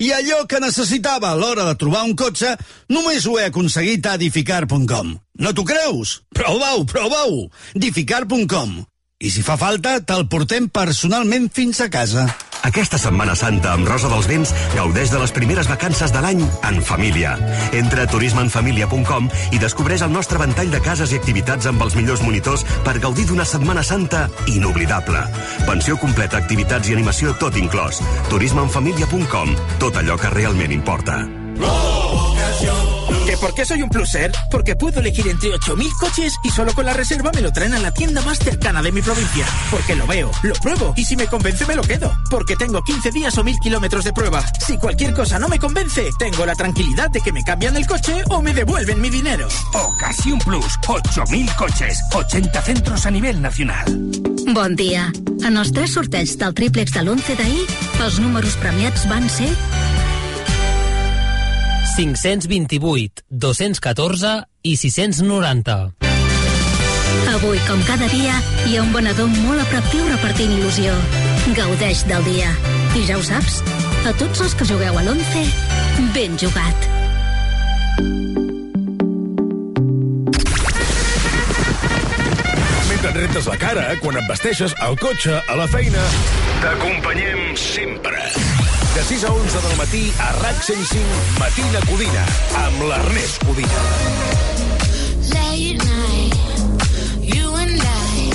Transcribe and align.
I 0.00 0.14
allò 0.16 0.46
que 0.48 0.62
necessitava 0.64 1.28
a 1.28 1.36
l'hora 1.36 1.66
de 1.66 1.74
trobar 1.76 2.06
un 2.08 2.14
cotxe, 2.16 2.54
només 2.88 3.26
ho 3.28 3.34
he 3.36 3.44
aconseguit 3.50 4.06
a 4.08 4.14
edificar.com. 4.16 5.10
No 5.44 5.52
t'ho 5.52 5.64
creus? 5.68 6.22
Prova-ho, 6.32 6.86
prova-ho! 6.88 7.42
edificar.com. 7.76 8.78
I 9.20 9.28
si 9.28 9.44
fa 9.44 9.58
falta, 9.60 9.98
te'l 10.00 10.24
portem 10.32 10.70
personalment 10.72 11.50
fins 11.52 11.84
a 11.84 11.90
casa. 11.92 12.24
Aquesta 12.62 12.98
Setmana 13.00 13.34
Santa 13.38 13.72
amb 13.74 13.88
Rosa 13.88 14.10
dels 14.12 14.28
Vents 14.30 14.52
gaudeix 14.74 15.10
de 15.12 15.20
les 15.22 15.32
primeres 15.32 15.68
vacances 15.70 16.12
de 16.12 16.20
l'any 16.22 16.42
en 16.68 16.80
família. 16.84 17.34
Entra 17.76 18.04
a 18.04 18.10
turismenfamilia.com 18.12 19.30
i 19.56 19.60
descobreix 19.62 20.04
el 20.06 20.12
nostre 20.12 20.40
ventall 20.42 20.70
de 20.72 20.82
cases 20.84 21.14
i 21.14 21.20
activitats 21.20 21.70
amb 21.70 21.82
els 21.86 21.96
millors 21.98 22.22
monitors 22.26 22.64
per 22.86 22.98
gaudir 23.00 23.26
d'una 23.30 23.48
Setmana 23.48 23.84
Santa 23.86 24.28
inoblidable. 24.46 25.24
Pensió 25.66 25.96
completa, 26.00 26.38
activitats 26.38 26.90
i 26.90 26.96
animació 26.98 27.34
tot 27.40 27.56
inclòs. 27.56 28.02
turismenfamilia.com. 28.30 29.56
Tot 29.80 29.96
allò 29.96 30.18
que 30.20 30.30
realment 30.36 30.72
importa. 30.72 31.24
¿Que 32.60 32.69
por 33.40 33.54
qué 33.54 33.64
soy 33.64 33.82
un 33.82 33.88
pluser? 33.88 34.30
Porque 34.50 34.76
puedo 34.76 35.00
elegir 35.00 35.26
entre 35.26 35.50
8.000 35.50 35.88
coches 35.98 36.34
y 36.44 36.50
solo 36.50 36.74
con 36.74 36.84
la 36.84 36.92
reserva 36.92 37.30
me 37.34 37.40
lo 37.40 37.50
traen 37.50 37.74
a 37.74 37.78
la 37.78 37.92
tienda 37.92 38.20
más 38.22 38.38
cercana 38.38 38.82
de 38.82 38.92
mi 38.92 39.00
provincia. 39.00 39.46
Porque 39.70 39.96
lo 39.96 40.06
veo, 40.06 40.30
lo 40.42 40.54
pruebo 40.54 40.92
y 40.96 41.04
si 41.04 41.16
me 41.16 41.26
convence 41.26 41.66
me 41.66 41.74
lo 41.74 41.82
quedo. 41.82 42.12
Porque 42.30 42.56
tengo 42.56 42.82
15 42.84 43.10
días 43.10 43.36
o 43.38 43.44
1.000 43.44 43.58
kilómetros 43.60 44.04
de 44.04 44.12
prueba. 44.12 44.44
Si 44.66 44.76
cualquier 44.76 45.14
cosa 45.14 45.38
no 45.38 45.48
me 45.48 45.58
convence, 45.58 46.10
tengo 46.18 46.44
la 46.44 46.54
tranquilidad 46.54 47.10
de 47.10 47.20
que 47.20 47.32
me 47.32 47.42
cambian 47.42 47.76
el 47.76 47.86
coche 47.86 48.22
o 48.28 48.42
me 48.42 48.52
devuelven 48.52 49.00
mi 49.00 49.08
dinero. 49.08 49.48
Ocasión 49.72 50.38
Plus, 50.38 50.78
8.000 50.86 51.56
coches, 51.56 51.98
80 52.12 52.62
centros 52.62 53.06
a 53.06 53.10
nivel 53.10 53.40
nacional. 53.40 53.84
Bon 54.54 54.76
dia. 54.76 55.10
En 55.46 55.56
els 55.56 55.72
tres 55.72 55.94
sorteig 55.96 56.36
del 56.36 56.54
triplex 56.54 56.92
de 56.92 57.04
l'11 57.04 57.36
d'ahir, 57.38 57.64
els 58.04 58.18
números 58.20 58.58
premiats 58.60 59.06
van 59.08 59.28
ser 59.32 59.48
528, 61.96 63.24
214 63.28 64.44
i 64.62 64.76
690. 64.76 65.78
Avui, 67.34 67.58
com 67.66 67.82
cada 67.88 68.08
dia, 68.12 68.36
hi 68.68 68.76
ha 68.76 68.84
un 68.84 68.92
venedor 68.92 69.30
molt 69.46 69.62
atractiu 69.64 70.06
repartint 70.10 70.52
il·lusió. 70.58 70.94
Gaudeix 71.56 72.04
del 72.10 72.24
dia. 72.28 72.50
I 72.98 73.04
ja 73.08 73.18
ho 73.18 73.24
saps, 73.24 73.60
a 74.04 74.14
tots 74.20 74.42
els 74.44 74.56
que 74.58 74.68
jugueu 74.68 74.98
a 74.98 75.04
l'11, 75.04 75.46
ben 76.16 76.36
jugat. 76.40 76.90
Et 83.20 83.26
rentes 83.26 83.46
la 83.46 83.56
cara, 83.56 83.82
quan 84.00 84.16
et 84.16 84.26
vesteixes, 84.28 84.72
al 84.80 84.96
cotxe, 84.96 85.34
a 85.48 85.56
la 85.56 85.66
feina... 85.68 86.02
T'acompanyem 86.62 87.56
sempre. 87.56 88.16
De 88.94 89.02
6 89.08 89.24
a 89.24 89.32
11 89.32 89.60
del 89.64 89.76
matí 89.76 90.02
a 90.20 90.30
RAC 90.38 90.62
105, 90.64 91.20
Matina 91.40 91.82
Codina, 91.88 92.24
amb 92.62 92.84
l'Ernest 92.88 93.44
Codina. 93.44 93.82
Late 95.34 95.84
night, 95.84 96.34
you 97.34 97.52
and 97.60 97.82
I, 97.82 98.32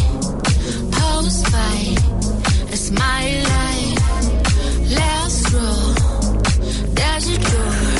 post 0.99 1.47
fight, 1.49 1.99
it's 2.71 2.91
my 2.91 3.25
life. 3.49 3.99
Last 4.93 5.53
row, 5.53 5.93
there's 6.93 7.29
a 7.29 7.37
door. 7.39 7.94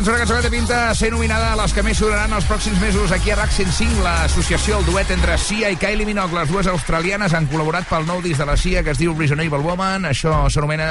Doncs 0.00 0.14
una 0.14 0.20
cançó 0.22 0.36
que 0.38 0.44
té 0.46 0.50
pinta 0.54 0.76
de 0.88 0.92
ser 0.96 1.10
nominada 1.12 1.50
a 1.52 1.56
les 1.60 1.74
que 1.76 1.82
més 1.84 1.98
sonaran 2.00 2.32
els 2.32 2.46
pròxims 2.48 2.78
mesos 2.80 3.10
aquí 3.12 3.34
a 3.34 3.36
RAC 3.36 3.50
105, 3.52 3.98
l'associació, 4.00 4.78
el 4.80 4.86
duet 4.86 5.10
entre 5.12 5.34
Sia 5.36 5.68
i 5.68 5.76
Kylie 5.76 6.06
Minogue. 6.08 6.32
Les 6.38 6.48
dues 6.48 6.70
australianes 6.72 7.34
han 7.36 7.44
col·laborat 7.50 7.84
pel 7.84 8.08
nou 8.08 8.22
disc 8.24 8.40
de 8.40 8.46
la 8.48 8.56
Sia 8.56 8.80
que 8.80 8.94
es 8.94 9.02
diu 9.02 9.12
Reasonable 9.18 9.60
Woman. 9.60 10.08
Això 10.08 10.46
s'anomena 10.48 10.88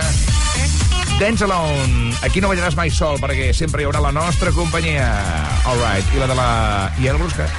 Dance 1.18 1.48
Alone. 1.48 2.14
Aquí 2.22 2.38
no 2.38 2.54
ballaràs 2.54 2.78
mai 2.78 2.94
sol, 2.94 3.18
perquè 3.18 3.50
sempre 3.58 3.82
hi 3.82 3.90
haurà 3.90 4.06
la 4.06 4.14
nostra 4.14 4.54
companyia. 4.54 5.10
All 5.66 5.82
right. 5.82 6.06
I 6.14 6.22
la 6.22 6.30
de 6.30 6.38
la 6.38 6.50
Yael 7.02 7.18
Brusca. 7.18 7.50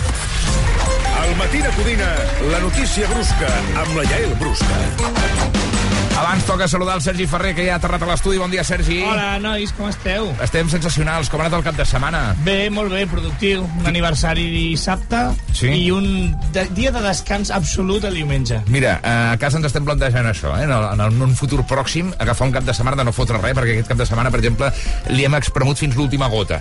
Al 1.19 1.35
Matina 1.35 1.75
Codina, 1.75 2.15
la 2.55 2.63
notícia 2.63 3.11
brusca, 3.11 3.51
amb 3.75 3.99
la 3.99 4.07
Yael 4.07 4.39
Brusca. 4.39 5.90
Abans 6.21 6.45
toca 6.45 6.69
saludar 6.69 6.97
el 6.97 7.01
Sergi 7.03 7.25
Ferrer, 7.27 7.55
que 7.57 7.65
ja 7.65 7.73
ha 7.73 7.77
aterrat 7.81 8.03
a 8.05 8.07
l'estudi. 8.11 8.37
Bon 8.37 8.51
dia, 8.53 8.61
Sergi. 8.63 8.99
Hola, 9.09 9.39
nois, 9.41 9.71
com 9.73 9.87
esteu? 9.89 10.27
Estem 10.45 10.69
sensacionals. 10.69 11.31
Com 11.33 11.41
ha 11.41 11.47
anat 11.47 11.57
el 11.57 11.63
cap 11.65 11.79
de 11.79 11.87
setmana? 11.89 12.35
Bé, 12.45 12.69
molt 12.69 12.93
bé, 12.93 13.07
productiu. 13.09 13.63
Un 13.81 13.89
aniversari 13.89 14.45
dissabte 14.53 15.23
Sí? 15.57 15.71
i 15.73 15.87
un 15.91 16.35
de, 16.53 16.67
dia 16.77 16.93
de 16.93 17.01
descans 17.01 17.49
absolut 17.51 18.05
el 18.05 18.19
diumenge. 18.21 18.59
Mira, 18.69 18.99
eh, 19.01 19.15
a 19.33 19.39
casa 19.41 19.57
ens 19.59 19.71
estem 19.71 19.87
plantejant 19.89 20.29
això, 20.29 20.53
eh? 20.61 20.67
en, 20.69 20.75
el, 20.77 21.01
en 21.09 21.25
un 21.25 21.33
futur 21.41 21.65
pròxim, 21.67 22.13
agafar 22.21 22.51
un 22.51 22.53
cap 22.59 22.69
de 22.69 22.75
setmana 22.77 23.01
de 23.01 23.09
no 23.09 23.17
fotre 23.17 23.41
res, 23.41 23.57
perquè 23.57 23.79
aquest 23.79 23.89
cap 23.89 23.99
de 24.05 24.07
setmana, 24.11 24.31
per 24.31 24.43
exemple, 24.43 24.69
li 25.17 25.25
hem 25.25 25.39
expremut 25.41 25.81
fins 25.81 25.97
l'última 25.97 26.29
gota. 26.29 26.61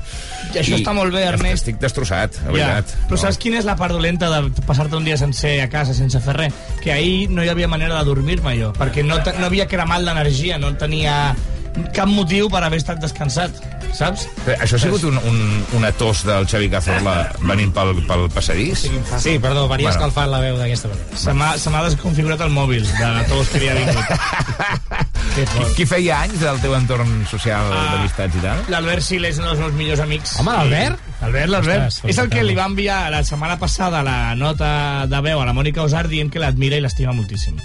I 0.53 0.62
això 0.63 0.79
està 0.79 0.95
molt 0.95 1.12
bé, 1.13 1.25
Ernest. 1.33 1.65
Estic 1.67 1.81
destrossat, 1.83 2.39
la 2.45 2.55
Ja. 2.55 2.71
veritat. 2.71 2.95
Però 3.12 3.19
saps 3.19 3.38
quina 3.38 3.59
és 3.59 3.67
la 3.67 3.75
part 3.75 3.91
dolenta 3.91 4.31
de 4.31 4.63
passar-te 4.63 4.95
un 4.95 5.03
dia 5.03 5.17
sencer 5.19 5.57
a 5.62 5.67
casa 5.69 5.94
sense 5.94 6.19
fer 6.23 6.38
res? 6.39 6.53
Que 6.81 6.94
ahir 6.95 7.29
no 7.29 7.44
hi 7.44 7.50
havia 7.51 7.67
manera 7.67 8.00
de 8.00 8.05
dormir-me 8.07 8.55
jo, 8.57 8.71
perquè 8.73 9.03
no, 9.03 9.19
no 9.19 9.49
havia 9.50 9.68
cremat 9.69 10.06
l'energia, 10.06 10.57
no 10.62 10.72
tenia 10.78 11.34
cap 11.96 12.10
motiu 12.10 12.48
per 12.51 12.60
haver 12.66 12.80
estat 12.81 12.98
descansat, 13.00 13.54
saps? 13.96 14.25
Eh, 14.50 14.56
Això 14.66 14.75
ha 14.75 14.81
sigut 14.81 15.04
un, 15.07 15.19
un, 15.30 15.38
una 15.78 15.92
tos 15.96 16.24
del 16.28 16.48
Xavi 16.50 16.68
Cazorla 16.74 17.13
venint 17.46 17.69
pel, 17.75 17.94
pel 18.10 18.25
passadís? 18.34 18.88
Sí, 19.22 19.38
perdó, 19.40 19.68
venia 19.69 19.88
Bueno. 19.88 19.94
escalfant 19.94 20.31
la 20.34 20.42
veu 20.44 20.57
d'aquesta 20.60 20.90
manera. 20.92 21.19
Se 21.22 21.34
m'ha 21.38 21.51
se 21.62 21.69
m'ha 21.72 21.84
desconfigurat 21.86 22.42
el 22.42 22.51
mòbil 22.51 22.84
de 22.90 23.12
tots 23.30 23.54
que 23.54 23.62
li 23.63 23.69
ha 23.72 23.78
vingut. 23.78 24.06
Que 25.30 25.44
Qui, 25.46 25.63
qui 25.78 25.86
feia 25.88 26.24
anys 26.25 26.42
del 26.42 26.57
teu 26.60 26.74
entorn 26.75 27.12
social 27.30 27.69
Ah. 27.72 27.84
d'amistats 27.94 28.36
i 28.36 28.42
tal? 28.44 28.63
L'Albert 28.74 29.06
Sil 29.06 29.24
és 29.30 29.38
un 29.40 29.46
dels 29.46 29.60
meus 29.62 29.75
millors 29.78 30.01
amics. 30.04 30.34
Home, 30.42 30.51
l'Albert? 30.57 31.06
L'Albert, 31.21 31.50
l'Albert. 31.51 31.98
És 32.07 32.18
el 32.18 32.30
que 32.31 32.44
li 32.44 32.56
va 32.56 32.66
enviar 32.69 33.10
la 33.12 33.24
setmana 33.27 33.57
passada 33.60 34.01
la 34.04 34.36
nota 34.39 35.06
de 35.10 35.19
veu 35.21 35.42
a 35.42 35.45
la 35.45 35.54
Mònica 35.54 35.83
Osar 35.83 36.07
dient 36.07 36.30
que 36.31 36.39
l'admira 36.39 36.77
i 36.80 36.81
l'estima 36.81 37.12
moltíssim. 37.13 37.57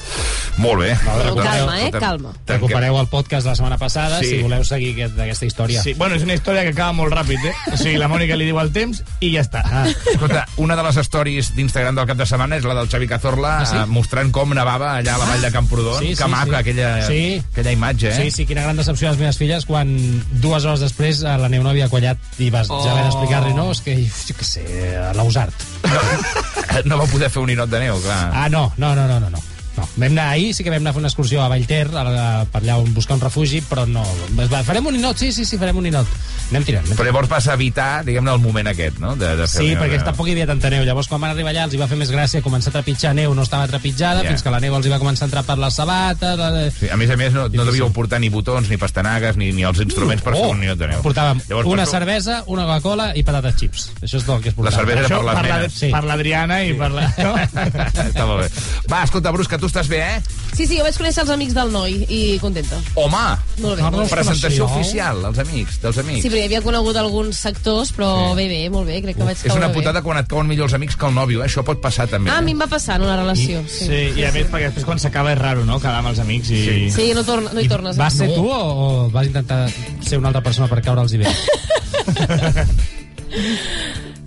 Molt 0.59 0.81
bé. 0.83 0.91
Però 1.05 1.35
calma, 1.39 1.77
eh, 1.83 1.91
calma. 1.93 2.33
Recupereu 2.47 2.99
el 3.01 3.07
podcast 3.09 3.45
de 3.47 3.51
la 3.51 3.57
setmana 3.57 3.79
passada 3.79 4.19
Sí. 4.21 4.27
si 4.31 4.43
voleu 4.43 4.65
seguir 4.65 4.93
aquest, 4.95 5.19
aquesta 5.19 5.47
història. 5.47 5.83
Sí, 5.83 5.95
bueno, 5.95 6.15
és 6.17 6.23
una 6.23 6.35
història 6.35 6.63
que 6.63 6.71
acaba 6.75 6.93
molt 6.93 7.13
ràpid, 7.15 7.45
eh? 7.45 7.55
O 7.73 7.77
sigui, 7.77 7.97
la 7.99 8.09
Mònica 8.09 8.37
li 8.37 8.45
diu 8.47 8.59
el 8.61 8.73
temps 8.73 9.03
i 9.21 9.33
ja 9.35 9.41
està. 9.43 9.63
Ah, 9.65 9.87
Escolta, 10.13 10.47
una 10.57 10.77
de 10.77 10.83
les 10.83 10.97
stories 11.07 11.55
d'Instagram 11.55 11.95
del 11.97 12.07
cap 12.07 12.17
de 12.19 12.27
setmana 12.27 12.57
és 12.57 12.65
la 12.65 12.75
del 12.75 12.89
Xavi 12.89 13.07
Cazorla 13.09 13.59
Ah, 13.61 13.67
sí? 13.67 13.77
eh, 13.77 13.87
mostrant 13.87 14.31
com 14.33 14.51
nevava 14.55 14.97
allà 14.99 15.15
a 15.15 15.19
la 15.19 15.25
vall 15.27 15.43
de 15.43 15.51
Camprodon. 15.53 16.01
Sí, 16.01 16.15
sí, 16.17 16.23
que 16.23 16.29
maca, 16.29 16.51
sí. 16.51 16.55
aquella, 16.57 17.07
Sí. 17.07 17.43
aquella 17.53 17.73
imatge, 17.73 18.09
eh? 18.09 18.15
Sí, 18.25 18.31
sí, 18.31 18.47
quina 18.47 18.63
gran 18.63 18.77
decepció 18.77 19.09
a 19.09 19.11
les 19.13 19.21
meves 19.21 19.39
filles 19.39 19.65
quan 19.67 19.95
dues 20.41 20.65
hores 20.65 20.81
després 20.81 21.23
eh, 21.23 21.37
la 21.39 21.49
neu 21.49 21.63
no 21.63 21.71
havia 21.71 21.89
quallat 21.89 22.19
i 22.39 22.51
vas 22.51 22.69
Oh. 22.71 22.83
ja 22.85 22.93
haver 22.93 23.07
d'explicar-li, 23.45 23.55
no, 23.55 23.71
és 23.73 23.81
que, 23.85 23.97
jo 24.29 24.37
què 24.39 24.49
sé, 24.49 24.65
a 25.01 25.13
l'Ausart. 25.17 25.67
No 26.91 26.97
va 26.99 27.05
poder 27.07 27.29
fer 27.31 27.39
un 27.39 27.47
ninot 27.53 27.71
de 27.71 27.79
neu, 27.79 28.01
clar. 28.03 28.33
Ah, 28.35 28.49
no, 28.51 28.67
no, 28.83 28.95
no, 28.99 29.07
no, 29.07 29.21
no. 29.23 29.29
no. 29.31 29.54
No, 29.77 29.83
vam 29.97 30.13
anar 30.13 30.29
ahir, 30.37 30.53
sí 30.55 30.63
que 30.63 30.71
vam 30.71 30.79
anar 30.85 30.93
a 30.93 30.95
fer 30.95 31.01
una 31.03 31.09
excursió 31.11 31.41
a 31.43 31.49
Vallter, 31.51 31.89
a, 31.91 32.03
la, 32.07 32.27
per 32.51 32.61
allà 32.63 32.77
on 32.79 32.93
buscar 32.95 33.17
un 33.17 33.23
refugi, 33.25 33.59
però 33.67 33.83
no... 33.91 34.05
Es 34.39 34.51
va, 34.53 34.61
farem 34.63 34.87
un 34.87 34.95
ninot, 34.95 35.19
sí, 35.19 35.33
sí, 35.35 35.45
sí, 35.45 35.59
farem 35.59 35.81
un 35.81 35.89
ninot. 35.89 36.07
Anem 36.53 36.63
tirant. 36.69 36.85
Anem 36.87 36.99
Però 37.01 37.09
llavors 37.09 37.29
vas 37.33 37.49
evitar, 37.51 38.05
diguem-ne, 38.07 38.31
el 38.37 38.39
moment 38.45 38.69
aquest, 38.71 39.01
no? 39.03 39.17
De, 39.19 39.33
de 39.35 39.49
fer 39.51 39.65
Sí, 39.65 39.73
perquè 39.75 39.99
neu. 39.99 40.05
tampoc 40.07 40.29
hi 40.29 40.35
havia 40.37 40.47
tanta 40.47 40.71
neu. 40.71 40.85
Llavors, 40.87 41.09
quan 41.11 41.21
van 41.25 41.33
arribar 41.35 41.51
allà, 41.51 41.65
els 41.67 41.75
hi 41.75 41.81
va 41.81 41.89
fer 41.91 41.99
més 41.99 42.13
gràcia 42.15 42.43
començar 42.45 42.71
a 42.71 42.77
trepitjar 42.79 43.15
neu, 43.19 43.35
no 43.35 43.43
estava 43.43 43.67
trepitjada, 43.67 44.23
Ja. 44.23 44.31
fins 44.31 44.45
que 44.47 44.53
la 44.55 44.61
neu 44.63 44.77
els 44.79 44.87
hi 44.87 44.93
va 44.95 45.01
començar 45.03 45.27
a 45.27 45.31
entrar 45.33 45.43
per 45.49 45.59
les 45.59 45.75
sabates... 45.75 46.39
La... 46.39 46.51
Sí, 46.71 46.89
a 46.95 46.97
més 47.01 47.11
a 47.11 47.17
més, 47.19 47.33
no, 47.35 47.49
no 47.49 47.65
devíeu 47.67 47.91
portar 47.97 48.21
ni 48.23 48.31
botons, 48.31 48.71
ni 48.71 48.79
pastanagues, 48.79 49.37
ni, 49.41 49.51
ni 49.57 49.67
els 49.67 49.81
instruments 49.83 50.23
per 50.23 50.37
fer 50.39 50.47
un 50.55 50.61
ninot 50.63 50.79
de 50.79 50.93
neu. 50.93 51.03
Portàvem 51.03 51.43
Llavors, 51.49 51.67
una 51.75 51.83
per 51.89 51.93
cervesa, 51.97 52.39
una 52.47 52.69
Coca-Cola 52.71 53.11
i 53.19 53.25
patates 53.27 53.59
chips. 53.59 53.89
Això 54.03 54.21
és 54.21 54.29
tot 54.29 54.37
el 54.39 54.43
que 54.47 54.53
es 54.53 54.59
portava. 54.59 54.77
cervesa 54.85 55.09
era 55.09 55.17
per 55.19 55.25
les 55.25 55.35
per 55.41 55.49
la- 55.49 55.59
nenes. 55.59 55.79
Sí. 55.81 55.91
per 55.97 56.05
l'Adriana 56.05 56.63
i 56.69 56.75
per 56.79 56.91
la... 56.95 57.09
No? 57.19 57.35
Està 58.05 58.27
molt 58.29 58.45
bé. 58.45 58.49
Va, 58.93 59.03
escolta, 59.09 59.33
Brusca, 59.35 59.59
tu 59.65 59.71
estàs 59.73 59.89
bé, 59.89 60.01
eh? 60.05 60.41
Sí, 60.55 60.67
sí, 60.69 60.77
jo 60.79 60.85
vaig 60.85 60.97
conèixer 60.99 61.23
els 61.25 61.31
amics 61.35 61.55
del 61.57 61.71
noi 61.75 61.97
i 62.13 62.37
contenta. 62.43 62.77
Home! 63.01 63.23
Molt 63.63 63.79
bé. 63.79 63.83
molt 63.83 64.03
bé. 64.05 64.07
Presentació 64.13 64.67
oficial, 64.69 65.23
els 65.31 65.41
amics, 65.43 65.81
dels 65.83 65.99
amics. 66.03 66.23
Sí, 66.23 66.31
però 66.31 66.43
hi 66.43 66.45
havia 66.51 66.61
conegut 66.63 66.99
alguns 67.01 67.41
sectors, 67.43 67.91
però 67.97 68.11
bé, 68.39 68.47
bé, 68.51 68.61
molt 68.71 68.87
bé, 68.91 69.01
crec 69.03 69.19
que 69.19 69.27
vaig 69.27 69.41
És 69.41 69.49
una 69.49 69.67
caure 69.67 69.79
putada 69.79 70.03
quan 70.05 70.21
et 70.21 70.29
cauen 70.31 70.51
millor 70.51 70.69
els 70.69 70.77
amics 70.77 70.99
que 71.01 71.09
el 71.09 71.17
nòvio, 71.17 71.41
eh? 71.43 71.49
Això 71.49 71.65
pot 71.67 71.81
passar 71.83 72.07
també. 72.11 72.29
bé. 72.29 72.37
Ah, 72.37 72.43
a 72.43 72.45
mi 72.45 72.53
eh? 72.53 72.59
em 72.59 72.63
va 72.63 72.69
passar 72.71 73.01
en 73.01 73.07
una 73.09 73.17
relació, 73.19 73.65
sí. 73.67 73.89
Sí, 73.89 74.03
i 74.21 74.27
a 74.29 74.33
més, 74.37 74.47
perquè 74.53 74.69
després 74.69 74.87
quan 74.87 75.03
s'acaba 75.03 75.33
és 75.35 75.41
raro, 75.41 75.65
no?, 75.67 75.81
quedar 75.83 75.99
amb 76.05 76.13
els 76.13 76.21
amics 76.23 76.53
i... 76.53 76.61
Sí. 76.69 76.91
Sí, 76.95 77.07
no, 77.17 77.25
torna, 77.27 77.51
no 77.57 77.65
hi 77.65 77.71
tornes. 77.71 77.99
Vas 77.99 78.21
ser 78.21 78.29
no. 78.31 78.37
tu 78.37 78.51
o, 78.53 78.61
o 78.85 79.11
vas 79.15 79.27
intentar 79.31 79.65
ser 80.05 80.21
una 80.21 80.31
altra 80.31 80.45
persona 80.45 80.69
per 80.71 80.83
caure'ls 80.85 81.17
bé? 81.19 81.33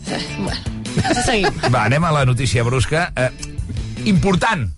Sí, 0.08 1.24
seguim. 1.26 1.62
Va, 1.72 1.86
anem 1.86 2.04
a 2.08 2.12
la 2.16 2.26
notícia 2.26 2.64
brusca. 2.64 3.12
Eh, 3.16 3.30
important. 4.10 4.77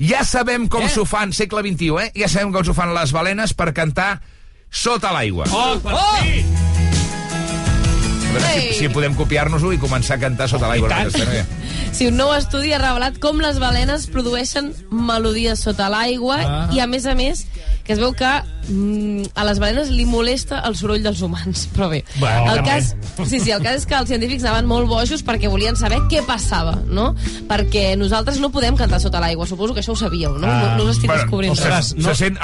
Ja 0.00 0.22
sabem 0.24 0.64
com 0.72 0.80
Què? 0.86 0.88
s'ho 0.94 1.04
fan, 1.04 1.32
segle 1.36 1.60
XXI, 1.66 1.90
eh? 2.00 2.12
Ja 2.22 2.28
sabem 2.32 2.52
com 2.54 2.64
s'ho 2.64 2.72
fan 2.76 2.94
les 2.96 3.12
balenes 3.12 3.52
per 3.56 3.70
cantar 3.76 4.14
sota 4.72 5.12
l'aigua. 5.12 5.44
Oh, 5.52 5.76
per 5.84 5.96
fi! 6.22 6.44
A 8.30 8.32
veure 8.32 8.50
si, 8.54 8.74
si 8.78 8.88
podem 8.94 9.16
copiar-nos-ho 9.18 9.72
i 9.74 9.78
començar 9.82 10.14
a 10.16 10.22
cantar 10.22 10.46
sota 10.48 10.68
l'aigua. 10.70 10.92
aquesta 11.02 11.26
noia. 11.26 11.46
Sí, 11.90 12.06
un 12.06 12.14
nou 12.14 12.30
estudi 12.36 12.70
ha 12.70 12.78
revelat 12.78 13.16
com 13.18 13.40
les 13.42 13.56
balenes 13.58 14.04
produeixen 14.14 14.68
melodies 14.94 15.58
sota 15.66 15.88
l'aigua 15.90 16.36
Ah. 16.38 16.60
i, 16.70 16.78
a 16.78 16.86
més 16.86 17.02
a 17.10 17.16
més, 17.18 17.40
que 17.90 17.96
es 17.96 17.98
veu 17.98 18.12
que 18.14 18.28
mm, 18.70 19.32
a 19.34 19.44
les 19.48 19.58
balenes 19.58 19.88
li 19.90 20.04
molesta 20.06 20.60
el 20.68 20.76
soroll 20.78 21.02
dels 21.02 21.18
humans. 21.26 21.64
Però 21.74 21.88
bé, 21.90 22.04
Bueno, 22.20 22.52
el 22.54 22.62
cas, 22.62 22.92
sí, 23.26 23.40
sí, 23.42 23.50
el 23.50 23.62
cas 23.64 23.80
és 23.80 23.86
que 23.90 23.96
els 23.98 24.06
científics 24.12 24.44
anaven 24.46 24.68
molt 24.70 24.86
bojos 24.86 25.24
perquè 25.26 25.50
volien 25.50 25.74
saber 25.74 25.98
què 26.12 26.22
passava, 26.28 26.76
no? 26.86 27.08
Perquè 27.50 27.96
nosaltres 27.98 28.38
no 28.38 28.52
podem 28.54 28.78
cantar 28.78 29.00
sota 29.02 29.18
l'aigua. 29.18 29.48
Suposo 29.50 29.74
que 29.74 29.82
això 29.82 29.96
ho 29.96 29.98
sabíeu, 29.98 30.36
no? 30.38 30.46
No, 30.46 30.76
no 30.78 30.84
us 30.86 30.94
estic 31.00 31.10
Bueno, 31.10 31.24
descobrint 31.24 31.58
se, 31.58 31.66
res. 31.68 31.90
se, 31.98 32.14
sent... 32.14 32.38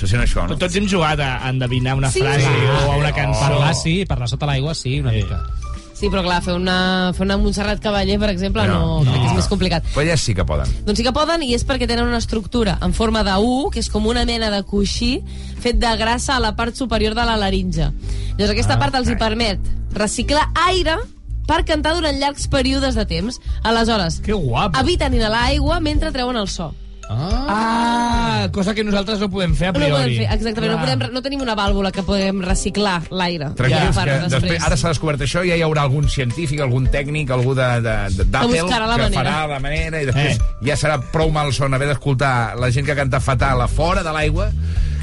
Se 0.00 0.06
sent 0.08 0.22
això, 0.24 0.46
no? 0.46 0.54
Però 0.54 0.62
tots 0.64 0.76
hem 0.80 0.88
jugat 0.88 1.20
a 1.20 1.34
endevinar 1.50 1.98
una 2.00 2.10
Sí. 2.10 2.20
frase 2.24 2.40
Sí. 2.48 2.66
o 2.88 2.92
a 2.92 2.96
una 2.96 3.12
cançó. 3.12 3.40
Parlar 3.44 3.74
sí, 3.74 4.04
parlar 4.08 4.28
sota 4.32 4.46
l'aigua 4.46 4.74
sí, 4.74 5.00
una 5.00 5.12
mica. 5.12 5.42
Sí, 6.00 6.08
però 6.08 6.22
clar, 6.24 6.38
fer 6.40 6.54
una, 6.56 7.12
fer 7.12 7.26
una 7.26 7.36
Montserrat 7.36 7.80
Cavaller, 7.84 8.16
per 8.22 8.30
exemple, 8.32 8.64
no, 8.70 8.78
no, 9.04 9.04
crec 9.04 9.20
que 9.20 9.28
és 9.28 9.36
més 9.36 9.48
complicat. 9.50 9.84
Però 9.92 10.04
ja 10.08 10.16
sí 10.16 10.32
que 10.34 10.46
poden. 10.48 10.70
Doncs 10.86 10.96
sí 10.96 11.04
que 11.04 11.12
poden 11.12 11.44
i 11.44 11.52
és 11.52 11.66
perquè 11.68 11.84
tenen 11.90 12.08
una 12.08 12.16
estructura 12.22 12.78
en 12.80 12.94
forma 12.96 13.20
de 13.26 13.34
U, 13.36 13.68
que 13.74 13.82
és 13.84 13.90
com 13.92 14.06
una 14.08 14.24
mena 14.24 14.48
de 14.54 14.62
coixí 14.64 15.18
fet 15.60 15.76
de 15.76 15.92
grassa 16.00 16.38
a 16.38 16.40
la 16.40 16.54
part 16.56 16.74
superior 16.78 17.12
de 17.18 17.26
la 17.28 17.36
laringe. 17.36 17.90
Llavors 18.38 18.54
aquesta 18.56 18.78
part 18.80 18.96
els 18.96 19.12
hi 19.12 19.18
permet 19.20 19.60
reciclar 19.92 20.46
aire 20.70 20.96
per 21.50 21.64
cantar 21.68 21.92
durant 21.98 22.16
llargs 22.16 22.46
períodes 22.48 22.94
de 22.96 23.04
temps. 23.10 23.40
Aleshores, 23.62 24.20
Que 24.24 24.32
guapo. 24.32 24.78
eviten 24.80 25.14
inhalar 25.18 25.50
aigua 25.50 25.80
mentre 25.84 26.12
treuen 26.16 26.36
el 26.40 26.48
so. 26.48 26.72
Ah, 27.12 28.48
cosa 28.52 28.74
que 28.74 28.84
nosaltres 28.84 29.18
no 29.18 29.28
podem 29.30 29.54
fer 29.54 29.68
a 29.68 29.72
No 29.72 29.78
priori. 29.80 29.92
podem 29.92 30.16
fer, 30.16 30.34
exactament, 30.34 30.72
no, 30.72 30.78
podem, 30.80 31.12
no 31.12 31.22
tenim 31.22 31.40
una 31.42 31.56
vàlvula 31.58 31.90
que 31.92 32.02
podem 32.06 32.40
reciclar 32.42 33.02
l'aire. 33.10 33.50
Tranquils, 33.58 33.96
per 33.96 34.04
que 34.04 34.10
després. 34.18 34.30
després, 34.42 34.62
ara 34.66 34.76
s'ha 34.76 34.88
descobert 34.94 35.20
això, 35.26 35.42
ja 35.46 35.56
hi 35.58 35.62
haurà 35.66 35.82
algun 35.82 36.08
científic, 36.08 36.60
algun 36.60 36.86
tècnic, 36.88 37.30
algú 37.30 37.54
de- 37.54 37.80
de- 37.82 37.96
de- 38.16 38.24
d'Apple 38.24 38.62
que 38.62 38.62
manera. 39.02 39.10
farà 39.22 39.46
la 39.48 39.58
manera 39.60 40.02
i 40.02 40.06
després 40.06 40.36
Eh. 40.36 40.40
ja 40.62 40.76
serà 40.76 41.00
prou 41.12 41.30
malson 41.30 41.74
haver 41.74 41.88
d'escoltar 41.88 42.56
la 42.58 42.70
gent 42.70 42.86
que 42.86 42.94
canta 42.94 43.20
fatal 43.20 43.60
a 43.60 43.68
fora 43.68 44.02
de 44.02 44.12
l'aigua 44.12 44.50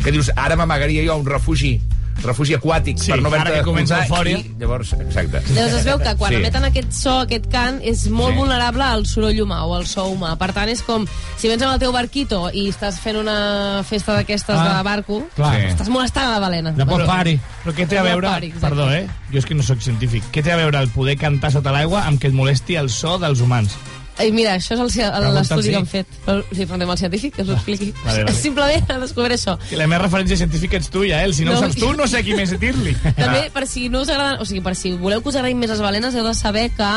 que 0.03 0.11
dius, 0.11 0.31
ara 0.35 0.55
m'amagaria 0.55 1.03
jo 1.05 1.11
a 1.11 1.15
un 1.15 1.25
refugi 1.25 1.81
refugi 2.23 2.55
aquàtic 2.55 2.97
Sí, 2.99 3.11
per 3.11 3.21
no 3.21 3.29
ara 3.29 3.41
haver-te 3.41 3.59
que 3.59 3.65
comença 3.65 3.99
l'eufòria. 3.99 4.37
i 4.39 4.55
llavors, 4.59 4.93
exacte 4.93 5.41
Llavors 5.53 5.73
es 5.79 5.85
veu 5.85 5.97
que 5.99 6.15
quan 6.17 6.31
Sí. 6.31 6.35
emeten 6.39 6.63
aquest 6.65 6.91
so, 6.91 7.19
aquest 7.19 7.47
cant, 7.51 7.79
és 7.83 8.07
molt 8.09 8.33
Sí. 8.33 8.39
vulnerable 8.39 8.83
al 8.83 9.05
soroll 9.05 9.39
humà 9.41 9.63
o 9.65 9.75
al 9.75 9.85
so 9.85 10.07
humà. 10.07 10.35
Per 10.37 10.51
tant, 10.53 10.69
és 10.69 10.81
com 10.83 11.05
si 11.37 11.47
vens 11.47 11.61
amb 11.61 11.73
el 11.73 11.79
teu 11.79 11.91
barquito 11.91 12.49
i 12.53 12.69
estàs 12.69 12.99
fent 12.99 13.17
una 13.17 13.83
festa 13.87 14.13
d'aquestes 14.15 14.55
Ah, 14.57 14.77
de 14.77 14.83
barco, 14.83 15.27
clar. 15.35 15.55
Sí. 15.59 15.65
estàs 15.75 15.89
molestant 15.89 16.27
a 16.27 16.31
la 16.31 16.39
balena. 16.39 16.71
No 16.71 16.85
pot 16.85 17.05
pari. 17.05 17.39
Però 17.65 17.73
què 17.73 17.87
té 17.87 17.97
a 17.97 18.03
veure... 18.03 18.27
pari. 18.27 18.53
Perdó, 18.59 18.91
eh? 18.91 19.07
Jo 19.31 19.37
és 19.39 19.45
que 19.45 19.53
no 19.55 19.63
sóc 19.63 19.81
científic. 19.81 20.23
Què 20.31 20.43
té 20.43 20.51
a 20.51 20.55
veure 20.55 20.79
el 20.79 20.89
poder 20.89 21.17
cantar 21.17 21.51
sota 21.51 21.71
l'aigua 21.71 22.05
amb 22.05 22.19
que 22.19 22.27
et 22.27 22.33
molesti 22.33 22.75
el 22.75 22.89
so 22.89 23.17
dels 23.19 23.39
humans? 23.41 23.75
I 24.23 24.31
mira, 24.33 24.55
això 24.57 24.73
és 24.73 24.81
l'estudi 24.81 25.67
sí. 25.67 25.71
que 25.71 25.77
han 25.77 25.87
fet. 25.89 26.15
Però, 26.25 26.41
sí, 26.49 26.63
preguntem 26.63 26.89
al 26.89 26.97
científic 26.97 27.35
que 27.35 27.45
us 27.45 27.51
ho 27.51 27.57
expliqui. 27.57 27.91
Vale, 28.03 28.23
vale. 28.25 28.35
Simplement 28.45 28.91
a 28.93 28.97
descobrir 29.03 29.37
això. 29.37 29.57
Que 29.69 29.77
la 29.77 29.87
meva 29.89 30.03
referència 30.05 30.39
científica 30.39 30.79
ets 30.81 30.89
tu, 30.93 31.05
ja, 31.05 31.21
eh? 31.23 31.33
Si 31.37 31.45
no, 31.45 31.53
No, 31.53 31.59
ho 31.59 31.67
saps 31.67 31.77
tu, 31.79 31.91
no 31.97 32.09
sé 32.09 32.21
a 32.21 32.25
qui 32.25 32.35
més 32.37 32.53
dir-li. 32.57 32.95
També, 33.21 33.47
per 33.53 33.67
si 33.69 33.87
no 33.93 34.01
us 34.05 34.11
agraden, 34.13 34.41
o 34.41 34.49
sigui, 34.49 34.63
per 34.65 34.73
si 34.79 34.95
voleu 34.97 35.21
que 35.21 35.29
us 35.29 35.37
agradin 35.37 35.61
més 35.61 35.73
les 35.73 35.83
balenes, 35.83 36.17
heu 36.17 36.25
de 36.25 36.33
saber 36.37 36.67
que 36.77 36.91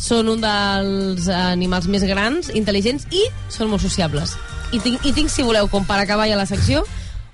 són 0.00 0.32
un 0.32 0.42
dels 0.42 1.28
animals 1.28 1.88
més 1.92 2.04
grans, 2.08 2.50
intel·ligents 2.56 3.08
i 3.12 3.28
són 3.52 3.72
molt 3.72 3.84
sociables. 3.84 4.38
I 4.74 4.80
tinc, 4.82 5.04
i 5.04 5.12
tinc 5.14 5.30
si 5.30 5.44
voleu, 5.46 5.68
com 5.70 5.84
per 5.86 6.00
acabar 6.00 6.26
ja 6.30 6.40
la 6.40 6.48
secció, 6.48 6.82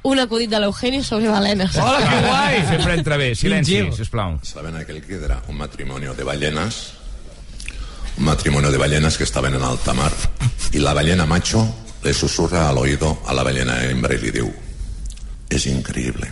un 0.03 0.19
acudit 0.19 0.51
de 0.51 0.61
l'Eugenio 0.61 1.05
sobre 1.05 1.29
balenes. 1.29 1.77
Hola, 1.77 2.01
que 2.03 2.21
guai! 2.27 2.63
sempre 2.69 2.95
entra 2.95 3.17
bé, 3.21 3.35
silenci, 3.35 3.83
sisplau 3.97 4.39
Saben 4.43 4.77
aquel 4.77 5.03
que 5.05 5.21
era 5.23 5.43
un 5.49 5.59
matrimonio 5.59 6.15
de 6.15 6.25
ballenas, 6.25 7.00
un 8.19 8.25
matrimonio 8.25 8.71
de 8.71 8.79
ballenas 8.79 9.17
que 9.17 9.25
estaban 9.25 9.55
en 9.55 9.63
alta 9.63 9.95
mar, 9.95 10.13
y 10.73 10.79
la 10.79 10.95
ballena 10.95 11.27
macho 11.27 11.75
le 12.03 12.15
susurra 12.15 12.69
al 12.69 12.79
oído 12.79 13.23
a 13.27 13.35
la 13.35 13.43
ballena 13.43 13.85
hembra 13.85 14.15
y 14.15 14.19
le 14.19 14.33
diu, 14.33 14.53
es 15.49 15.67
increíble. 15.67 16.31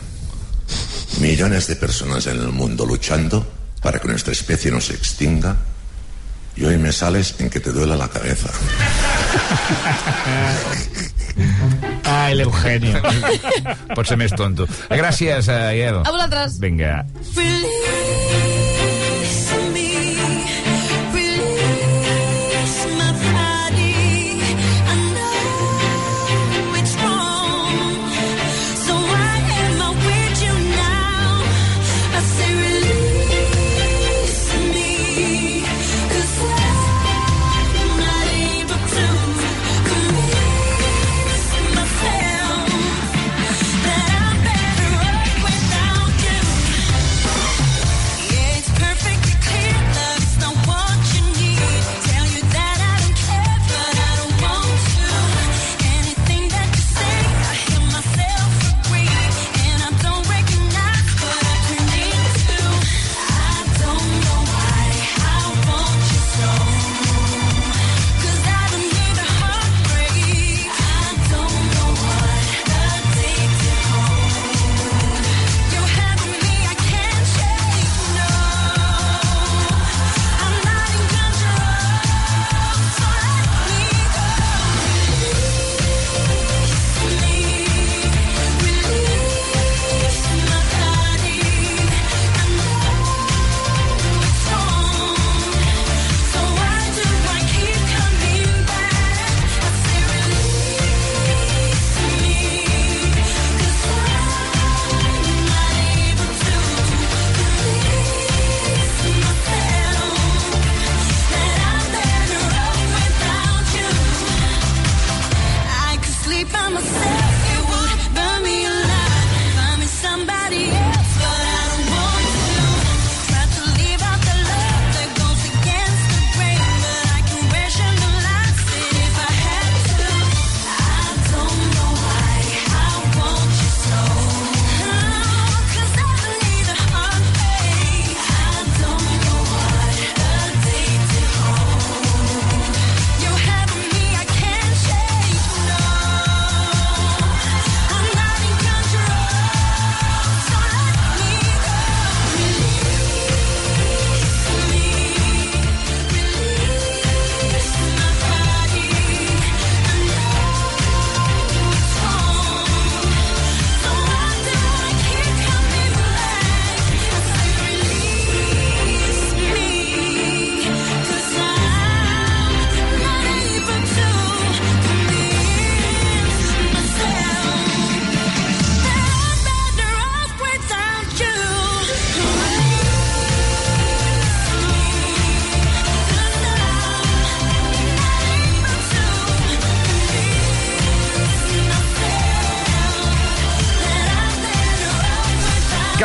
Millones 1.21 1.67
de 1.67 1.77
personas 1.77 2.27
en 2.27 2.41
el 2.41 2.49
mundo 2.49 2.87
luchando 2.87 3.47
para 3.83 3.99
que 3.99 4.09
nuestra 4.09 4.33
especie 4.33 4.71
no 4.71 4.81
se 4.81 4.95
extinga, 4.95 5.57
y 6.57 6.65
hoy 6.65 6.77
me 6.77 6.93
sales 6.93 7.37
en 7.39 7.51
que 7.51 7.61
te 7.61 7.71
duela 7.71 7.97
la 7.97 8.09
cabeza. 8.09 8.49
Ai, 12.09 12.35
l'Eugenio. 12.35 13.01
Pot 13.95 14.09
ser 14.09 14.19
més 14.21 14.35
tonto. 14.35 14.67
Gràcies, 14.91 15.51
uh, 15.53 15.71
Iel. 15.77 16.03
A 16.03 16.11
vosaltres. 16.11 16.59
Vinga. 16.63 17.03
Release 17.37 18.58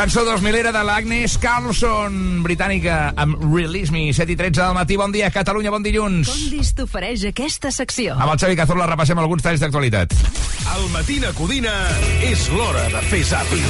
Cançó 0.04 0.22
2000 0.22 0.68
de 0.68 0.80
l'Agnes 0.84 1.38
Carlson, 1.40 2.42
britànica, 2.44 3.14
amb 3.16 3.38
Release 3.40 3.88
Me, 3.88 4.02
7 4.12 4.34
i 4.34 4.36
13 4.36 4.60
del 4.60 4.74
matí. 4.76 4.98
Bon 5.00 5.08
dia, 5.14 5.30
Catalunya, 5.32 5.72
bon 5.72 5.80
dilluns. 5.80 6.28
Condis 6.28 6.74
t'ofereix 6.76 7.24
aquesta 7.30 7.72
secció. 7.72 8.12
Amb 8.18 8.34
el 8.34 8.42
Xavi 8.42 8.58
Cazorla 8.58 8.90
repassem 8.90 9.22
alguns 9.22 9.46
talls 9.46 9.64
d'actualitat. 9.64 10.12
Al 10.74 10.84
Matina 10.92 11.32
Codina 11.32 11.72
és 12.20 12.50
l'hora 12.52 12.84
de 12.92 13.00
fer 13.08 13.24
zapi. 13.32 13.64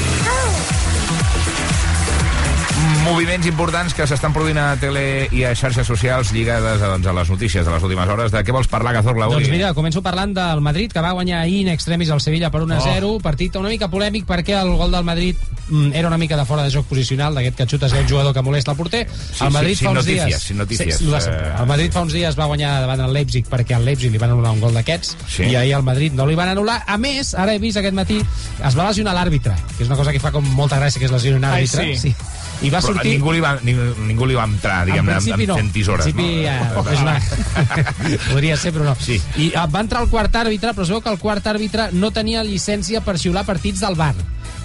Moviments 3.04 3.44
importants 3.46 3.92
que 3.92 4.06
s'estan 4.08 4.32
produint 4.32 4.56
a 4.56 4.78
tele 4.80 5.26
i 5.36 5.42
a 5.44 5.50
xarxes 5.58 5.84
socials 5.86 6.30
lligades 6.32 6.80
a, 6.80 6.88
doncs, 6.88 7.04
a 7.04 7.12
les 7.12 7.28
notícies 7.28 7.66
de 7.66 7.70
les 7.74 7.82
últimes 7.84 8.08
hores. 8.08 8.32
De 8.32 8.40
què 8.40 8.52
vols 8.54 8.68
parlar, 8.72 8.94
Cazorla, 8.96 9.26
avui? 9.28 9.42
Doncs 9.42 9.50
mira, 9.52 9.72
començo 9.76 10.00
parlant 10.02 10.32
del 10.32 10.62
Madrid, 10.64 10.88
que 10.94 11.02
va 11.04 11.10
guanyar 11.12 11.42
ahir 11.42 11.58
in 11.66 11.68
extremis 11.68 12.08
al 12.14 12.22
Sevilla 12.24 12.48
per 12.50 12.62
1-0, 12.64 13.04
Oh. 13.04 13.18
partit 13.20 13.54
una 13.60 13.68
mica 13.68 13.90
polèmic 13.92 14.24
perquè 14.24 14.56
el 14.56 14.72
gol 14.80 14.90
del 14.94 15.04
Madrid 15.04 15.36
mm, 15.68 15.92
era 15.92 16.08
una 16.08 16.16
mica 16.16 16.36
de 16.38 16.46
fora 16.48 16.62
de 16.64 16.70
joc 16.72 16.86
posicional, 16.88 17.34
d'aquest 17.36 17.56
que 17.60 17.66
xuta 17.74 17.90
un 17.92 18.08
jugador 18.08 18.32
que 18.32 18.40
molesta 18.42 18.70
el 18.72 18.78
porter. 18.78 19.04
Sí, 19.10 19.44
el 19.44 19.52
Madrid 19.52 19.76
sí, 19.76 19.84
fa 19.84 19.90
sin 19.90 19.98
uns 19.98 20.06
notícies, 20.06 20.26
dies... 20.26 20.42
sin 20.42 20.56
notícies. 20.56 20.96
Sí. 20.96 21.04
Eh. 21.28 21.52
el 21.60 21.66
Madrid 21.66 21.92
fa 21.92 22.00
uns 22.00 22.12
dies 22.16 22.38
va 22.40 22.46
guanyar 22.46 22.80
davant 22.80 23.00
el 23.04 23.12
Leipzig 23.12 23.44
perquè 23.52 23.76
al 23.76 23.84
Leipzig 23.84 24.12
li 24.12 24.18
van 24.22 24.32
anul·lar 24.32 24.54
un 24.56 24.60
gol 24.64 24.72
d'aquests 24.80 25.16
Sí. 25.28 25.42
i 25.52 25.56
ahir 25.60 25.74
al 25.76 25.82
Madrid 25.84 26.14
no 26.16 26.24
li 26.26 26.34
van 26.34 26.48
anul·lar. 26.56 26.80
A 26.86 26.96
més, 26.96 27.34
ara 27.34 27.52
he 27.52 27.58
vist 27.60 27.76
aquest 27.76 27.94
matí, 27.94 28.16
es 28.64 28.78
va 28.78 28.88
lesionar 28.88 29.12
l'àrbitre, 29.14 29.52
que 29.76 29.82
és 29.84 29.88
una 29.92 29.96
cosa 30.00 30.10
que 30.12 30.20
fa 30.24 30.32
com 30.32 30.46
molta 30.56 30.80
gràcia, 30.80 30.98
que 30.98 31.04
és 31.04 31.12
lesionar 31.12 31.38
un 31.38 31.44
Ai, 31.52 31.64
àrbitre. 31.68 31.98
sí. 32.00 32.14
I 32.62 32.70
va 32.70 32.78
Però 32.78 32.86
sortir... 32.94 33.14
ningú 33.16 33.34
li 33.34 33.42
va, 33.44 33.54
ningú, 33.62 33.88
ningú 34.08 34.28
li 34.30 34.38
va 34.38 34.46
entrar, 34.48 34.82
diguem-ne, 34.88 35.18
en 35.18 35.34
amb, 35.36 35.46
no. 35.50 35.58
amb 35.62 35.74
tisores. 35.74 36.08
En 36.10 36.16
principi, 36.16 36.46
no? 36.46 36.84
eh, 36.84 36.94
és 36.94 37.02
una... 37.04 38.18
Podria 38.30 38.56
ser, 38.60 38.74
però 38.76 38.88
no. 38.88 38.94
Sí. 39.00 39.18
I 39.36 39.50
eh, 39.52 39.66
va 39.70 39.84
entrar 39.84 40.04
el 40.04 40.12
quart 40.12 40.40
àrbitre, 40.44 40.74
però 40.76 40.86
es 40.86 40.94
veu 40.94 41.02
que 41.04 41.12
el 41.12 41.20
quart 41.22 41.46
àrbitre 41.50 41.90
no 41.92 42.12
tenia 42.14 42.44
llicència 42.46 43.04
per 43.04 43.18
xiular 43.20 43.44
partits 43.48 43.84
del 43.84 43.98
bar. 43.98 44.14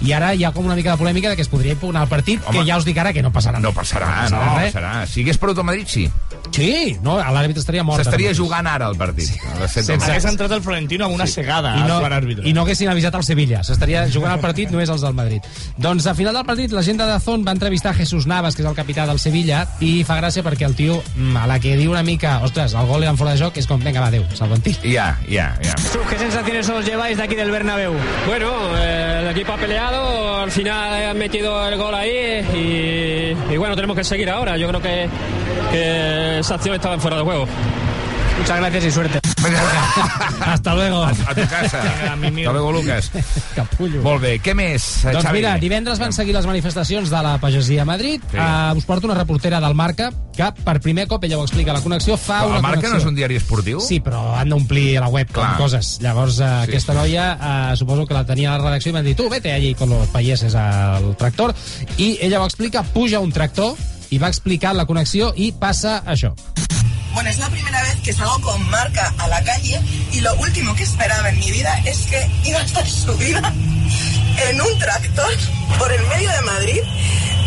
I 0.00 0.14
ara 0.16 0.30
hi 0.32 0.46
ha 0.48 0.52
com 0.56 0.64
una 0.64 0.76
mica 0.78 0.94
de 0.94 1.00
polèmica 1.00 1.28
de 1.28 1.36
que 1.36 1.44
es 1.44 1.50
podria 1.52 1.74
impugnar 1.76 2.06
el 2.06 2.08
partit, 2.08 2.40
Home. 2.46 2.58
que 2.58 2.64
ja 2.68 2.78
us 2.80 2.86
dic 2.88 2.96
ara 3.02 3.12
que 3.12 3.22
no 3.22 3.32
passarà. 3.34 3.60
No 3.60 3.74
passarà, 3.76 4.08
no, 4.32 4.38
passarà 4.40 4.54
res. 4.56 4.72
passarà. 4.72 4.92
Si 5.06 5.24
hagués 5.24 5.40
perdut 5.40 5.60
el 5.60 5.68
Madrid, 5.68 5.90
sí. 5.92 6.06
Sí, 6.50 6.98
no, 7.04 7.16
l'àrbitre 7.18 7.62
estaria 7.62 7.84
mort. 7.86 8.02
S'estaria 8.02 8.32
jugant 8.36 8.66
ara 8.66 8.88
el 8.90 8.98
partit. 9.00 9.28
Sí. 9.30 9.38
Sense-. 9.68 9.98
Hagués 9.98 10.26
entrat 10.28 10.52
el 10.56 10.62
Florentino 10.64 11.06
amb 11.06 11.14
una 11.14 11.26
cegada 11.30 11.74
I 11.76 11.84
al 11.84 11.88
no, 11.88 11.98
àrbitre. 12.04 12.46
I 12.48 12.54
no 12.56 12.64
haguessin 12.64 12.90
avisat 12.90 13.14
el 13.18 13.24
Sevilla. 13.26 13.62
S'estaria 13.66 14.06
jugant 14.12 14.34
el 14.34 14.42
partit 14.42 14.72
només 14.72 14.90
els 14.92 15.04
del 15.04 15.14
Madrid. 15.14 15.46
Doncs 15.80 16.08
a 16.10 16.14
final 16.18 16.36
del 16.36 16.46
partit 16.48 16.74
la 16.74 16.82
gent 16.86 17.00
de 17.00 17.06
Dazón 17.08 17.44
va 17.46 17.54
entrevistar 17.56 17.94
Jesús 17.94 18.26
Navas, 18.30 18.56
que 18.56 18.64
és 18.64 18.68
el 18.68 18.76
capità 18.78 19.06
del 19.08 19.20
Sevilla, 19.22 19.62
i 19.80 20.02
fa 20.06 20.18
gràcia 20.20 20.44
perquè 20.46 20.66
el 20.68 20.76
tio, 20.78 21.00
mm, 21.14 21.36
a 21.36 21.46
la 21.50 21.60
que 21.62 21.76
diu 21.76 21.94
una 21.94 22.02
mica, 22.02 22.38
ostres, 22.44 22.74
el 22.74 22.86
gol 22.86 23.02
era 23.02 23.14
en 23.14 23.20
fora 23.20 23.34
de 23.36 23.42
joc, 23.42 23.56
és 23.56 23.66
com, 23.66 23.80
venga, 23.82 24.00
va, 24.00 24.08
adéu, 24.08 24.24
salvantil. 24.34 24.76
Ja, 24.82 25.12
ja, 25.28 25.52
ja. 25.62 25.74
¿Qué 26.10 26.18
sensaciones 26.18 26.68
os 26.68 26.84
lleváis 26.84 27.16
de 27.16 27.22
aquí 27.22 27.34
del 27.34 27.50
Bernabéu? 27.50 27.94
Bueno, 28.26 28.50
eh, 28.76 29.20
el 29.22 29.28
equipo 29.30 29.52
ha 29.52 29.56
peleado, 29.56 30.40
al 30.40 30.50
final 30.50 30.92
han 31.04 31.18
metido 31.18 31.66
el 31.68 31.76
gol 31.76 31.94
ahí 31.94 32.42
y, 32.54 33.52
y 33.52 33.56
bueno, 33.56 33.74
tenemos 33.76 33.96
que 33.96 34.04
seguir 34.04 34.30
ahora. 34.30 34.56
Yo 34.56 34.68
creo 34.68 34.80
que, 34.80 35.08
que 35.70 36.39
esa 36.40 36.54
acción 36.54 36.74
estaba 36.74 36.94
en 36.94 37.00
fuera 37.00 37.16
de 37.18 37.22
juego. 37.22 37.46
Muchas 38.38 38.56
gracias 38.56 38.84
y 38.86 38.90
suerte. 38.90 39.20
Hasta 40.40 40.74
luego. 40.74 41.02
A, 41.04 41.10
a 41.10 41.34
tu 41.34 41.46
casa. 41.46 42.16
Mimio. 42.20 42.48
Hasta 42.48 42.52
luego, 42.58 42.72
Lucas. 42.72 43.10
Capullo. 43.54 44.00
Molt 44.02 44.22
bé, 44.22 44.30
què 44.40 44.54
més, 44.56 44.86
Doncs 45.04 45.26
Xavi? 45.26 45.38
mira, 45.42 45.50
divendres 45.60 46.00
van 46.00 46.14
seguir 46.16 46.32
les 46.32 46.46
manifestacions 46.48 47.10
de 47.12 47.20
la 47.22 47.34
pagesia 47.42 47.82
a 47.82 47.84
Madrid. 47.84 48.22
Sí. 48.30 48.38
Uh, 48.40 48.78
us 48.78 48.86
porto 48.88 49.06
una 49.10 49.16
reportera 49.18 49.60
del 49.60 49.74
Marca 49.76 50.08
que 50.32 50.48
per 50.64 50.78
primer 50.80 51.06
cop, 51.10 51.24
ella 51.28 51.36
ho 51.36 51.44
explica 51.44 51.74
a 51.74 51.76
la 51.76 51.82
connexió, 51.84 52.16
fa 52.16 52.40
Però 52.40 52.48
una 52.54 52.56
el 52.56 52.62
Marca 52.62 52.76
connexió. 52.80 52.94
no 52.96 53.02
és 53.02 53.08
un 53.12 53.18
diari 53.18 53.36
esportiu? 53.36 53.80
Sí, 53.84 54.00
però 54.00 54.22
han 54.38 54.48
d'omplir 54.48 54.94
la 55.00 55.08
web 55.12 55.28
Clar. 55.30 55.50
amb 55.50 55.58
coses. 55.66 55.98
Llavors, 56.00 56.38
uh, 56.40 56.48
Sí. 56.64 56.70
aquesta 56.70 56.94
noia, 56.96 57.28
uh, 57.36 57.76
suposo 57.76 58.06
que 58.06 58.14
la 58.14 58.24
tenia 58.24 58.54
a 58.54 58.58
la 58.58 58.64
redacció 58.70 58.88
i 58.88 58.92
m'han 58.96 59.04
dit, 59.04 59.16
tu, 59.20 59.28
vete 59.28 59.52
allí 59.52 59.74
con 59.74 59.90
los 59.90 60.08
payeses 60.08 60.54
al 60.54 61.14
tractor. 61.16 61.52
I 61.98 62.16
ella 62.22 62.40
ho 62.40 62.46
explica, 62.46 62.82
puja 62.84 63.20
un 63.20 63.32
tractor 63.32 63.74
i 64.10 64.18
va 64.18 64.28
explicar 64.28 64.74
la 64.74 64.86
connexió 64.86 65.32
i 65.36 65.52
passa 65.52 66.02
això. 66.06 66.34
Bueno, 67.14 67.30
es 67.30 67.38
la 67.38 67.48
primera 67.48 67.82
vez 67.82 67.96
que 68.04 68.12
salgo 68.12 68.40
con 68.40 68.70
marca 68.70 69.12
a 69.18 69.28
la 69.28 69.42
calle 69.42 69.80
y 70.12 70.20
lo 70.20 70.34
último 70.36 70.74
que 70.74 70.84
esperaba 70.84 71.28
en 71.30 71.38
mi 71.38 71.50
vida 71.50 71.80
es 71.84 72.06
que 72.06 72.30
iba 72.44 72.60
a 72.60 72.62
estar 72.62 72.86
subida 72.86 73.52
en 74.48 74.60
un 74.60 74.78
tractor 74.78 75.32
por 75.78 75.92
el 75.92 76.06
medio 76.06 76.30
de 76.30 76.42
Madrid 76.42 76.80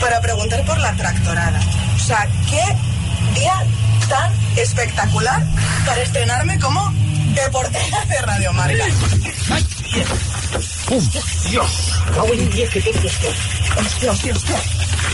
para 0.02 0.20
preguntar 0.22 0.66
por 0.66 0.78
la 0.80 0.94
tractorada. 0.96 1.60
O 1.96 2.00
sea, 2.00 2.28
qué 2.50 3.40
día 3.40 3.66
tan 4.10 4.34
espectacular 4.58 5.44
para 5.86 6.02
estrenarme 6.02 6.60
como 6.60 6.94
deportera 7.34 8.06
de 8.06 8.22
Radio 8.22 8.54
Marca. 8.54 8.86
¡Pum! 10.88 11.04
Dios, 11.50 11.92
cago 12.14 12.34
en 12.34 12.50
10 12.50 12.70
que 12.70 12.82
tengo 12.82 13.00
esto. 13.08 13.28
Hostia, 13.80 14.12
hostia, 14.12 14.34
hostia. 14.34 14.60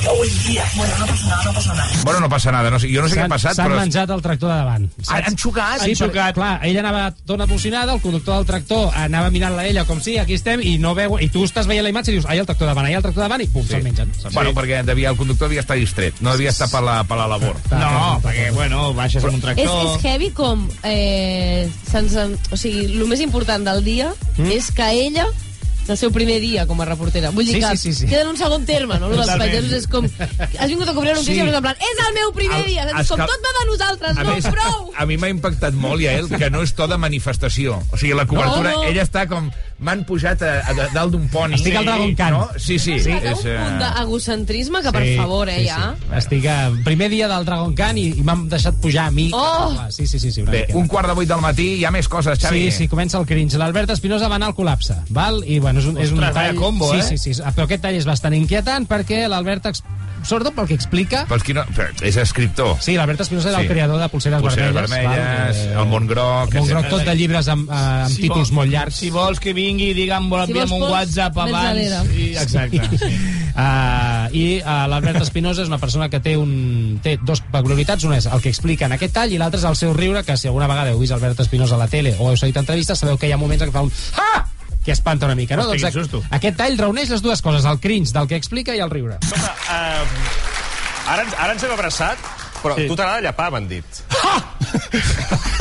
Cago 0.04 0.24
en 0.24 0.44
10. 0.48 0.64
Bueno, 0.76 0.94
no 1.00 1.06
pasa 1.08 1.26
nada, 1.28 1.44
no 1.44 1.54
pasa 1.54 1.74
nada. 1.74 1.92
Bueno, 2.04 2.20
no 2.22 2.30
passa 2.30 2.52
nada. 2.52 2.70
No 2.72 2.80
sé, 2.80 2.88
jo 2.94 3.02
no 3.02 3.10
sé 3.10 3.16
què 3.16 3.20
ha 3.20 3.24
S'han- 3.28 3.30
passat, 3.34 3.56
S'han 3.58 3.68
però... 3.72 3.80
menjat 3.82 4.10
el 4.16 4.22
tractor 4.24 4.50
de 4.50 4.56
davant. 4.56 4.86
Ah, 5.10 5.20
han 5.26 5.38
xocat? 5.38 5.82
Sí, 5.84 5.90
Han 5.92 5.96
xocat. 6.00 6.34
clar, 6.36 6.60
ella 6.66 6.80
anava 6.80 7.04
tot 7.26 7.42
emocionada, 7.42 7.94
el 7.94 8.02
conductor 8.02 8.38
del 8.38 8.46
tractor 8.48 8.94
anava 8.96 9.30
mirant-la 9.30 9.62
a 9.62 9.68
ella 9.68 9.84
com 9.86 10.00
sí, 10.02 10.18
aquí 10.18 10.34
estem, 10.40 10.62
i 10.64 10.78
no 10.80 10.94
veu, 10.96 11.18
i 11.20 11.28
tu 11.30 11.44
estàs 11.44 11.68
veient 11.68 11.84
la 11.84 11.92
imatge 11.92 12.12
i 12.14 12.16
dius, 12.18 12.26
ai, 12.30 12.40
el 12.40 12.46
tractor 12.48 12.68
davant, 12.72 12.88
ai, 12.88 12.94
el 12.96 13.04
tractor 13.04 13.24
davant, 13.28 13.42
i 13.44 13.48
pum, 13.52 13.66
se'l 13.68 13.84
mengen. 13.84 14.12
Bueno, 14.34 14.54
perquè 14.56 14.82
devia, 14.88 15.10
el 15.12 15.18
conductor 15.20 15.50
devia 15.50 15.62
estar 15.66 15.76
distret, 15.78 16.22
no 16.22 16.32
devia 16.32 16.50
estar 16.56 16.70
per 16.72 16.82
la, 16.84 17.04
per 17.04 17.18
la 17.20 17.28
labor. 17.28 17.60
No, 17.72 18.20
perquè, 18.24 18.50
bueno, 18.56 18.94
baixes 18.94 19.24
amb 19.24 19.34
un 19.36 19.40
És, 19.40 19.46
tractor... 19.50 19.96
és 19.98 20.06
heavy 20.06 20.32
com... 20.32 20.68
Eh, 20.84 21.68
sense, 21.90 22.28
o 22.52 22.58
sigui, 22.58 22.86
el 22.96 23.06
més 23.10 23.20
important 23.26 23.66
del 23.68 23.84
dia 23.84 24.14
Mm. 24.40 24.54
és 24.56 24.69
que 24.72 25.49
ella 25.90 25.96
el 25.98 25.98
seu 25.98 26.12
primer 26.14 26.40
dia 26.42 26.66
com 26.70 26.80
a 26.82 26.86
reportera. 26.86 27.32
Vull 27.34 27.46
dir 27.48 27.56
Sí, 27.56 27.62
que 27.62 27.78
sí, 27.78 27.94
sí, 27.94 28.00
sí. 28.02 28.08
queda 28.08 28.22
en 28.22 28.28
un 28.30 28.38
segon 28.38 28.66
terme, 28.66 29.00
no? 29.00 29.10
Lo 29.10 29.18
dels 29.18 29.32
pagesos 29.40 29.72
és 29.74 29.88
com... 29.90 30.06
Has 30.06 30.68
vingut 30.70 30.88
a 30.90 30.94
cobrir 30.94 31.14
notícia, 31.16 31.34
Sí. 31.34 31.50
sí. 31.50 31.56
en 31.56 31.62
plan, 31.64 31.76
és 31.80 32.02
el 32.08 32.14
meu 32.14 32.32
primer 32.34 32.60
El- 32.60 32.66
dia. 32.68 32.84
es 32.84 33.00
És 33.02 33.08
com 33.10 33.18
cal- 33.18 33.28
tot 33.28 33.40
va 33.48 33.54
de 33.60 33.66
nosaltres, 33.72 34.18
A 34.18 34.24
no, 34.24 34.36
més, 34.36 34.46
prou! 34.46 34.92
a 34.96 35.06
mi 35.10 35.18
m'ha 35.18 35.30
impactat 35.30 35.74
molt, 35.74 36.02
ja, 36.04 36.14
el 36.20 36.30
que 36.30 36.50
no 36.50 36.62
és 36.62 36.74
to 36.76 36.88
de 36.88 36.98
manifestació. 36.98 37.82
O 37.92 37.98
sigui, 37.98 38.14
la 38.14 38.26
cobertura... 38.28 38.72
No, 38.72 38.84
no. 38.84 38.84
Ella 38.84 39.04
està 39.04 39.26
com... 39.28 39.50
M'han 39.80 40.02
pujat 40.04 40.42
a, 40.44 40.58
a, 40.60 40.74
a 40.76 40.88
dalt 40.92 41.14
d'un 41.14 41.30
poni. 41.32 41.56
Estic 41.56 41.74
al 41.80 41.86
Dragon 41.88 42.14
Khan. 42.14 42.34
No? 42.36 42.50
Sí, 42.60 42.76
sí. 42.84 42.98
Sí, 43.00 43.14
és, 43.16 43.30
un 43.32 43.40
punt 43.40 43.48
eh, 43.48 43.78
d'egocentrisme 43.80 44.82
que, 44.84 44.92
per 44.92 45.04
favor, 45.16 45.48
eh, 45.48 45.62
ja... 45.66 45.94
Estic 46.20 46.46
a 46.52 46.58
primer 46.84 47.08
dia 47.10 47.30
del 47.32 47.46
Dragon 47.48 47.74
Khan 47.78 47.98
i, 47.98 48.10
i 48.20 48.24
m'han 48.28 48.50
deixat 48.52 48.76
pujar 48.84 49.06
a 49.08 49.12
mi. 49.16 49.30
Oh! 49.34 49.72
Sí, 49.90 50.06
sí, 50.06 50.20
sí. 50.20 50.34
sí 50.36 50.42
Bé, 50.44 50.66
un 50.76 50.88
quart 50.92 51.08
de 51.08 51.16
vuit 51.16 51.30
del 51.30 51.40
matí, 51.40 51.70
hi 51.80 51.86
ha 51.88 51.92
més 51.96 52.10
coses, 52.12 52.38
Xavi. 52.44 52.66
Sí, 52.70 52.76
sí, 52.76 52.88
comença 52.92 53.18
el 53.22 53.26
cringe. 53.26 53.56
L'Albert 53.58 53.96
Espinosa 53.96 54.28
va 54.28 54.36
anar 54.36 54.52
al 54.52 54.56
col·lapse, 54.58 54.98
val? 55.16 55.40
I, 55.48 55.60
bueno, 55.64 55.79
és 55.80 55.88
un, 55.90 55.98
és 56.04 56.12
un 56.16 56.20
tall... 56.22 56.56
combo, 56.60 56.92
sí, 56.94 57.00
eh? 57.00 57.18
sí, 57.18 57.34
sí, 57.34 57.42
però 57.56 57.66
aquest 57.68 57.82
tall 57.88 57.98
és 58.00 58.06
bastant 58.08 58.36
inquietant 58.38 58.86
perquè 58.90 59.24
l'Albert, 59.32 59.66
ex... 59.72 59.82
sobretot 60.28 60.54
pel 60.58 60.68
que 60.68 60.76
explica... 60.76 61.24
Pels 61.30 61.44
qui 61.48 61.54
no... 61.56 61.64
És 62.04 62.18
escriptor. 62.20 62.76
Sí, 62.84 62.98
l'Albert 63.00 63.22
Espinosa 63.24 63.50
era 63.54 63.60
Sí. 63.62 63.66
el 63.68 63.72
creador 63.72 64.00
de 64.04 64.10
Pulseres, 64.12 64.42
Pulseres 64.44 64.74
Vermelles. 64.76 65.16
vermelles, 65.16 65.62
val? 65.74 65.84
el 65.84 65.90
món 65.92 66.08
groc, 66.12 66.54
El 66.54 66.60
món 66.66 66.70
groc, 66.74 66.90
tot 66.92 67.06
de 67.08 67.16
llibres 67.16 67.48
amb, 67.52 67.70
eh, 67.72 67.80
amb 68.06 68.12
Si 68.14 68.22
títols 68.26 68.52
vol- 68.52 68.58
molt 68.60 68.72
llargs. 68.74 68.96
Si 69.00 69.10
vols 69.16 69.40
que 69.40 69.54
vingui 69.56 69.94
digue'm, 69.96 70.28
vol 70.30 70.44
Si 70.46 70.52
envia'm 70.52 70.70
vols 70.76 70.84
un 70.84 70.92
WhatsApp 70.92 71.38
abans. 71.46 72.12
I, 72.16 72.30
exacte. 72.36 72.84
Sí. 73.00 73.12
Uh, 73.56 74.28
I 74.44 74.46
uh, 74.60 74.86
l'Albert 74.92 75.22
Espinosa 75.24 75.64
és 75.64 75.72
una 75.72 75.80
persona 75.82 76.10
que 76.12 76.20
té, 76.24 76.36
un, 76.38 77.00
té 77.04 77.16
dos 77.24 77.42
peculiaritats. 77.52 78.04
Una 78.10 78.20
és 78.20 78.28
el 78.30 78.44
que 78.44 78.52
explica 78.52 78.86
en 78.92 78.96
aquest 79.00 79.16
tall 79.16 79.32
i 79.34 79.40
l'altra 79.42 79.60
és 79.60 79.66
el 79.72 79.76
seu 79.80 79.96
riure, 79.96 80.24
que 80.28 80.36
si 80.38 80.48
alguna 80.52 80.68
vegada 80.70 80.92
heu 80.94 81.00
vist 81.00 81.16
Albert 81.16 81.40
Espinosa 81.48 81.76
a 81.76 81.84
la 81.86 81.88
tele 81.88 82.16
o 82.20 82.30
heu 82.30 82.38
seguit 82.38 82.58
entrevistes, 82.62 83.00
sabeu 83.00 83.18
que 83.18 83.28
hi 83.28 83.34
ha 83.36 83.40
moments 83.42 83.64
en 83.64 83.72
què 83.72 83.78
fa 83.80 83.88
un... 83.88 83.92
Ah! 84.20 84.46
Que 84.90 84.98
espanta 84.98 85.30
una 85.30 85.38
mica, 85.38 85.56
no? 85.56 85.68
Hosti, 85.70 85.86
doncs 85.86 86.00
susto. 86.02 86.24
aquest 86.34 86.58
tall 86.58 86.78
reuneix 86.82 87.14
les 87.14 87.22
dues 87.22 87.42
coses, 87.46 87.66
el 87.70 87.80
cringe 87.80 88.12
del 88.18 88.28
que 88.28 88.36
explica 88.42 88.76
i 88.76 88.82
el 88.84 88.90
riure. 88.90 89.20
Escolta, 89.22 89.54
uh, 89.70 91.10
ara, 91.14 91.24
ens- 91.24 91.38
ara 91.38 91.54
ens 91.54 91.64
hem 91.64 91.74
abraçat, 91.78 92.18
però 92.64 92.76
Sí. 92.76 92.88
tu 92.90 92.96
t'agrada 92.98 93.22
llepar, 93.22 93.52
m'han 93.54 93.68
dit. 93.70 93.86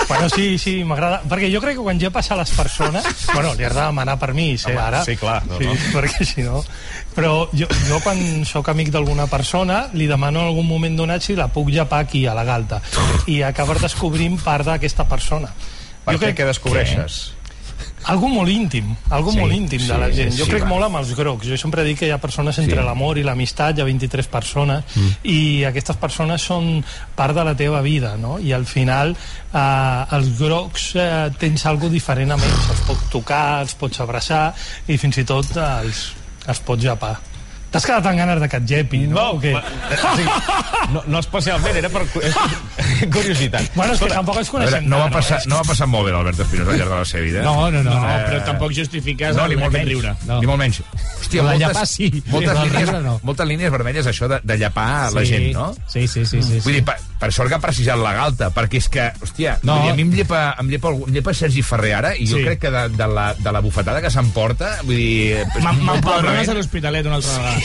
Bueno, 0.08 0.28
sí, 0.30 0.56
sí, 0.58 0.82
m'agrada. 0.84 1.20
Perquè 1.28 1.50
jo 1.52 1.60
crec 1.60 1.76
que 1.76 1.82
quan 1.84 1.98
ja 2.00 2.08
passa 2.10 2.32
a 2.34 2.38
les 2.40 2.50
persones... 2.56 3.04
Bueno, 3.34 3.52
li 3.54 3.64
has 3.66 3.74
de 3.76 3.82
demanar 3.82 4.18
permís, 4.18 4.64
eh, 4.66 4.70
Home, 4.72 4.80
ara. 4.80 5.04
sí, 5.04 5.16
clar, 5.20 5.42
no, 5.46 5.58
sí, 5.58 5.66
no. 5.68 5.74
perquè 5.94 6.24
si 6.24 6.42
no... 6.46 6.62
Però 7.18 7.48
jo, 7.52 7.66
jo 7.88 7.98
quan 8.00 8.44
sóc 8.48 8.68
amic 8.72 8.88
d'alguna 8.94 9.26
persona, 9.26 9.88
li 9.92 10.06
demano 10.08 10.40
en 10.40 10.46
algun 10.52 10.66
moment 10.68 10.96
donat 10.96 11.22
si 11.24 11.34
la 11.36 11.48
puc 11.52 11.68
llepar 11.74 12.04
aquí, 12.06 12.24
a 12.26 12.34
la 12.34 12.44
galta. 12.46 12.80
I 13.26 13.42
acabar 13.42 13.78
descobrint 13.82 14.38
part 14.40 14.64
d'aquesta 14.70 15.04
persona. 15.10 15.50
Per 16.04 16.14
Jo 16.14 16.20
què, 16.20 16.28
crec 16.30 16.38
què 16.40 16.46
descobreixes? 16.48 17.18
Algo 18.08 18.28
molt 18.32 18.48
íntim, 18.48 18.94
algo 19.10 19.32
Sí, 19.34 19.38
molt 19.38 19.52
íntim 19.52 19.82
de 19.86 19.98
la 20.00 20.06
sí, 20.08 20.14
gent. 20.16 20.32
sí, 20.32 20.38
Jo 20.38 20.44
sí, 20.46 20.50
crec 20.50 20.62
va. 20.64 20.68
molt 20.70 20.84
amb 20.86 20.96
els 20.96 21.10
grocs. 21.14 21.46
Jo 21.46 21.58
sempre 21.60 21.84
dic 21.84 21.98
que 21.98 22.06
hi 22.08 22.10
ha 22.10 22.18
persones 22.18 22.56
entre 22.58 22.80
Sí. 22.80 22.84
l'amor 22.86 23.18
i 23.18 23.22
l'amistat, 23.22 23.76
hi 23.76 23.82
ha 23.82 23.84
23 23.84 24.26
persones, 24.28 24.84
Mm. 24.96 25.10
i 25.24 25.64
aquestes 25.64 25.96
persones 25.96 26.40
són 26.42 26.82
part 27.14 27.34
de 27.34 27.44
la 27.44 27.54
teva 27.54 27.82
vida, 27.82 28.16
no? 28.16 28.38
I 28.38 28.52
al 28.52 28.64
final 28.64 29.14
eh, 29.52 30.04
els 30.16 30.38
grocs 30.38 30.94
eh, 30.96 31.30
tens 31.38 31.66
algo 31.66 31.88
diferent 31.90 32.32
amb 32.32 32.42
ells. 32.42 32.70
Els 32.70 32.80
pots 32.86 33.10
tocar, 33.10 33.60
els 33.60 33.74
pots 33.74 34.00
abraçar 34.00 34.54
i 34.88 34.96
fins 34.96 35.18
i 35.18 35.24
tot 35.24 35.56
eh, 35.56 35.80
els, 35.84 36.12
els 36.46 36.60
pots 36.60 36.82
japar. 36.82 37.18
T'has 37.70 37.84
quedat 37.84 38.06
amb 38.08 38.16
ganes 38.18 38.40
de 38.40 38.48
que 38.48 38.56
et 38.56 38.64
llepi, 38.70 38.98
no? 39.10 39.24
o 39.36 39.40
què? 39.42 39.52
No, 40.92 41.02
no 41.06 41.18
especialment, 41.20 41.76
era 41.76 41.90
per 41.92 42.06
cu- 42.08 42.22
curiositat. 43.14 43.74
Bueno, 43.74 43.92
és 43.92 44.00
que 44.00 44.08
tampoc 44.08 44.38
ens 44.40 44.48
A 44.48 44.52
veure, 44.56 44.70
coneixem 44.70 44.88
no, 44.88 44.98
va 45.02 45.10
passar, 45.12 45.40
no 45.50 45.58
va 45.60 45.66
passar 45.68 45.86
molt 45.90 46.06
bé 46.08 46.14
l'Albert 46.14 46.40
Espinosa 46.46 46.72
al 46.72 46.78
llarg 46.80 46.92
de 46.94 46.98
la 47.02 47.08
seva 47.10 47.24
vida. 47.26 47.42
No, 47.44 47.70
no, 47.70 47.82
no. 47.82 47.92
No, 47.92 48.06
Eh, 48.08 48.22
però 48.28 48.38
tampoc 48.46 48.72
justifiques 48.72 49.36
no, 49.36 49.44
el 49.44 49.50
ni 49.52 49.58
molt 49.60 49.72
menys. 49.76 49.88
riure. 49.90 50.14
No. 50.26 50.40
Ni 50.40 50.46
molt 50.48 50.58
menys. 50.62 50.80
Hòstia, 51.20 51.42
moltes, 51.44 51.60
llepar 51.60 51.86
sí, 51.86 52.08
moltes, 52.32 52.56
el 52.56 52.70
línies, 52.70 52.92
no. 53.04 53.14
moltes 53.22 53.46
línies 53.50 53.70
vermelles, 53.70 54.06
això 54.08 54.28
de, 54.32 54.40
de 54.42 54.56
llepar 54.56 55.12
la 55.12 55.20
Sí. 55.20 55.26
gent, 55.34 55.52
no? 55.52 55.74
Sí, 55.86 56.06
sí, 56.08 56.24
sí. 56.24 56.40
sí, 56.42 56.60
Vull 56.64 56.72
sí. 56.72 56.78
dir, 56.78 56.84
per, 56.88 56.96
per 57.20 57.30
sort 57.36 57.50
que 57.52 57.58
ha 57.58 57.60
precisat 57.60 57.98
la 58.00 58.14
galta, 58.16 58.48
perquè 58.54 58.78
és 58.80 58.88
que, 58.88 59.10
hòstia, 59.20 59.58
No. 59.62 59.74
no. 59.76 59.82
dir, 59.82 59.90
a 59.92 59.94
mi 59.98 60.02
em 60.06 60.12
llepa, 60.14 60.56
em, 60.58 60.68
llepa, 60.72 60.88
em 60.94 61.12
llepa 61.12 61.34
Sergi 61.34 61.60
Ferrer 61.62 61.92
ara, 62.00 62.14
i 62.16 62.24
jo 62.26 62.38
Sí. 62.38 62.44
crec 62.44 62.60
que 62.64 62.70
de, 62.72 62.88
de, 62.96 63.06
la, 63.12 63.34
de 63.34 63.52
la 63.52 63.60
bufetada 63.60 64.00
que 64.00 64.10
s'emporta, 64.10 64.78
vull 64.84 64.96
dir... 64.96 65.44
M'empadrones 65.60 66.48
a 66.48 66.54
l'Hospitalet 66.56 67.04
una 67.06 67.16
altra 67.20 67.32
vegada. 67.36 67.57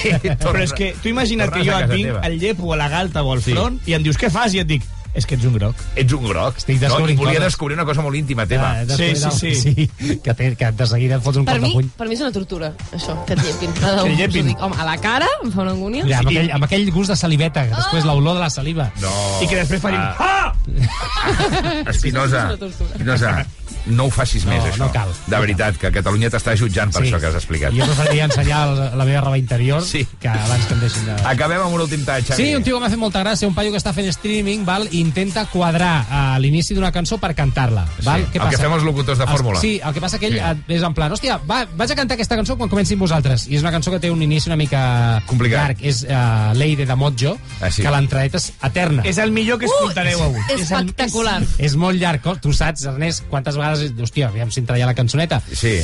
Però 0.43 0.59
és 0.63 0.73
que 0.73 0.93
tu 1.01 1.09
imagina't 1.09 1.51
que 1.53 1.63
jo 1.65 1.77
et 1.77 1.89
vinc, 1.91 2.17
el 2.23 2.39
llepo 2.39 2.73
a 2.73 2.77
la 2.79 2.89
galta 2.89 3.23
o 3.23 3.31
al 3.33 3.41
Sí. 3.43 3.53
front, 3.53 3.79
i 3.85 3.93
em 3.93 4.03
dius 4.03 4.17
què 4.19 4.29
fas? 4.31 4.53
I 4.53 4.59
et 4.63 4.67
dic, 4.67 4.83
és 5.13 5.25
que 5.29 5.35
ets 5.35 5.45
un 5.45 5.53
groc. 5.53 5.75
Ets 5.95 6.13
un 6.17 6.23
groc. 6.25 6.57
Estic 6.57 6.81
no? 6.81 6.99
I 7.07 7.15
volia 7.15 7.33
coses. 7.37 7.43
descobrir 7.51 7.77
una 7.77 7.85
cosa 7.85 8.01
molt 8.01 8.15
íntima 8.17 8.45
teva. 8.49 8.71
Ah, 8.79 8.85
després 8.85 9.19
Sí, 9.19 9.53
sí, 9.53 9.55
sí. 9.55 9.89
sí. 9.99 10.19
Que, 10.23 10.33
té, 10.33 10.55
que 10.55 10.71
de 10.71 10.87
seguida 10.87 11.15
et 11.19 11.23
fots 11.23 11.37
un 11.37 11.45
Per 11.45 11.55
cop 11.55 11.61
de 11.61 11.67
mi, 11.67 11.73
puny. 11.75 11.89
per 11.97 12.07
mi 12.07 12.15
és 12.15 12.21
una 12.21 12.31
tortura, 12.31 12.73
això, 12.91 13.17
que 13.25 13.33
et 13.33 13.43
llepin. 13.43 13.73
Que 13.83 14.11
et 14.13 14.17
llepin. 14.19 14.47
Dic, 14.53 14.61
home, 14.61 14.75
a 14.79 14.85
la 14.85 14.97
cara 14.97 15.27
em 15.43 15.51
fa 15.53 15.61
una 15.61 15.71
angúnia. 15.71 16.05
Ja, 16.09 16.19
amb, 16.23 16.29
aquell, 16.33 16.51
amb 16.57 16.63
aquell 16.69 16.89
gust 16.91 17.09
de 17.13 17.15
saliveta, 17.19 17.67
que 17.69 17.75
després 17.75 18.05
l'olor 18.05 18.35
de 18.35 18.45
la 18.45 18.49
saliva. 18.49 18.91
No. 19.01 19.13
I 19.43 19.47
que 19.47 19.55
després 19.61 19.81
farim... 19.81 19.99
Ah. 19.99 20.15
Ah! 20.19 20.53
Espinosa, 21.89 22.53
Espinosa, 22.93 23.45
no 23.85 24.05
ho 24.07 24.11
facis 24.11 24.45
més, 24.47 24.61
No, 24.63 24.69
això. 24.71 24.79
no 24.85 24.91
cal. 24.93 25.09
De 25.27 25.39
veritat, 25.43 25.75
que 25.77 25.91
Catalunya 25.91 26.29
t'està 26.31 26.53
jutjant 26.59 26.91
per 26.93 27.01
Sí. 27.03 27.09
això 27.11 27.19
que 27.19 27.27
has 27.27 27.35
explicat. 27.35 27.73
Jo 27.75 27.85
preferiria 27.85 28.25
ensenyar 28.29 28.61
la, 28.69 28.89
la 28.95 29.05
meva 29.05 29.21
roba 29.21 29.37
interior 29.37 29.81
Sí. 29.83 30.05
que 30.19 30.27
abans 30.29 30.65
que 30.65 30.73
em 30.73 30.79
deixin 30.79 31.05
de... 31.05 31.15
Acabem 31.27 31.59
amb 31.61 31.73
un 31.75 31.81
últim 31.81 32.05
tall, 32.05 32.23
Xavi. 32.23 32.41
Sí, 32.43 32.55
un 32.55 32.63
tio 32.63 32.77
que 32.77 32.81
m'ha 32.85 32.89
fet 32.89 32.99
molta 33.01 33.23
gràcia, 33.23 33.47
un 33.47 33.53
paio 33.55 33.71
que 33.71 33.77
està 33.81 33.91
fent 33.93 34.07
streaming, 34.07 34.63
val, 34.65 34.87
i 34.91 35.02
intenta 35.03 35.43
quadrar 35.51 36.05
a 36.09 36.21
l'inici 36.41 36.73
d'una 36.73 36.89
cançó 36.95 37.17
per 37.21 37.33
cantar-la. 37.37 37.83
Val? 38.05 38.23
Sí, 38.31 38.39
el 38.39 38.49
que 38.49 38.57
fem 38.61 38.73
els 38.77 38.83
locutors 38.87 39.19
de 39.19 39.27
fórmula. 39.27 39.59
Sí, 39.61 39.75
el 39.83 39.93
que 39.93 40.01
passa 40.01 40.17
que 40.19 40.27
ell 40.31 40.39
Sí. 40.39 40.39
sí. 40.67 40.73
és 40.77 40.83
en 40.87 40.93
plan, 40.97 41.11
hòstia, 41.13 41.37
va, 41.49 41.63
vaig 41.77 41.91
a 41.91 41.97
cantar 41.99 42.15
aquesta 42.17 42.37
cançó 42.39 42.55
quan 42.57 42.71
comencin 42.71 42.97
vosaltres. 42.99 43.45
I 43.51 43.57
és 43.59 43.61
una 43.65 43.71
cançó 43.75 43.91
que 43.91 43.99
té 43.99 44.09
un 44.11 44.21
inici 44.23 44.49
una 44.49 44.57
mica 44.57 45.21
Complicat. 45.27 45.59
llarg. 45.75 45.83
És 45.83 46.01
uh, 46.07 46.53
Leide 46.57 46.85
de 46.89 46.95
Motjo, 46.95 47.35
Ah, 47.61 47.69
sí. 47.69 47.81
que 47.83 47.91
l'entradeta 47.91 48.37
és 48.41 48.49
eterna. 48.63 49.03
És 49.05 49.17
el 49.21 49.31
millor 49.35 49.59
que 49.59 49.65
escoltareu 49.69 50.23
avui. 50.23 50.41
Espectacular. 50.55 51.41
És 51.59 51.75
molt 51.75 51.99
llarg. 51.99 52.23
Tu 52.41 52.53
saps, 52.53 52.85
Ernest, 52.89 53.27
quantes 53.29 53.55
vegades... 53.59 53.91
Hòstia, 54.03 54.27
aviam 54.31 54.49
si 54.51 54.61
entra 54.63 54.77
ja 54.79 54.85
la 54.89 54.95
cançoneta. 54.97 55.41
Sí, 55.51 55.77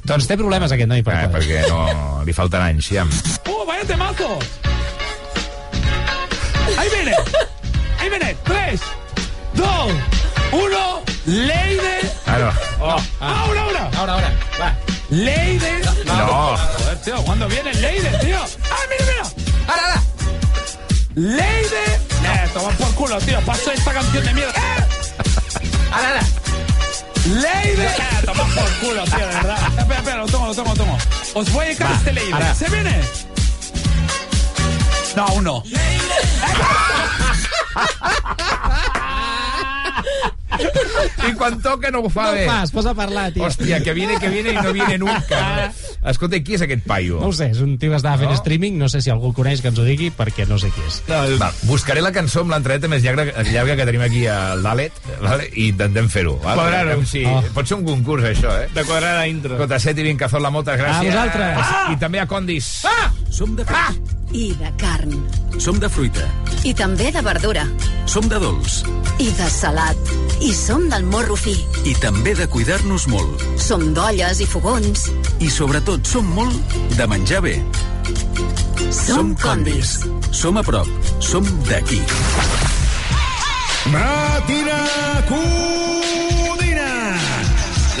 Doncs 0.00 0.24
té 0.30 0.36
problemes 0.40 0.72
aquest 0.72 0.88
noi 0.88 1.02
per 1.04 1.12
eh, 1.12 1.26
quadrar. 1.28 1.42
perquè 1.42 1.58
no, 1.68 2.22
li 2.24 2.32
falten 2.32 2.62
anys, 2.64 2.86
ja. 2.94 3.04
¡Oh, 3.52 3.66
vaya 3.68 3.84
temazo! 3.84 4.38
¡Ahí 6.78 6.88
viene! 6.94 7.12
¡Ahí 8.00 8.08
viene! 8.08 8.36
¡Tres, 8.44 8.80
dos, 9.54 9.92
uno! 10.52 11.02
¡Leide! 11.26 12.10
Ah, 12.26 12.38
no. 12.38 12.84
Oh, 12.84 12.96
¡Ahora, 13.20 13.60
ahora! 13.62 13.90
Ahora, 13.96 14.12
ahora, 14.14 14.32
va. 14.60 14.74
¡Leide! 15.10 15.80
No. 16.06 16.56
Joder, 16.56 17.02
tío, 17.02 17.16
¿cuándo 17.24 17.46
viene 17.48 17.74
Leide, 17.74 18.10
tío? 18.18 18.38
¡Ah, 18.38 18.76
mira, 18.90 19.04
mira! 19.12 19.22
Ahora, 19.68 19.82
ahora. 19.84 20.02
¡Leide! 21.14 21.84
Eh, 22.24 22.48
toma 22.54 22.70
por 22.70 22.94
culo, 22.94 23.18
tío. 23.18 23.40
Paso 23.42 23.70
esta 23.72 23.92
canción 23.92 24.24
de 24.24 24.34
mierda. 24.34 24.52
¡Eh! 24.52 24.84
Ara, 25.92 26.08
ara. 26.10 26.20
Leire. 27.26 27.88
Toma 28.24 28.44
por 28.44 28.70
culo, 28.78 29.04
tío, 29.04 29.18
de 29.18 29.26
verdad. 29.34 29.58
Espera, 29.78 29.98
espera, 29.98 30.16
lo 30.18 30.26
tomo, 30.26 30.46
lo 30.46 30.54
tomo, 30.54 30.70
lo 30.70 30.76
tomo. 30.76 30.98
Os 31.34 31.52
voy 31.52 31.64
a 31.64 31.68
dedicar 31.68 31.92
este 31.92 32.12
Leire. 32.12 32.34
ara. 32.34 32.54
¿Se 32.54 32.68
viene? 32.70 33.00
No, 35.16 35.26
aún 35.26 35.44
no. 35.44 35.62
I 41.28 41.32
quan 41.36 41.60
toca 41.62 41.90
no 41.92 42.00
ho 42.04 42.08
fa 42.10 42.24
No 42.30 42.32
bé. 42.36 42.44
ho 42.46 42.50
fas, 42.50 42.70
posa 42.74 42.90
a 42.90 42.94
parlar, 42.96 43.30
tio. 43.32 43.44
Hòstia, 43.46 43.78
que 43.84 43.92
viene, 43.94 44.16
que 44.20 44.28
viene 44.28 44.50
i 44.52 44.56
no 44.56 44.72
viene 44.72 44.98
nunca. 44.98 45.70
Escolta, 46.10 46.40
qui 46.42 46.54
és 46.56 46.62
aquest 46.64 46.82
paio? 46.88 47.20
No 47.20 47.28
ho 47.30 47.32
sé, 47.36 47.50
és 47.52 47.60
un 47.64 47.76
tio 47.78 47.90
que 47.92 47.96
estava 48.00 48.18
fent 48.18 48.30
No? 48.32 48.36
streaming, 48.36 48.76
no 48.80 48.88
sé 48.88 49.00
si 49.04 49.10
algú 49.12 49.28
el 49.30 49.34
coneix 49.36 49.60
que 49.62 49.68
ens 49.68 49.78
ho 49.78 49.84
digui, 49.86 50.10
perquè 50.10 50.46
no 50.48 50.58
sé 50.58 50.70
qui 50.74 50.82
és. 50.88 51.00
Va, 51.40 51.50
buscaré 51.68 52.00
la 52.02 52.12
cançó 52.12 52.40
amb 52.44 52.50
l'entradeta 52.54 52.88
més 52.88 53.02
llarga, 53.04 53.24
llarga 53.50 53.76
que 53.76 53.86
tenim 53.88 54.04
aquí 54.04 54.26
al 54.26 54.62
Dalet 54.62 54.92
vale? 55.20 55.48
i 55.54 55.68
intentem 55.70 56.08
fer-ho. 56.08 56.36
vale? 56.42 56.60
Quadrar-ho. 56.60 57.04
Si, 57.06 57.24
Oh. 57.30 57.42
Pot 57.54 57.66
ser 57.68 57.76
un 57.76 57.84
concurs, 57.84 58.24
això, 58.24 58.50
eh? 58.64 58.68
De 58.74 58.84
quadrada 58.84 59.26
intro. 59.28 59.54
Escolta, 59.54 59.78
Set 59.78 59.98
i 59.98 60.02
Vincazola, 60.02 60.50
moltes 60.50 60.78
gràcies. 60.80 61.12
A 61.14 61.24
vosaltres. 61.24 61.92
I 61.92 61.96
també 62.00 62.18
a 62.20 62.26
Condis. 62.26 62.80
Ah! 62.84 63.10
Som 63.30 63.54
de 63.56 63.64
peix. 63.64 64.00
I 64.32 64.54
de 64.54 64.70
carn. 64.78 65.14
Som 65.58 65.78
de 65.82 65.88
fruita. 65.90 66.26
I 66.64 66.72
també 66.74 67.10
de 67.10 67.22
verdura. 67.22 67.64
Som 68.06 68.28
de 68.30 68.38
dolç. 68.38 68.80
I 69.18 69.30
de 69.34 69.48
salat. 69.50 70.12
I 70.40 70.52
som 70.54 70.86
del 70.90 71.04
morro 71.10 71.36
fi. 71.36 71.56
I 71.84 71.94
també 71.98 72.36
de 72.38 72.46
cuidar-nos 72.48 73.08
molt. 73.10 73.42
Som 73.58 73.90
d'olles 73.94 74.40
i 74.40 74.46
fogons. 74.46 75.08
I 75.42 75.50
sobretot 75.50 76.06
som 76.06 76.30
molt 76.36 76.78
de 76.96 77.08
menjar 77.10 77.42
bé. 77.42 77.56
Som 78.90 79.34
condis. 79.42 79.98
Som 80.30 80.60
a 80.60 80.64
prop. 80.66 80.88
Som 81.18 81.46
d'aquí. 81.66 82.02
Matina 83.90 84.84
Codina. 85.26 85.99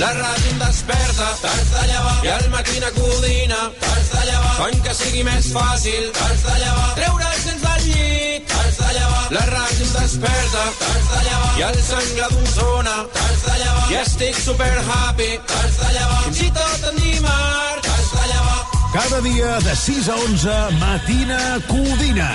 La 0.00 0.08
ràdio 0.16 0.50
em 0.54 0.60
desperta, 0.62 1.26
t'has 1.42 1.66
de 1.74 1.80
llevar, 1.90 2.12
i 2.24 2.28
al 2.32 2.46
matí 2.54 2.78
codina, 2.94 3.58
t'has 3.82 4.06
de 4.14 4.22
llevar, 4.30 4.54
fan 4.56 4.78
que 4.86 4.94
sigui 4.96 5.24
més 5.26 5.50
fàcil, 5.52 6.06
t'has 6.16 6.44
de 6.46 6.54
llevar, 6.62 6.86
treure 6.96 7.26
els 7.32 7.44
dents 7.48 7.66
del 7.66 7.84
llit, 7.90 8.46
t'has 8.48 8.78
de 8.78 8.94
llevar, 8.96 9.26
la 9.36 9.44
ràdio 9.50 9.84
em 9.84 9.92
desperta, 9.98 10.64
t'has 10.80 11.12
de 11.12 11.20
llevar, 11.26 11.52
i 11.60 11.66
el 11.68 11.78
sangle 11.90 12.30
d'un 12.32 12.50
zona, 12.54 12.96
t'has 13.18 13.44
de 13.44 13.60
llevar, 13.60 13.84
i 13.92 14.00
estic 14.00 14.40
super 14.40 14.72
happy, 14.88 15.30
t'has 15.52 15.78
de 15.84 15.92
llevar, 15.98 16.18
fins 16.24 16.42
i 16.48 16.50
tot 16.62 16.90
en 16.94 17.00
dimarts, 17.04 17.86
t'has 17.90 18.12
de 18.16 18.26
llevar, 18.32 18.58
Cada 18.96 19.20
dia 19.28 19.54
de 19.68 19.76
6 19.84 20.08
a 20.08 20.20
11, 20.24 20.60
Matina 20.80 21.42
Codina. 21.68 22.30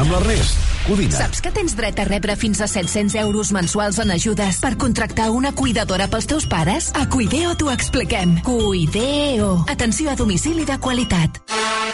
Amb 0.00 0.10
l'Ernest 0.10 0.71
Codina. 0.86 1.14
Saps 1.14 1.40
que 1.44 1.52
tens 1.54 1.76
dret 1.78 1.98
a 2.02 2.06
rebre 2.08 2.36
fins 2.36 2.60
a 2.60 2.68
700 2.68 3.14
euros 3.22 3.52
mensuals 3.54 3.98
en 4.02 4.10
ajudes 4.10 4.58
per 4.62 4.76
contractar 4.76 5.30
una 5.30 5.52
cuidadora 5.52 6.08
pels 6.10 6.26
teus 6.26 6.46
pares? 6.46 6.90
A 6.98 7.08
Cuideo 7.08 7.54
t'ho 7.56 7.70
expliquem. 7.72 8.40
Cuideo. 8.42 9.64
Atenció 9.68 10.10
a 10.10 10.16
domicili 10.16 10.64
de 10.64 10.78
qualitat. 10.78 11.42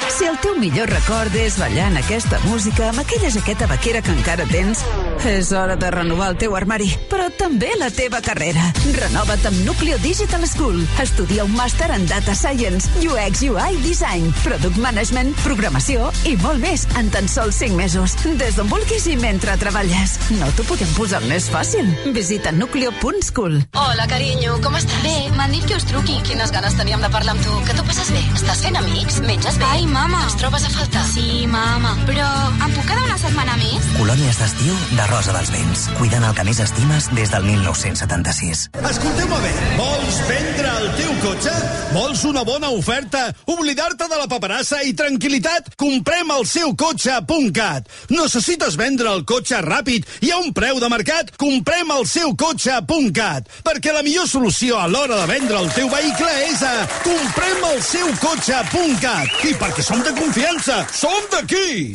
Si 0.09 0.25
el 0.25 0.39
teu 0.43 0.57
millor 0.59 0.89
record 0.91 1.35
és 1.39 1.59
ballant 1.61 1.95
aquesta 2.01 2.41
música 2.49 2.89
amb 2.89 3.03
aquella 3.03 3.29
jaqueta 3.31 3.69
vaquera 3.71 4.01
que 4.03 4.11
encara 4.11 4.47
tens, 4.51 4.81
és 5.29 5.51
hora 5.53 5.77
de 5.79 5.91
renovar 5.95 6.31
el 6.33 6.39
teu 6.41 6.57
armari, 6.59 6.89
però 7.11 7.29
també 7.39 7.71
la 7.79 7.91
teva 7.95 8.19
carrera. 8.25 8.65
Renova't 8.97 9.47
amb 9.51 9.61
Nucleo 9.67 9.99
Digital 10.03 10.47
School. 10.49 10.81
Estudia 11.03 11.45
un 11.47 11.55
màster 11.55 11.91
en 11.95 12.07
Data 12.11 12.35
Science, 12.35 12.91
UX, 13.05 13.45
UI, 13.47 13.79
Design, 13.85 14.33
Product 14.43 14.81
Management, 14.83 15.35
Programació 15.45 16.09
i 16.27 16.35
molt 16.43 16.65
més 16.65 16.89
en 16.99 17.13
tan 17.15 17.29
sols 17.31 17.61
5 17.63 17.79
mesos. 17.79 18.17
Des 18.41 18.59
d'on 18.59 18.71
vulguis 18.79 19.07
i 19.11 19.17
mentre 19.19 19.57
treballes. 19.59 20.15
No 20.39 20.49
t'ho 20.55 20.65
podem 20.69 20.89
posar 20.97 21.21
més 21.27 21.49
fàcil. 21.51 21.87
Visita 22.15 22.53
nucleo.school. 22.55 23.59
Hola, 23.79 24.07
carinyo, 24.11 24.59
com 24.63 24.77
estàs? 24.79 25.01
Bé, 25.03 25.15
m'han 25.37 25.53
dit 25.55 25.65
que 25.67 25.77
us 25.79 25.87
truqui. 25.89 26.19
Quines 26.27 26.53
ganes 26.55 26.77
teníem 26.79 27.03
de 27.03 27.11
parlar 27.13 27.35
amb 27.35 27.43
tu. 27.45 27.55
Que 27.67 27.75
t'ho 27.77 27.85
passes 27.89 28.11
bé? 28.15 28.23
Estàs 28.39 28.63
fent 28.65 28.79
amics? 28.79 29.21
Menges 29.27 29.59
bé? 29.61 29.69
Ai, 29.73 29.87
mama. 29.91 30.23
Ens 30.29 30.37
trobes 30.41 30.67
a 30.67 30.73
faltar? 30.75 31.05
Sí, 31.13 31.47
mama. 31.51 31.95
Però 32.09 32.27
em 32.67 32.75
puc 32.77 32.87
quedar 32.89 33.05
una 33.07 33.19
setmana 33.21 33.57
més? 33.61 33.89
Colònies 33.99 34.41
d'estiu 34.43 34.79
de 34.95 35.09
Rosa 35.13 35.35
dels 35.37 35.53
Vents. 35.55 35.87
Cuidant 35.99 36.29
el 36.29 36.37
que 36.39 36.47
més 36.49 36.63
estimes 36.67 37.11
des 37.19 37.35
del 37.35 37.49
1976. 37.49 38.65
Escolteu-me 38.93 39.41
bé, 39.45 39.53
vols 39.79 40.21
vendre 40.31 40.75
el 40.83 40.89
teu 40.99 41.15
cotxe? 41.25 41.55
Vols 41.95 42.25
una 42.29 42.45
bona 42.47 42.71
oferta? 42.75 43.29
Oblidar-te 43.49 44.09
de 44.11 44.21
la 44.21 44.29
paperassa 44.31 44.83
i 44.87 44.95
tranquil·litat? 44.99 45.73
Comprem 45.81 46.31
el 46.37 46.47
seu 46.49 46.75
cotxe.cat. 46.79 47.89
Necessites 48.13 48.68
vendre 48.77 49.09
el 49.15 49.25
cotxe 49.25 49.63
ràpid 49.65 50.05
i 50.27 50.33
a 50.35 50.39
un 50.43 50.53
preu 50.53 50.81
de 50.83 50.91
mercat? 50.93 51.31
Comprem 51.41 51.91
el 51.95 52.05
seu 52.11 52.35
cotxe.cat. 52.37 53.49
Perquè 53.65 53.95
la 53.95 54.03
millor 54.05 54.29
solució 54.29 54.77
a 54.77 54.89
l'hora 54.91 55.23
de 55.23 55.27
vendre 55.31 55.63
el 55.63 55.71
teu 55.73 55.89
vehicle 55.89 56.35
és 56.51 56.63
a 56.67 56.75
comprem 57.07 57.65
el 57.73 57.81
seu 57.87 58.13
cotxe.cat. 58.21 59.41
I 59.49 59.55
perquè 59.63 59.87
som 59.87 60.03
de 60.05 60.13
confiança, 60.19 60.83
som 60.93 61.33
d'aquí! 61.33 61.95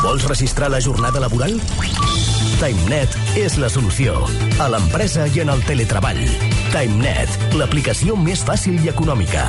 Vols 0.00 0.24
registrar 0.24 0.70
la 0.72 0.80
jornada 0.80 1.20
laboral? 1.20 1.58
TimeNet 2.60 3.14
és 3.40 3.56
la 3.60 3.70
solució. 3.72 4.16
A 4.60 4.68
l'empresa 4.72 5.26
i 5.32 5.44
en 5.44 5.52
el 5.52 5.62
teletreball. 5.68 6.20
TimeNet, 6.74 7.54
l'aplicació 7.56 8.18
més 8.20 8.44
fàcil 8.46 8.80
i 8.84 8.92
econòmica. 8.92 9.48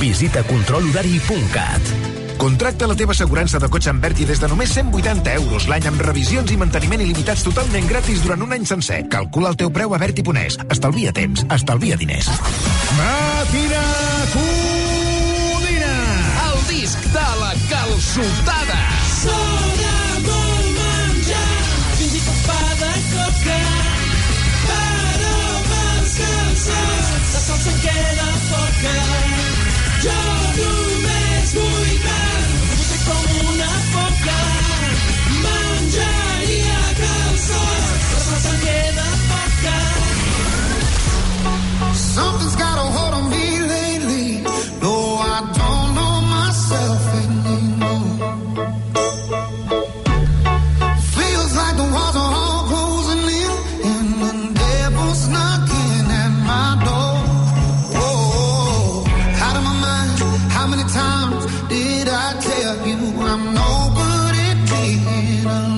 Visita 0.00 0.44
controlhorari.cat. 0.48 2.11
Contracta 2.38 2.88
la 2.90 2.96
teva 2.98 3.14
assegurança 3.16 3.60
de 3.62 3.68
cotxe 3.72 3.90
amb 3.92 4.02
Berti 4.02 4.26
des 4.28 4.40
de 4.42 4.48
només 4.50 4.72
180 4.76 5.34
euros 5.40 5.68
l'any 5.70 5.86
amb 5.90 6.02
revisions 6.06 6.52
i 6.52 6.58
manteniment 6.60 7.04
il·limitats 7.04 7.44
totalment 7.46 7.86
gratis 7.90 8.24
durant 8.24 8.42
un 8.46 8.56
any 8.56 8.66
sencer. 8.68 9.02
Calcula 9.12 9.52
el 9.52 9.60
teu 9.60 9.70
preu 9.74 9.94
a 9.94 10.00
Berti.es. 10.02 10.58
Estalvia 10.70 11.12
temps, 11.16 11.46
estalvia 11.58 12.00
diners. 12.00 12.30
Matina 12.98 13.84
Codina. 14.34 15.94
El 16.48 16.58
disc 16.72 17.08
de 17.14 17.30
la 17.44 17.54
calçotada. 17.70 18.82
Sona 19.22 19.81
Será 65.42 65.71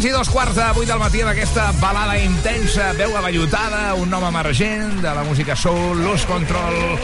minuts 0.00 0.16
i 0.16 0.16
dos 0.16 0.28
quarts 0.32 0.54
de 0.56 0.64
8 0.64 0.86
del 0.88 1.00
matí 1.00 1.20
amb 1.20 1.30
aquesta 1.34 1.66
balada 1.80 2.16
intensa, 2.16 2.92
veu 2.96 3.12
avellotada, 3.18 3.92
un 4.00 4.08
nom 4.08 4.24
emergent 4.24 5.02
de 5.02 5.12
la 5.12 5.24
música 5.28 5.56
soul, 5.56 6.00
l'ús 6.00 6.24
control. 6.24 6.96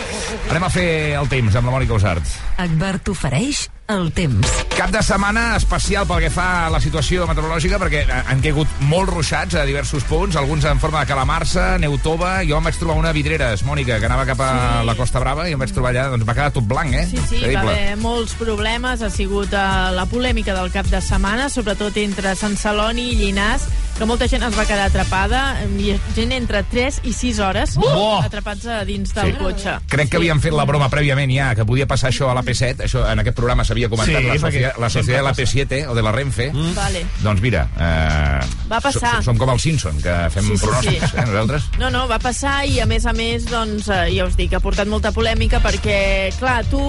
Anem 0.49 0.65
a 0.65 0.71
fer 0.73 0.89
el 1.21 1.29
temps 1.29 1.57
amb 1.57 1.69
la 1.69 1.75
Mònica 1.75 1.97
Usart. 1.99 2.37
Agbar 2.57 2.97
t'ofereix 3.05 3.67
el 3.89 4.11
temps. 4.13 4.49
Cap 4.77 4.91
de 4.91 5.01
setmana 5.05 5.55
especial 5.57 6.07
pel 6.09 6.25
que 6.25 6.31
fa 6.35 6.67
a 6.67 6.71
la 6.75 6.81
situació 6.83 7.25
meteorològica, 7.29 7.79
perquè 7.81 8.03
han 8.27 8.41
caigut 8.45 8.69
molts 8.91 9.13
ruixats 9.13 9.55
a 9.55 9.65
diversos 9.69 10.05
punts, 10.09 10.37
alguns 10.37 10.65
en 10.67 10.81
forma 10.83 11.01
de 11.05 11.11
calamarsa, 11.13 11.67
neu 11.79 11.95
tova. 12.03 12.41
Jo 12.49 12.59
em 12.59 12.67
vaig 12.67 12.77
trobar 12.81 12.97
una 12.99 13.13
vidreres, 13.17 13.63
Mònica, 13.65 14.01
que 14.03 14.07
anava 14.11 14.27
cap 14.27 14.41
a 14.43 14.51
Sí. 14.81 14.87
la 14.87 14.95
Costa 14.99 15.21
Brava 15.23 15.49
i 15.49 15.53
em 15.55 15.59
vaig 15.63 15.73
trobar 15.73 15.93
allà, 15.95 16.09
doncs 16.11 16.27
va 16.29 16.35
quedar 16.35 16.51
tot 16.53 16.65
blanc, 16.67 16.93
eh? 16.95 17.07
Sí, 17.07 17.17
sí, 17.29 17.37
va 17.41 17.47
Increïble. 17.47 17.73
haver 17.79 17.97
molts 18.03 18.35
problemes. 18.35 19.03
Ha 19.03 19.11
sigut 19.11 19.53
uh, 19.55 19.91
la 19.95 20.07
polèmica 20.07 20.55
del 20.55 20.71
cap 20.73 20.87
de 20.87 21.01
setmana, 21.01 21.49
sobretot 21.49 21.97
entre 21.97 22.35
Sant 22.37 22.57
Celoni 22.57 23.13
i 23.13 23.17
Llinars, 23.17 23.69
que 23.99 24.05
molta 24.05 24.27
gent 24.29 24.43
es 24.45 24.57
va 24.59 24.67
quedar 24.69 24.87
atrapada, 24.91 25.57
i 25.79 25.95
gent 26.15 26.33
entre 26.37 26.63
3 26.69 27.01
i 27.09 27.13
6 27.17 27.39
hores 27.41 27.77
Uh! 27.77 28.21
atrapats 28.25 28.67
a 28.67 28.85
dins 28.85 29.13
del 29.15 29.33
Sí. 29.33 29.39
cotxe. 29.39 29.77
Crec 29.89 30.11
que 30.11 30.17
havien 30.19 30.41
fet 30.41 30.53
la 30.53 30.65
broma 30.69 30.89
prèviament 30.91 31.31
ja, 31.33 31.55
que 31.55 31.65
podia 31.65 31.87
passar 31.87 32.11
això 32.11 32.29
a 32.31 32.35
la 32.35 32.43
P7, 32.43 32.85
això 32.85 33.07
en 33.11 33.19
aquest 33.21 33.37
programa 33.37 33.65
s'havia 33.65 33.89
comentat, 33.89 34.21
Sí, 34.21 34.27
la, 34.29 34.39
societat, 34.39 34.79
la 34.79 34.91
societat 34.91 35.17
de 35.17 35.23
la 35.23 35.35
sempre 35.35 35.67
P7 35.67 35.89
o 35.89 35.95
de 35.95 36.03
la 36.03 36.13
Renfe. 36.13 36.51
Mm. 36.53 36.75
Vale. 36.75 37.07
Doncs 37.23 37.41
mira, 37.41 37.69
eh, 37.79 38.41
Va 38.69 38.81
passar. 38.81 39.15
Som, 39.17 39.23
som 39.25 39.39
com 39.39 39.51
els 39.51 39.63
Simpson, 39.63 39.97
que 40.03 40.15
fem 40.31 40.45
Sí, 40.45 40.57
sí, 40.57 40.67
pronòstics, 40.67 41.11
sí. 41.11 41.17
eh, 41.17 41.27
nosaltres. 41.27 41.63
No, 41.79 41.91
no, 41.91 42.07
va 42.09 42.19
passar 42.19 42.67
i 42.67 42.81
a 42.81 42.87
més 42.87 43.07
a 43.07 43.13
més, 43.13 43.47
doncs, 43.49 43.89
eh, 43.89 44.13
ja 44.17 44.27
us 44.27 44.37
dic, 44.37 44.53
ha 44.53 44.61
portat 44.61 44.87
molta 44.89 45.13
polèmica 45.13 45.61
perquè, 45.63 46.33
clar, 46.39 46.65
tu 46.71 46.81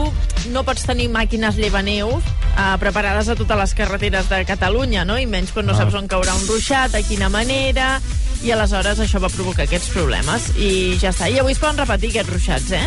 no 0.52 0.64
pots 0.64 0.84
tenir 0.84 1.10
màquines 1.10 1.56
llevaneus 1.56 2.24
eh, 2.58 2.76
preparades 2.80 3.30
a 3.30 3.36
totes 3.36 3.58
les 3.58 3.74
carreteres 3.74 4.28
de 4.30 4.44
Catalunya, 4.46 5.06
no? 5.06 5.18
I 5.18 5.26
menys 5.26 5.52
quan 5.54 5.66
no 5.66 5.74
Ah. 5.74 5.78
saps 5.78 5.94
on 5.94 6.08
caurà 6.08 6.34
un 6.36 6.48
ruixat, 6.48 6.96
de 6.98 7.04
quina 7.08 7.30
manera... 7.34 7.98
I 8.38 8.52
aleshores 8.54 9.00
això 9.02 9.18
va 9.18 9.32
provocar 9.34 9.64
aquests 9.66 9.88
problemes 9.90 10.44
i 10.62 10.94
ja 11.02 11.10
està. 11.10 11.26
I 11.26 11.40
avui 11.42 11.56
es 11.56 11.58
poden 11.58 11.80
repetir 11.82 12.12
aquests 12.12 12.30
ruixats, 12.30 12.68
eh? 12.78 12.84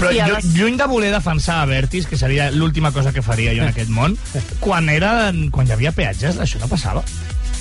Però 0.00 0.10
I 0.10 0.18
les- 0.32 0.48
lluny 0.56 0.74
de 0.80 0.88
voler 0.90 1.12
defensar 1.14 1.60
a 1.62 1.68
Vertis, 1.70 2.08
que 2.10 2.18
seria 2.18 2.48
l'última 2.50 2.90
cosa 2.90 3.12
que 3.14 3.22
faria 3.22 3.52
jo 3.54 3.62
en 3.62 3.68
aquest 3.70 3.92
món, 3.94 4.16
quan, 4.58 4.88
era, 4.90 5.30
quan 5.54 5.70
hi 5.70 5.76
havia 5.76 5.92
peatges, 5.94 6.40
això 6.42 6.58
no 6.58 6.66
passava. 6.66 7.04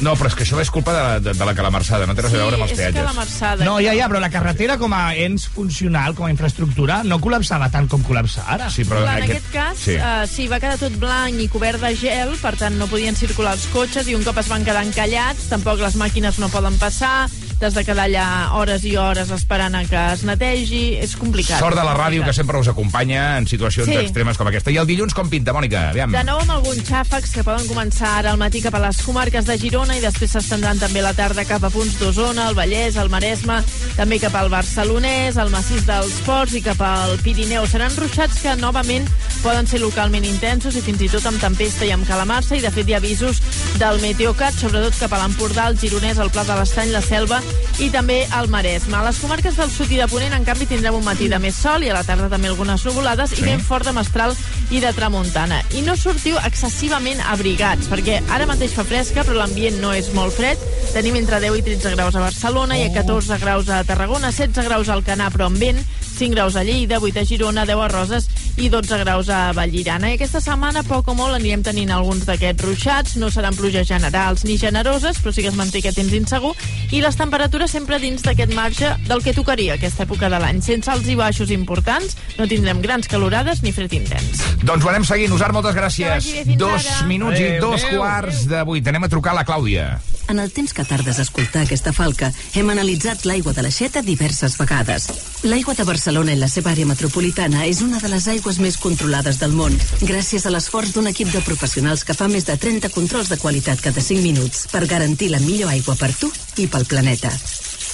No, 0.02 0.14
però 0.16 0.30
és 0.32 0.36
que 0.38 0.46
això 0.46 0.60
és 0.64 0.70
culpa 0.72 0.94
de 0.96 1.00
la, 1.04 1.20
de, 1.20 1.34
de 1.36 1.46
la 1.48 1.54
calamarsada, 1.58 2.06
no 2.08 2.16
té 2.16 2.24
res 2.24 2.34
a 2.34 2.40
veure 2.40 2.56
amb 2.56 2.66
els 2.66 2.76
peatges. 2.78 3.64
No, 3.66 3.80
ja, 3.84 3.94
ja, 3.98 4.08
però 4.08 4.22
la 4.24 4.30
carretera 4.32 4.78
com 4.80 4.94
a 4.96 5.14
ens 5.20 5.48
funcional, 5.52 6.16
com 6.16 6.28
a 6.28 6.32
infraestructura, 6.32 7.02
no 7.04 7.20
col·lapsava 7.20 7.68
tant 7.74 7.90
com 7.92 8.04
col·lapsa 8.08 8.46
ara. 8.48 8.70
Sí, 8.72 8.86
però 8.88 9.04
Clar, 9.04 9.18
en 9.20 9.28
aquest 9.28 9.52
cas, 9.52 9.84
sí. 9.84 9.98
Uh, 10.00 10.24
sí, 10.30 10.48
va 10.52 10.62
quedar 10.64 10.80
tot 10.80 10.96
blanc 11.02 11.40
i 11.44 11.50
cobert 11.52 11.84
de 11.84 11.92
gel, 12.00 12.32
per 12.42 12.56
tant 12.60 12.80
no 12.80 12.88
podien 12.92 13.18
circular 13.20 13.58
els 13.58 13.68
cotxes 13.74 14.08
i 14.08 14.16
un 14.16 14.24
cop 14.24 14.40
es 14.40 14.48
van 14.52 14.64
quedar 14.68 14.86
encallats, 14.88 15.50
tampoc 15.52 15.84
les 15.84 16.00
màquines 16.00 16.40
no 16.40 16.48
poden 16.54 16.80
passar, 16.80 17.28
t'has 17.60 17.76
de 17.76 17.84
quedar 17.84 18.06
allà 18.08 18.28
hores 18.56 18.86
i 18.88 18.94
hores 18.96 19.32
esperant 19.36 19.76
a 19.76 19.84
que 19.90 20.00
es 20.14 20.24
netegi, 20.24 20.84
és 21.04 21.16
complicat. 21.20 21.60
Sort 21.60 21.76
de 21.76 21.84
la 21.84 21.96
ràdio, 21.98 22.24
que 22.24 22.32
sempre 22.34 22.58
us 22.62 22.70
acompanya 22.72 23.38
en 23.38 23.48
situacions 23.52 23.90
Sí. 23.90 23.98
extremes 24.00 24.38
com 24.40 24.48
aquesta. 24.48 24.72
I 24.72 24.78
el 24.80 24.88
dilluns 24.88 25.14
com 25.14 25.28
pinta, 25.30 25.52
Mònica? 25.52 25.90
Aviam. 25.90 26.12
De 26.16 26.24
nou 26.24 26.40
amb 26.40 26.56
alguns 26.56 26.86
xàfecs 26.88 27.34
que 27.36 27.44
poden 27.44 27.68
començar 27.68 28.14
ara 28.22 28.32
al 28.32 28.40
matí 28.40 28.62
cap 28.64 28.76
a 28.76 28.80
les 28.88 29.02
comarques 29.04 29.46
de 29.46 29.58
Girona 29.60 29.88
i 29.97 30.02
després 30.04 30.32
s'estendran 30.32 30.80
també 30.80 31.02
la 31.02 31.13
tarda 31.17 31.45
cap 31.47 31.63
a 31.63 31.69
punts 31.73 31.97
d'Osona, 31.99 32.49
el 32.49 32.56
Vallès, 32.58 32.97
el 33.02 33.10
Maresme, 33.10 33.60
també 33.95 34.19
cap 34.19 34.36
al 34.36 34.49
Barcelonès, 34.52 35.38
el 35.41 35.49
massís 35.54 35.86
dels 35.88 36.19
Ports 36.25 36.54
i 36.58 36.62
cap 36.65 36.82
al 36.86 37.17
Pirineu. 37.23 37.65
Seran 37.67 37.95
ruixats 37.97 38.41
que 38.43 38.56
novament 38.60 39.08
poden 39.43 39.67
ser 39.67 39.80
localment 39.82 40.25
intensos 40.28 40.75
i 40.75 40.84
fins 40.84 41.02
i 41.02 41.10
tot 41.10 41.25
amb 41.30 41.39
tempesta 41.41 41.86
i 41.88 41.91
amb 41.95 42.08
calamarsa 42.08 42.58
i 42.58 42.62
de 42.63 42.71
fet 42.71 42.89
hi 42.89 42.93
ha 42.93 43.02
avisos 43.02 43.41
del 43.80 44.02
Meteocat, 44.04 44.54
sobretot 44.60 44.97
cap 44.99 45.13
a 45.15 45.21
l'Empordà, 45.23 45.67
el 45.71 45.80
Gironès, 45.80 46.19
el 46.19 46.32
Pla 46.32 46.43
de 46.43 46.60
l'Estany, 46.60 46.91
la 46.93 47.02
Selva 47.02 47.41
i 47.80 47.89
també 47.89 48.21
el 48.39 48.49
Maresme. 48.52 48.97
A 48.99 49.06
les 49.08 49.19
comarques 49.23 49.56
del 49.56 49.71
sud 49.71 49.91
i 49.91 49.99
de 50.02 50.08
Ponent, 50.12 50.34
en 50.36 50.45
canvi, 50.47 50.67
tindrem 50.69 50.95
un 50.99 51.06
matí 51.08 51.30
de 51.32 51.39
més 51.39 51.56
sol 51.56 51.84
i 51.84 51.89
a 51.89 51.95
la 51.97 52.04
tarda 52.04 52.30
també 52.30 52.49
algunes 52.52 52.84
nuvolades 52.86 53.30
Sí. 53.30 53.41
i 53.41 53.45
ben 53.45 53.62
fort 53.62 53.86
de 53.86 53.93
mestral 53.93 54.36
i 54.71 54.80
de 54.80 54.91
tramuntana. 54.93 55.62
I 55.78 55.82
no 55.82 55.95
sortiu 55.97 56.38
excessivament 56.45 57.21
abrigats, 57.32 57.88
perquè 57.89 58.19
ara 58.30 58.45
mateix 58.49 58.73
fa 58.75 58.84
fresca, 58.84 59.23
però 59.23 59.38
l'ambient 59.39 59.79
no 59.80 59.94
és 59.96 60.12
molt 60.13 60.36
fred. 60.36 60.60
Tenim 60.94 61.18
entre 61.20 61.39
10 61.42 61.58
i 61.60 61.63
13 61.65 61.96
graus 61.96 62.15
a 62.15 62.24
Barcelona 62.24 62.78
i 62.80 62.86
a 62.88 62.94
14 62.94 63.39
graus 63.42 63.70
a 63.70 63.84
Tarragona, 63.88 64.32
16 64.36 64.68
graus 64.68 64.89
al 64.89 65.04
Canà, 65.08 65.30
però 65.34 65.48
amb 65.50 65.62
vent, 65.62 65.80
5 66.20 66.36
graus 66.36 66.58
a 66.60 66.63
Lleida, 66.68 67.00
8 67.00 67.22
a 67.22 67.26
Girona, 67.26 67.65
10 67.70 67.86
a 67.86 67.89
Roses 67.94 68.30
i 68.60 68.67
12 68.69 68.98
graus 69.00 69.30
a 69.30 69.54
Vallirana. 69.56 70.10
I 70.12 70.17
aquesta 70.17 70.41
setmana, 70.43 70.84
poc 70.84 71.08
o 71.08 71.15
molt, 71.15 71.36
anirem 71.38 71.62
tenint 71.63 71.91
alguns 71.95 72.26
d'aquests 72.28 72.65
ruixats. 72.65 73.15
No 73.22 73.30
seran 73.32 73.56
pluges 73.56 73.88
generals 73.88 74.43
ni 74.43 74.58
generoses, 74.60 75.22
però 75.24 75.32
sí 75.34 75.41
que 75.45 75.52
es 75.52 75.56
manté 75.56 75.80
aquest 75.80 75.98
temps 76.02 76.13
insegur. 76.17 76.52
I 76.91 77.00
les 77.02 77.15
temperatures 77.15 77.72
sempre 77.72 78.00
dins 78.04 78.22
d'aquest 78.26 78.54
marge 78.58 78.91
del 79.08 79.24
que 79.24 79.34
tocaria 79.38 79.78
aquesta 79.80 80.04
època 80.04 80.30
de 80.30 80.39
l'any. 80.43 80.62
Sense 80.65 80.91
alts 80.91 81.08
i 81.08 81.15
baixos 81.19 81.52
importants, 81.56 82.17
no 82.38 82.48
tindrem 82.52 82.82
grans 82.84 83.08
calorades 83.08 83.63
ni 83.63 83.72
fred 83.72 83.93
intens. 83.95 84.43
Doncs 84.63 84.84
ho 84.86 84.91
anem 84.91 85.08
seguint. 85.08 85.32
Usar, 85.34 85.54
moltes 85.56 85.76
gràcies. 85.78 86.30
Dos 86.60 86.86
ara. 86.86 87.08
minuts 87.08 87.39
i 87.39 87.45
Adéu, 87.54 87.62
dos 87.69 87.84
adéu. 87.84 88.00
quarts 88.02 88.45
de 88.50 88.63
vuit. 88.67 88.88
Anem 88.88 89.04
a 89.08 89.10
trucar 89.10 89.32
a 89.38 89.39
la 89.41 89.45
Clàudia. 89.45 90.00
En 90.30 90.38
el 90.38 90.52
temps 90.54 90.74
que 90.78 90.84
tardes 90.86 91.17
a 91.17 91.24
escoltar 91.24 91.63
aquesta 91.63 91.89
falca, 91.91 92.28
hem 92.54 92.67
analitzat 92.69 93.24
l'aigua 93.26 93.54
de 93.54 93.63
l'aixeta 93.65 94.04
diverses 94.06 94.58
vegades. 94.60 95.08
L'aigua 95.43 95.74
de 95.74 95.84
Barcelona 95.88 96.36
i 96.36 96.38
la 96.38 96.48
seva 96.48 96.69
àrea 96.76 96.86
metropolitana 96.86 97.63
és 97.65 97.82
una 97.82 97.98
de 97.98 98.10
les 98.12 98.28
aigües 98.28 98.49
més 98.58 98.80
controlades 98.82 99.38
del 99.38 99.54
món, 99.54 99.76
gràcies 100.02 100.48
a 100.48 100.50
l'esforç 100.50 100.96
d'un 100.96 101.12
equip 101.12 101.30
de 101.30 101.44
professionals 101.46 102.02
que 102.04 102.16
fa 102.18 102.26
més 102.32 102.48
de 102.50 102.58
30 102.58 102.90
controls 102.90 103.30
de 103.30 103.38
qualitat 103.38 103.84
cada 103.86 104.02
5 104.02 104.26
minuts 104.26 104.66
per 104.74 104.88
garantir 104.90 105.30
la 105.30 105.42
millor 105.44 105.70
aigua 105.70 105.94
per 106.00 106.10
tu 106.18 106.32
i 106.58 106.66
pel 106.66 106.90
planeta. 106.90 107.30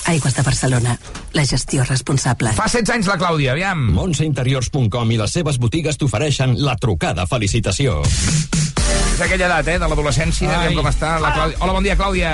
Aigües 0.07 0.35
de 0.37 0.43
Barcelona. 0.47 0.95
La 1.33 1.43
gestió 1.43 1.83
responsable. 1.83 2.55
Fa 2.55 2.69
16 2.71 2.95
anys 2.95 3.11
la 3.11 3.19
Clàudia, 3.19 3.51
aviam. 3.57 3.83
Montseinteriors.com 3.97 5.11
i 5.11 5.19
les 5.19 5.35
seves 5.35 5.59
botigues 5.59 5.99
t'ofereixen 5.99 6.55
la 6.63 6.77
trucada 6.79 7.27
felicitació. 7.27 7.99
És 8.05 9.21
aquella 9.23 9.47
edat, 9.47 9.67
eh, 9.67 9.79
de 9.79 9.87
l'adolescència. 9.91 10.51
Aviam 10.61 10.79
com 10.79 10.91
està 10.91 11.17
la 11.19 11.33
Clàudia. 11.35 11.57
Hola, 11.59 11.73
bon 11.73 11.83
dia, 11.83 11.97
Clàudia. 11.99 12.31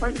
Bon, 0.00 0.14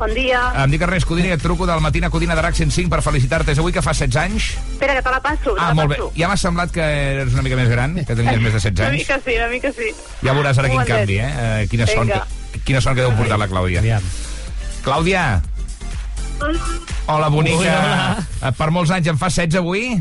bon 0.00 0.14
dia. 0.16 0.40
Em 0.64 0.72
dic 0.72 0.82
Ernest 0.82 1.06
Codina 1.08 1.28
i 1.28 1.34
et 1.36 1.42
truco 1.42 1.66
del 1.68 1.80
Matina 1.84 2.08
Codina 2.10 2.34
de 2.34 2.42
RAC 2.42 2.56
105 2.56 2.90
per 2.90 3.02
felicitar-te. 3.04 3.52
És 3.52 3.60
avui 3.60 3.72
que 3.76 3.82
fa 3.84 3.92
16 3.92 4.16
anys? 4.22 4.46
Espera, 4.72 4.96
que 4.96 5.02
te 5.04 5.12
la 5.12 5.20
passo. 5.20 5.52
te 5.54 5.60
Ah, 5.60 5.68
la 5.70 5.74
molt 5.74 5.90
bé. 5.92 5.96
passo. 6.00 6.12
Ja 6.16 6.28
m'ha 6.28 6.36
semblat 6.40 6.72
que 6.72 6.80
eres 6.84 7.32
una 7.36 7.42
mica 7.46 7.56
més 7.60 7.68
gran, 7.68 7.94
que 8.04 8.14
tenies 8.16 8.40
més 8.40 8.52
de 8.52 8.58
16 8.58 8.80
Una 8.80 8.88
anys. 8.88 9.02
mica 9.04 9.20
sí, 9.24 9.36
una 9.36 9.48
mica 9.52 9.72
sí. 9.76 9.90
Ja 10.24 10.34
veuràs 10.34 10.58
ara 10.58 10.68
Un 10.72 10.76
quin 10.78 10.86
canvi, 10.94 11.18
eh? 11.20 11.30
eh 11.62 11.66
quina, 11.70 11.86
son 11.86 12.06
Vinga. 12.08 12.24
que, 12.52 12.60
quina 12.64 12.80
son 12.80 12.94
que 12.96 13.02
deu 13.06 13.12
portar 13.16 13.38
la 13.38 13.48
Clàudia. 13.48 14.00
Clàudia. 14.82 15.42
Hola, 17.06 17.28
bonica. 17.28 17.58
Hola. 17.60 18.26
Eh, 18.48 18.52
Per 18.56 18.70
molts 18.72 18.90
anys 18.96 19.06
en 19.12 19.18
fa 19.20 19.28
16 19.28 19.58
avui? 19.60 20.00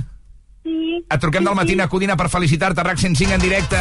Sí. 0.63 1.03
Et 1.09 1.19
truquem 1.19 1.43
del 1.43 1.55
Matina 1.55 1.88
Codina 1.91 2.15
per 2.15 2.29
felicitar-te, 2.29 2.83
RAC 2.83 2.97
105 2.99 3.33
en 3.35 3.41
directe. 3.41 3.75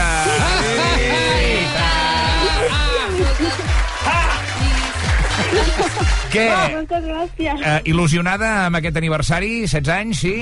Què? 6.33 6.49
Ah, 6.53 6.67
moltes 6.75 7.07
gràcies. 7.07 7.63
Eh, 7.63 7.79
il·lusionada 7.93 8.51
amb 8.67 8.81
aquest 8.81 8.99
aniversari? 9.01 9.63
16 9.65 9.95
anys, 9.95 10.21
sí? 10.21 10.35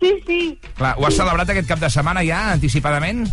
Sí, 0.00 0.14
sí. 0.24 0.40
Clar, 0.78 0.94
ho 0.96 1.04
has 1.08 1.18
celebrat 1.18 1.50
aquest 1.52 1.68
cap 1.68 1.82
de 1.82 1.90
setmana 1.92 2.24
ja, 2.24 2.46
anticipadament? 2.54 3.26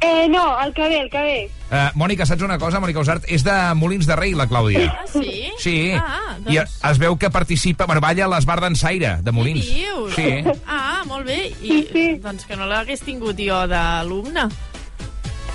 Eh, 0.00 0.28
no, 0.28 0.58
el 0.60 0.72
que 0.72 0.88
ve, 0.88 0.98
el 1.00 1.10
que 1.12 1.20
ve. 1.20 1.50
Uh, 1.70 1.90
Mònica, 2.00 2.24
saps 2.26 2.42
una 2.42 2.56
cosa? 2.58 2.80
Mònica 2.80 3.02
Usart 3.02 3.26
és 3.28 3.44
de 3.44 3.54
Molins 3.76 4.08
de 4.08 4.16
Rei, 4.16 4.32
la 4.36 4.46
Clàudia. 4.48 4.86
Ah, 4.88 5.04
sí? 5.08 5.50
Sí. 5.60 5.76
Ah, 5.96 6.38
I 6.48 6.56
doncs... 6.56 6.78
es 6.90 7.00
veu 7.02 7.18
que 7.20 7.28
participa, 7.32 7.84
bueno, 7.88 8.00
balla 8.04 8.24
a 8.24 8.30
l'Esbar 8.32 8.58
d'Ensaire, 8.64 9.18
de 9.24 9.34
Molins. 9.36 9.60
Què 9.60 9.84
dius? 9.84 10.16
Sí. 10.16 10.58
Ah, 10.66 11.02
molt 11.08 11.28
bé. 11.28 11.38
I, 11.60 11.68
sí, 11.68 11.84
sí. 11.92 12.06
Doncs 12.24 12.48
que 12.48 12.56
no 12.56 12.68
l'hagués 12.68 13.04
tingut 13.04 13.40
jo 13.40 13.60
d'alumne. 13.68 14.48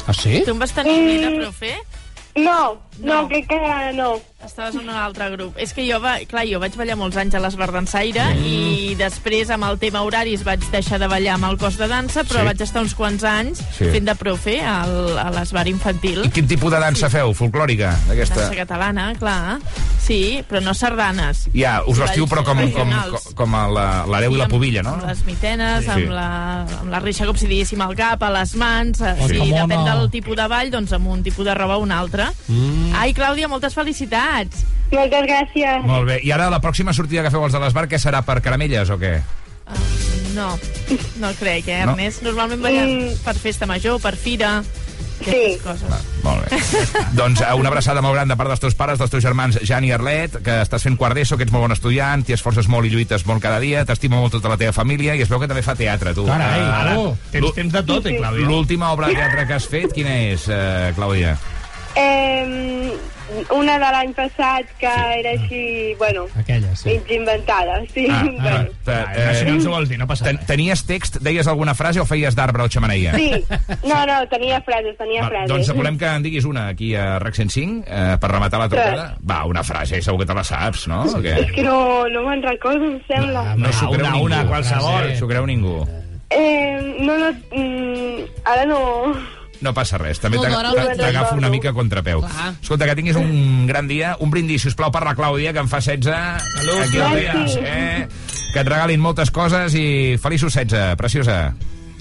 Ah, 0.06 0.14
sí? 0.14 0.44
Tu 0.46 0.54
em 0.54 0.62
vas 0.62 0.74
tenir 0.78 0.98
mm. 1.02 1.22
de 1.26 1.36
profe? 1.42 1.74
No, 2.36 2.78
no, 3.00 3.28
crec 3.30 3.48
que 3.48 3.92
no. 3.96 4.20
Estaves 4.46 4.76
en 4.76 4.82
un 4.90 4.90
altre 4.94 5.30
grup. 5.32 5.56
És 5.58 5.72
que 5.74 5.86
jo, 5.90 5.98
va, 6.04 6.18
clar, 6.30 6.44
jo 6.46 6.60
vaig 6.62 6.76
ballar 6.78 6.98
molts 7.00 7.16
anys 7.18 7.34
a 7.34 7.40
l'Esbar 7.42 7.72
d'Ensaire 7.74 8.26
Mm. 8.36 8.46
i 8.46 8.96
després, 9.00 9.50
amb 9.50 9.64
el 9.64 9.80
tema 9.80 10.02
horaris, 10.04 10.44
vaig 10.44 10.60
deixar 10.70 11.00
de 11.00 11.08
ballar 11.08 11.34
amb 11.36 11.46
el 11.46 11.58
cos 11.58 11.78
de 11.78 11.88
dansa, 11.88 12.24
però 12.24 12.42
Sí. 12.42 12.46
vaig 12.46 12.62
estar 12.62 12.82
uns 12.84 12.94
quants 12.94 13.24
anys 13.24 13.60
Sí. 13.78 13.86
fent 13.90 14.06
de 14.06 14.16
profe 14.16 14.60
al, 14.62 15.18
a 15.18 15.32
l'Esbar 15.32 15.68
infantil. 15.68 16.26
I 16.26 16.30
quin 16.30 16.46
tipus 16.48 16.72
de 16.72 16.80
dansa 16.80 17.10
feu? 17.10 17.34
Folclòrica? 17.34 17.96
Dansa 18.08 18.52
catalana, 18.54 19.16
clar. 19.18 19.60
Sí, 20.00 20.44
però 20.48 20.62
no 20.62 20.74
sardanes. 20.76 21.48
Ja, 21.56 21.82
us 21.88 21.98
vestiu 21.98 22.28
però 22.28 22.44
com, 22.44 22.60
com, 22.72 22.92
com, 22.92 23.34
com 23.34 23.56
a 23.56 23.68
la- 23.68 24.06
l'hereu 24.06 24.36
i 24.36 24.38
la 24.38 24.48
pubilla, 24.48 24.84
no? 24.84 24.94
Amb 24.94 25.08
les 25.08 25.26
mitenes, 25.26 25.86
Sí. 25.86 25.90
amb, 25.90 26.10
la, 26.12 26.62
amb 26.82 26.92
la 26.92 27.00
reixa, 27.00 27.26
com 27.26 27.36
si 27.36 27.48
diguéssim, 27.48 27.82
al 27.82 27.96
cap, 27.96 28.22
a 28.22 28.30
les 28.30 28.54
mans. 28.56 29.02
eh, 29.02 29.16
Sí. 29.28 29.40
Sí, 29.40 29.52
depèn 29.52 29.84
del 29.86 30.12
tipus 30.12 30.36
de 30.36 30.48
ball, 30.48 30.70
doncs 30.70 30.92
amb 30.94 31.08
un 31.08 31.24
tipus 31.24 31.44
de 31.46 31.56
roba 31.56 31.78
o 31.78 31.80
un 31.80 31.92
altre. 31.92 32.25
Mm. 32.48 32.94
Ai, 32.96 33.14
Clàudia, 33.14 33.48
moltes 33.48 33.74
felicitats. 33.74 34.66
Moltes 34.92 35.26
gràcies. 35.26 35.82
Molt 35.86 36.06
bé. 36.08 36.20
I 36.24 36.32
ara 36.32 36.50
la 36.50 36.62
pròxima 36.62 36.94
sortida 36.94 37.24
que 37.26 37.32
feu 37.34 37.44
els 37.44 37.54
de 37.54 37.60
l'Esbar, 37.60 37.88
què 37.90 37.98
serà, 38.00 38.22
per 38.26 38.40
caramelles 38.42 38.90
o 38.90 38.98
què? 39.02 39.20
No, 40.36 40.60
no 41.22 41.30
crec, 41.40 41.68
eh, 41.68 41.86
No? 41.86 41.94
Ernest? 41.94 42.22
Normalment 42.24 42.62
ballem 42.62 42.90
Mm. 42.90 43.16
per 43.24 43.36
festa 43.40 43.66
major, 43.66 44.00
per 44.02 44.16
fira... 44.16 44.62
aquestes 45.16 45.62
coses. 45.64 45.88
Molt 46.26 46.44
bé. 46.44 46.58
doncs 47.16 47.40
eh, 47.42 47.54
una 47.56 47.70
abraçada 47.72 48.02
molt 48.04 48.14
gran 48.18 48.28
de 48.28 48.36
part 48.36 48.50
dels 48.52 48.60
teus 48.60 48.76
pares, 48.76 49.00
dels 49.00 49.10
teus 49.10 49.24
germans 49.24 49.58
Jan 49.64 49.86
i 49.88 49.92
Arlet, 49.96 50.36
que 50.44 50.58
estàs 50.62 50.84
fent 50.84 50.98
quart 51.00 51.16
d'ESO, 51.16 51.38
que 51.40 51.48
ets 51.48 51.54
molt 51.56 51.64
bon 51.64 51.72
estudiant, 51.72 52.22
t'hi 52.28 52.36
esforces 52.36 52.68
molt 52.68 52.86
i 52.86 52.92
lluites 52.92 53.24
molt 53.26 53.42
cada 53.42 53.62
dia, 53.64 53.86
t'estima 53.88 54.20
molt 54.20 54.36
tota 54.36 54.52
la 54.52 54.58
teva 54.60 54.74
família 54.76 55.16
i 55.16 55.22
es 55.24 55.30
veu 55.32 55.40
que 55.40 55.48
també 55.48 55.64
fa 55.64 55.74
teatre, 55.74 56.14
tu. 56.14 56.26
Carai, 56.28 56.60
Eh, 56.60 56.70
ara, 56.82 56.96
l'ú- 57.00 57.16
tens 57.32 57.54
temps 57.56 57.74
de 57.74 57.84
tot, 57.84 58.06
eh, 58.06 58.18
Clàudia? 58.20 58.46
L'última 58.46 58.92
obra 58.92 59.08
de 59.08 59.16
teatre 59.16 59.48
que 59.48 59.54
has 59.54 59.66
fet, 59.72 59.94
quina 59.94 60.14
és, 60.34 60.50
eh, 60.50 60.92
Clàudia? 60.98 61.38
Eh, 61.96 62.92
una 63.56 63.74
de 63.80 63.88
l'any 63.92 64.12
passat 64.16 64.68
que 64.80 64.90
era 65.20 65.32
així, 65.34 65.94
bueno, 66.00 66.26
Aquella, 66.40 66.76
sí. 66.76 66.90
mig 66.92 67.10
inventada, 67.12 67.80
sí. 67.94 68.06
Ah, 68.12 68.22
bueno. 68.46 68.70
ah, 68.88 68.92
Ah, 69.16 69.32
això 69.32 69.46
no 69.48 69.56
ens 69.56 69.66
ho 69.66 69.72
vols 69.74 69.90
dir, 69.90 69.98
no 70.00 70.06
passa 70.08 70.28
ten, 70.28 70.38
Tenies 70.48 70.84
text, 70.88 71.18
deies 71.26 71.48
alguna 71.52 71.74
frase 71.76 72.00
o 72.00 72.06
feies 72.06 72.36
d'arbre 72.38 72.64
o 72.64 72.70
xamaneia? 72.72 73.16
Sí, 73.18 73.32
no, 73.90 74.02
no, 74.06 74.18
tenia 74.32 74.62
frases, 74.68 74.96
tenia 75.00 75.24
Va, 75.26 75.30
frases. 75.34 75.50
doncs 75.52 75.72
volem 75.78 75.98
que 76.02 76.12
en 76.12 76.24
diguis 76.28 76.46
una 76.46 76.68
aquí 76.74 76.94
a 76.96 77.18
RAC 77.24 77.40
105 77.42 77.86
eh, 77.88 78.18
per 78.22 78.32
rematar 78.32 78.60
la 78.62 78.70
trucada. 78.70 79.08
Va, 79.26 79.44
una 79.50 79.64
frase, 79.64 80.02
segur 80.06 80.22
que 80.24 80.30
te 80.30 80.38
la 80.38 80.44
saps, 80.46 80.88
no? 80.92 81.04
O 81.10 81.22
què? 81.24 81.38
És 81.48 81.52
que 81.56 81.64
no, 81.66 81.78
no 82.12 82.24
me'n 82.30 82.44
recordo, 82.46 82.86
em 82.92 83.00
sembla. 83.10 83.56
No 83.58 83.72
s'ho 83.74 83.90
creu 83.92 84.06
una, 84.06 84.12
ningú. 84.16 84.26
una, 84.30 84.44
qualsevol. 84.52 85.10
No 85.10 85.16
s'ho 85.20 85.32
creu 85.32 85.48
ningú. 85.50 85.78
Eh, 86.30 86.78
no, 87.02 87.18
no, 87.22 87.32
mm, 87.56 88.30
ara 88.54 88.66
no... 88.70 88.80
No 89.66 89.74
passa 89.74 89.98
res, 89.98 90.20
també 90.22 90.38
t'agafo 90.38 91.34
una 91.40 91.50
mica 91.50 91.70
a 91.74 91.76
contrapeu. 91.76 92.22
Clar. 92.22 92.52
Escolta, 92.62 92.86
que 92.86 92.94
tinguis 93.00 93.16
un 93.18 93.66
gran 93.68 93.88
dia, 93.90 94.12
un 94.22 94.30
brindis, 94.30 94.62
sisplau, 94.68 94.92
per 94.94 95.02
la 95.08 95.16
Clàudia, 95.18 95.54
que 95.56 95.60
en 95.64 95.68
fa 95.72 95.80
16. 95.82 96.06
Salut, 96.06 96.82
Aquí 96.84 96.98
el 96.98 97.02
Clàudia. 97.02 97.34
eh? 97.66 98.06
Que 98.54 98.60
et 98.62 98.68
regalin 98.70 99.02
moltes 99.02 99.32
coses 99.34 99.74
i 99.76 100.18
feliços 100.22 100.54
16, 100.54 100.94
preciosa. 101.02 101.56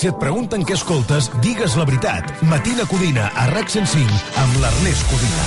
Si 0.00 0.08
et 0.08 0.16
pregunten 0.16 0.62
què 0.64 0.72
escoltes, 0.78 1.26
digues 1.44 1.74
la 1.76 1.84
veritat. 1.84 2.30
Matina 2.48 2.86
Codina, 2.88 3.26
a 3.36 3.42
RAC 3.50 3.68
105, 3.68 4.20
amb 4.40 4.54
l'Ernest 4.62 5.04
Codina. 5.10 5.44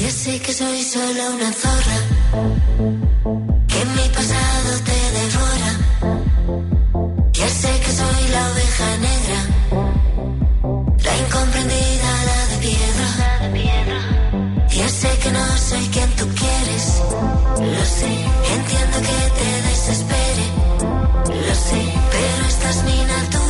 Ya 0.00 0.10
sé 0.10 0.34
que 0.42 0.52
soy 0.52 0.82
solo 0.82 1.30
una 1.36 1.52
zorra, 1.62 3.55
que 15.22 15.30
no 15.30 15.58
soy 15.58 15.86
quien 15.88 16.10
tú 16.16 16.24
quieres, 16.34 17.02
lo 17.58 17.84
sé. 17.84 18.12
Entiendo 18.56 18.96
que 19.08 19.18
te 19.38 19.48
desespere, 19.68 20.44
lo 21.48 21.54
sé. 21.54 21.80
Pero 22.12 22.46
esta 22.48 22.70
es 22.70 22.82
mi 22.84 22.96
naturaleza. 23.04 23.45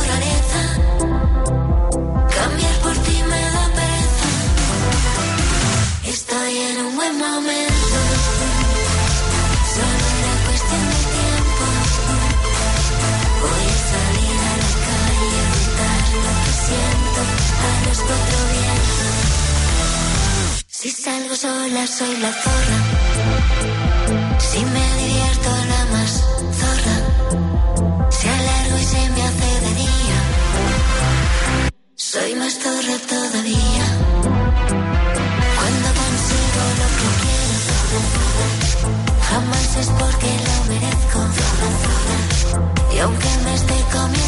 Sola 21.37 21.85
soy 21.85 22.17
la 22.17 22.31
zorra. 22.43 22.79
Si 24.39 24.59
me 24.73 24.85
divierto 25.01 25.49
la 25.71 25.81
más 25.93 26.11
zorra. 26.61 26.97
Si 28.09 28.27
alargo 28.27 28.77
y 28.77 28.85
se 28.93 29.01
me 29.13 29.21
hace 29.27 29.49
de 29.65 29.71
día. 29.83 30.19
Soy 31.95 32.35
más 32.41 32.53
zorra 32.63 32.97
todavía. 33.13 33.85
Cuando 35.57 35.89
consigo 36.01 36.61
lo 36.81 36.87
que 36.97 37.09
quiero, 37.23 37.99
jamás 39.29 39.69
es 39.81 39.89
porque 40.01 40.31
lo 40.47 40.55
merezco. 40.71 41.19
Y 42.95 42.99
aunque 42.99 43.31
me 43.43 43.53
esté 43.53 43.77
comiendo 43.95 44.26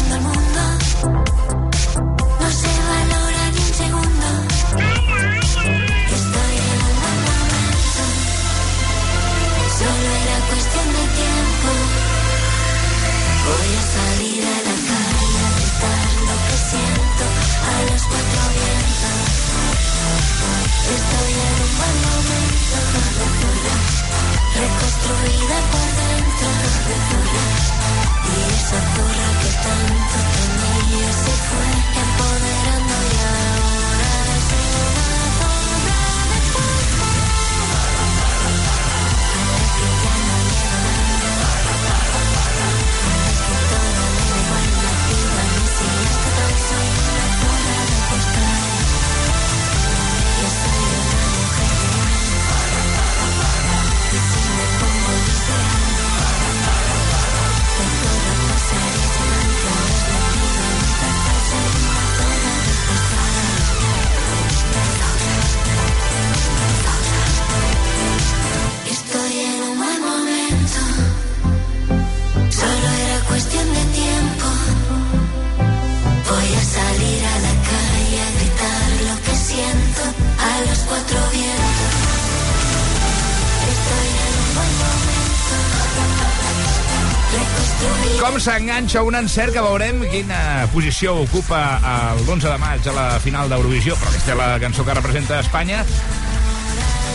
Com 88.80 88.86
s'enganxa 88.88 89.02
un 89.04 89.16
encert 89.18 89.52
que 89.52 89.60
veurem 89.60 89.98
quina 90.08 90.36
posició 90.72 91.12
ocupa 91.20 91.58
el 91.90 92.22
l'11 92.22 92.46
de 92.46 92.56
maig 92.62 92.88
a 92.88 92.94
la 92.96 93.04
final 93.20 93.52
d'Eurovisió, 93.52 93.92
però 94.00 94.08
aquesta 94.08 94.32
és 94.32 94.38
la 94.40 94.46
cançó 94.62 94.86
que 94.88 94.94
representa 94.96 95.42
Espanya. 95.44 95.82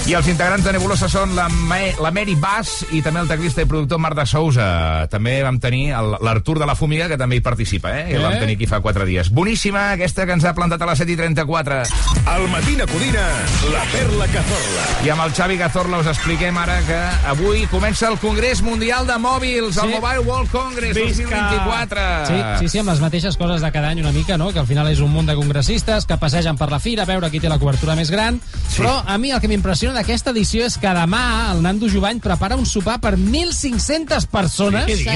I 0.05 0.13
els 0.13 0.27
integrants 0.29 0.61
de 0.61 0.69
Nebulosa 0.75 1.07
són 1.09 1.31
la, 1.33 1.47
Ma 1.49 1.79
la 1.97 2.11
Mary 2.13 2.35
Bass 2.37 2.83
i 2.93 2.99
també 3.01 3.23
el 3.23 3.27
teclista 3.29 3.63
i 3.63 3.65
productor 3.65 3.97
Marc 3.97 4.13
de 4.19 4.25
Sousa. 4.29 5.07
També 5.09 5.39
vam 5.41 5.57
tenir 5.59 5.95
el- 5.97 6.17
l'Artur 6.21 6.59
de 6.59 6.65
la 6.69 6.75
Fumiga, 6.77 7.07
que 7.09 7.17
també 7.17 7.37
hi 7.37 7.41
participa, 7.41 7.89
eh? 7.99 8.11
I 8.11 8.13
el 8.19 8.21
vam 8.21 8.33
Eh? 8.33 8.39
tenir 8.39 8.55
aquí 8.55 8.67
fa 8.67 8.81
4 8.81 9.03
dies. 9.03 9.31
Boníssima, 9.31 9.93
aquesta 9.93 10.27
que 10.27 10.33
ens 10.33 10.45
ha 10.45 10.53
plantat 10.53 10.79
a 10.83 10.85
les 10.85 10.99
7 10.99 11.11
i 11.11 11.15
34. 11.17 11.81
Al 12.27 12.47
Matina 12.49 12.85
Codina, 12.85 13.25
la 13.73 13.83
perla 13.91 14.27
Cazorla. 14.27 14.85
I 15.05 15.09
amb 15.09 15.21
el 15.25 15.33
Xavi 15.33 15.57
Cazorla 15.57 15.97
us 15.97 16.07
expliquem 16.07 16.55
ara 16.57 16.77
que 16.85 16.99
avui 17.27 17.65
comença 17.67 18.07
el 18.07 18.19
Congrés 18.19 18.61
Mundial 18.61 19.07
de 19.07 19.13
Mòbils, 19.17 19.75
el 19.81 19.89
Sí. 19.89 19.99
Mobile 19.99 20.19
World 20.19 20.51
Congress 20.51 20.93
2024. 20.95 21.99
Sí, 22.27 22.33
sí, 22.59 22.69
sí, 22.69 22.77
amb 22.77 22.89
les 22.89 22.99
mateixes 23.01 23.37
coses 23.37 23.59
de 23.59 23.71
cada 23.71 23.89
any 23.89 24.01
una 24.01 24.11
mica, 24.11 24.37
no? 24.37 24.53
Que 24.53 24.59
al 24.59 24.67
final 24.67 24.87
és 24.87 24.99
un 24.99 25.09
munt 25.11 25.27
de 25.27 25.33
congressistes 25.35 26.05
que 26.05 26.17
passegen 26.17 26.55
per 26.57 26.69
la 26.69 26.79
fira 26.79 27.03
a 27.03 27.05
veure 27.07 27.31
qui 27.31 27.39
té 27.39 27.49
la 27.49 27.57
cobertura 27.57 27.95
més 27.95 28.11
gran. 28.11 28.39
Sí. 28.69 28.83
Però 28.83 29.01
a 29.03 29.17
mi 29.17 29.31
el 29.31 29.41
que 29.41 29.47
m'impressiona 29.47 29.94
d'aquesta 29.95 30.33
edició 30.35 30.65
és 30.67 30.75
que 30.81 30.91
demà 30.93 31.23
el 31.53 31.61
Nando 31.63 31.87
Jovany 31.91 32.19
prepara 32.23 32.57
un 32.59 32.65
sopar 32.69 32.99
per 33.01 33.15
1.500 33.17 34.27
persones. 34.31 34.85
Dius? 34.87 35.07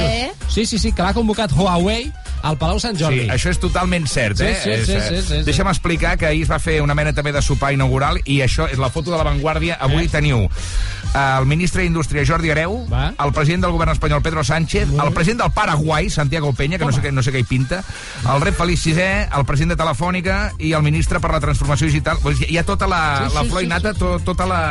Sí, 0.50 0.66
sí, 0.66 0.80
sí, 0.80 0.92
que 0.96 1.04
l'ha 1.06 1.14
convocat 1.14 1.52
Huawei 1.54 2.10
al 2.48 2.56
Palau 2.58 2.80
Sant 2.80 2.96
Jordi. 2.98 3.26
Sí, 3.26 3.30
això 3.36 3.52
és 3.52 3.60
totalment 3.60 4.06
cert, 4.08 4.40
Sí, 4.40 4.46
eh? 4.48 4.56
sí, 4.64 4.70
És, 4.72 4.86
sí, 4.88 4.94
eh, 4.96 5.02
sí, 5.10 5.16
sí, 5.22 5.34
sí. 5.40 5.42
Deixa'm 5.48 5.68
explicar 5.68 6.16
que 6.18 6.26
ahir 6.30 6.46
es 6.48 6.52
va 6.52 6.60
fer 6.64 6.80
una 6.82 6.96
mena 6.96 7.12
també 7.14 7.34
de 7.36 7.42
sopar 7.44 7.74
inaugural 7.76 8.22
i 8.26 8.40
això 8.46 8.70
és 8.72 8.80
la 8.80 8.90
foto 8.90 9.12
de 9.12 9.18
l'avantguàrdia. 9.20 9.76
Avui 9.84 10.06
Eh? 10.06 10.10
teniu 10.12 10.48
el 11.14 11.46
ministre 11.50 11.84
d'Indústria 11.84 12.24
Jordi 12.28 12.52
Areu, 12.54 12.76
el 12.94 13.32
president 13.34 13.64
del 13.66 13.72
govern 13.74 13.92
espanyol 13.96 14.22
Pedro 14.22 14.44
Sánchez, 14.44 14.90
el 14.94 15.14
president 15.14 15.42
del 15.42 15.52
Paraguai 15.52 16.10
Santiago 16.10 16.54
Peña, 16.54 16.78
que 16.78 16.86
no 16.86 16.92
sé, 16.92 17.02
què, 17.02 17.12
no 17.12 17.24
sé 17.26 17.34
què 17.34 17.42
hi 17.42 17.48
pinta, 17.50 17.84
el 18.30 18.42
rep 18.42 18.58
Felip 18.58 18.80
VI, 18.80 19.08
el 19.36 19.46
president 19.46 19.74
de 19.74 19.80
Telefònica 19.82 20.40
i 20.60 20.74
el 20.78 20.84
ministre 20.86 21.20
per 21.20 21.32
la 21.34 21.42
transformació 21.42 21.88
digital. 21.90 22.22
Hi 22.48 22.58
ha 22.58 22.66
tota 22.68 22.88
la, 22.88 23.02
Sí, 23.30 23.34
la 23.36 23.42
sí, 23.44 23.50
flor 23.50 23.62
sí, 23.62 23.66
innata, 23.66 23.94
to, 23.94 24.20
tota 24.24 24.46
la 24.50 24.62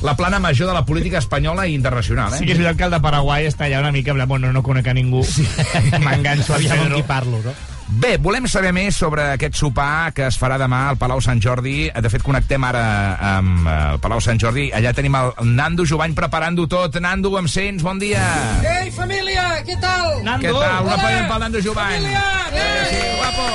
la 0.00 0.14
plana 0.14 0.38
major 0.38 0.68
de 0.68 0.74
la 0.74 0.84
política 0.86 1.18
espanyola 1.18 1.66
i 1.66 1.74
internacional, 1.74 2.32
eh? 2.34 2.38
Sí 2.38 2.46
que 2.46 2.52
és 2.54 2.58
veritat 2.60 2.76
que 2.78 2.84
el 2.86 2.92
de 2.94 3.00
Paraguai 3.02 3.48
està 3.48 3.66
allà 3.66 3.80
una 3.80 3.90
mica... 3.90 4.14
Bueno, 4.30 4.52
no 4.52 4.62
conec 4.62 4.86
a 4.86 4.94
ningú. 4.94 5.24
Sí. 5.26 5.42
M'enganxo 6.04 6.54
al 6.54 6.60
Aviam 6.60 6.76
amb 6.78 6.84
Pedro. 6.84 7.00
qui 7.00 7.08
parlo, 7.08 7.40
no? 7.42 7.77
Bé, 7.88 8.18
volem 8.20 8.44
saber 8.44 8.68
més 8.76 8.98
sobre 9.00 9.22
aquest 9.32 9.56
sopar 9.56 10.10
que 10.12 10.26
es 10.28 10.36
farà 10.36 10.58
demà 10.60 10.82
al 10.90 10.98
Palau 11.00 11.22
Sant 11.24 11.40
Jordi. 11.40 11.86
De 11.88 12.10
fet, 12.12 12.20
connectem 12.22 12.64
ara 12.68 12.82
amb 13.38 13.64
eh, 13.64 13.76
el 13.94 14.00
Palau 14.04 14.20
Sant 14.20 14.36
Jordi. 14.42 14.66
Allà 14.76 14.92
tenim 14.94 15.16
el 15.16 15.32
Nando 15.56 15.86
Jovany 15.88 16.12
preparant-ho 16.18 16.66
tot. 16.68 16.98
Nando, 17.00 17.32
em 17.40 17.48
sents? 17.48 17.82
Bon 17.86 17.96
dia. 17.98 18.20
Ei, 18.60 18.92
família, 18.92 19.46
què 19.64 19.78
tal? 19.80 20.20
Què 20.20 20.52
tal? 20.52 20.52
Un 20.52 20.52
Hola. 20.52 20.68
aplaudiment 20.84 21.32
pel 21.32 21.42
Nando 21.46 21.64
Jovany. 21.64 22.04
Família! 22.04 22.26
Sí, 22.92 23.02
guapo, 23.16 23.48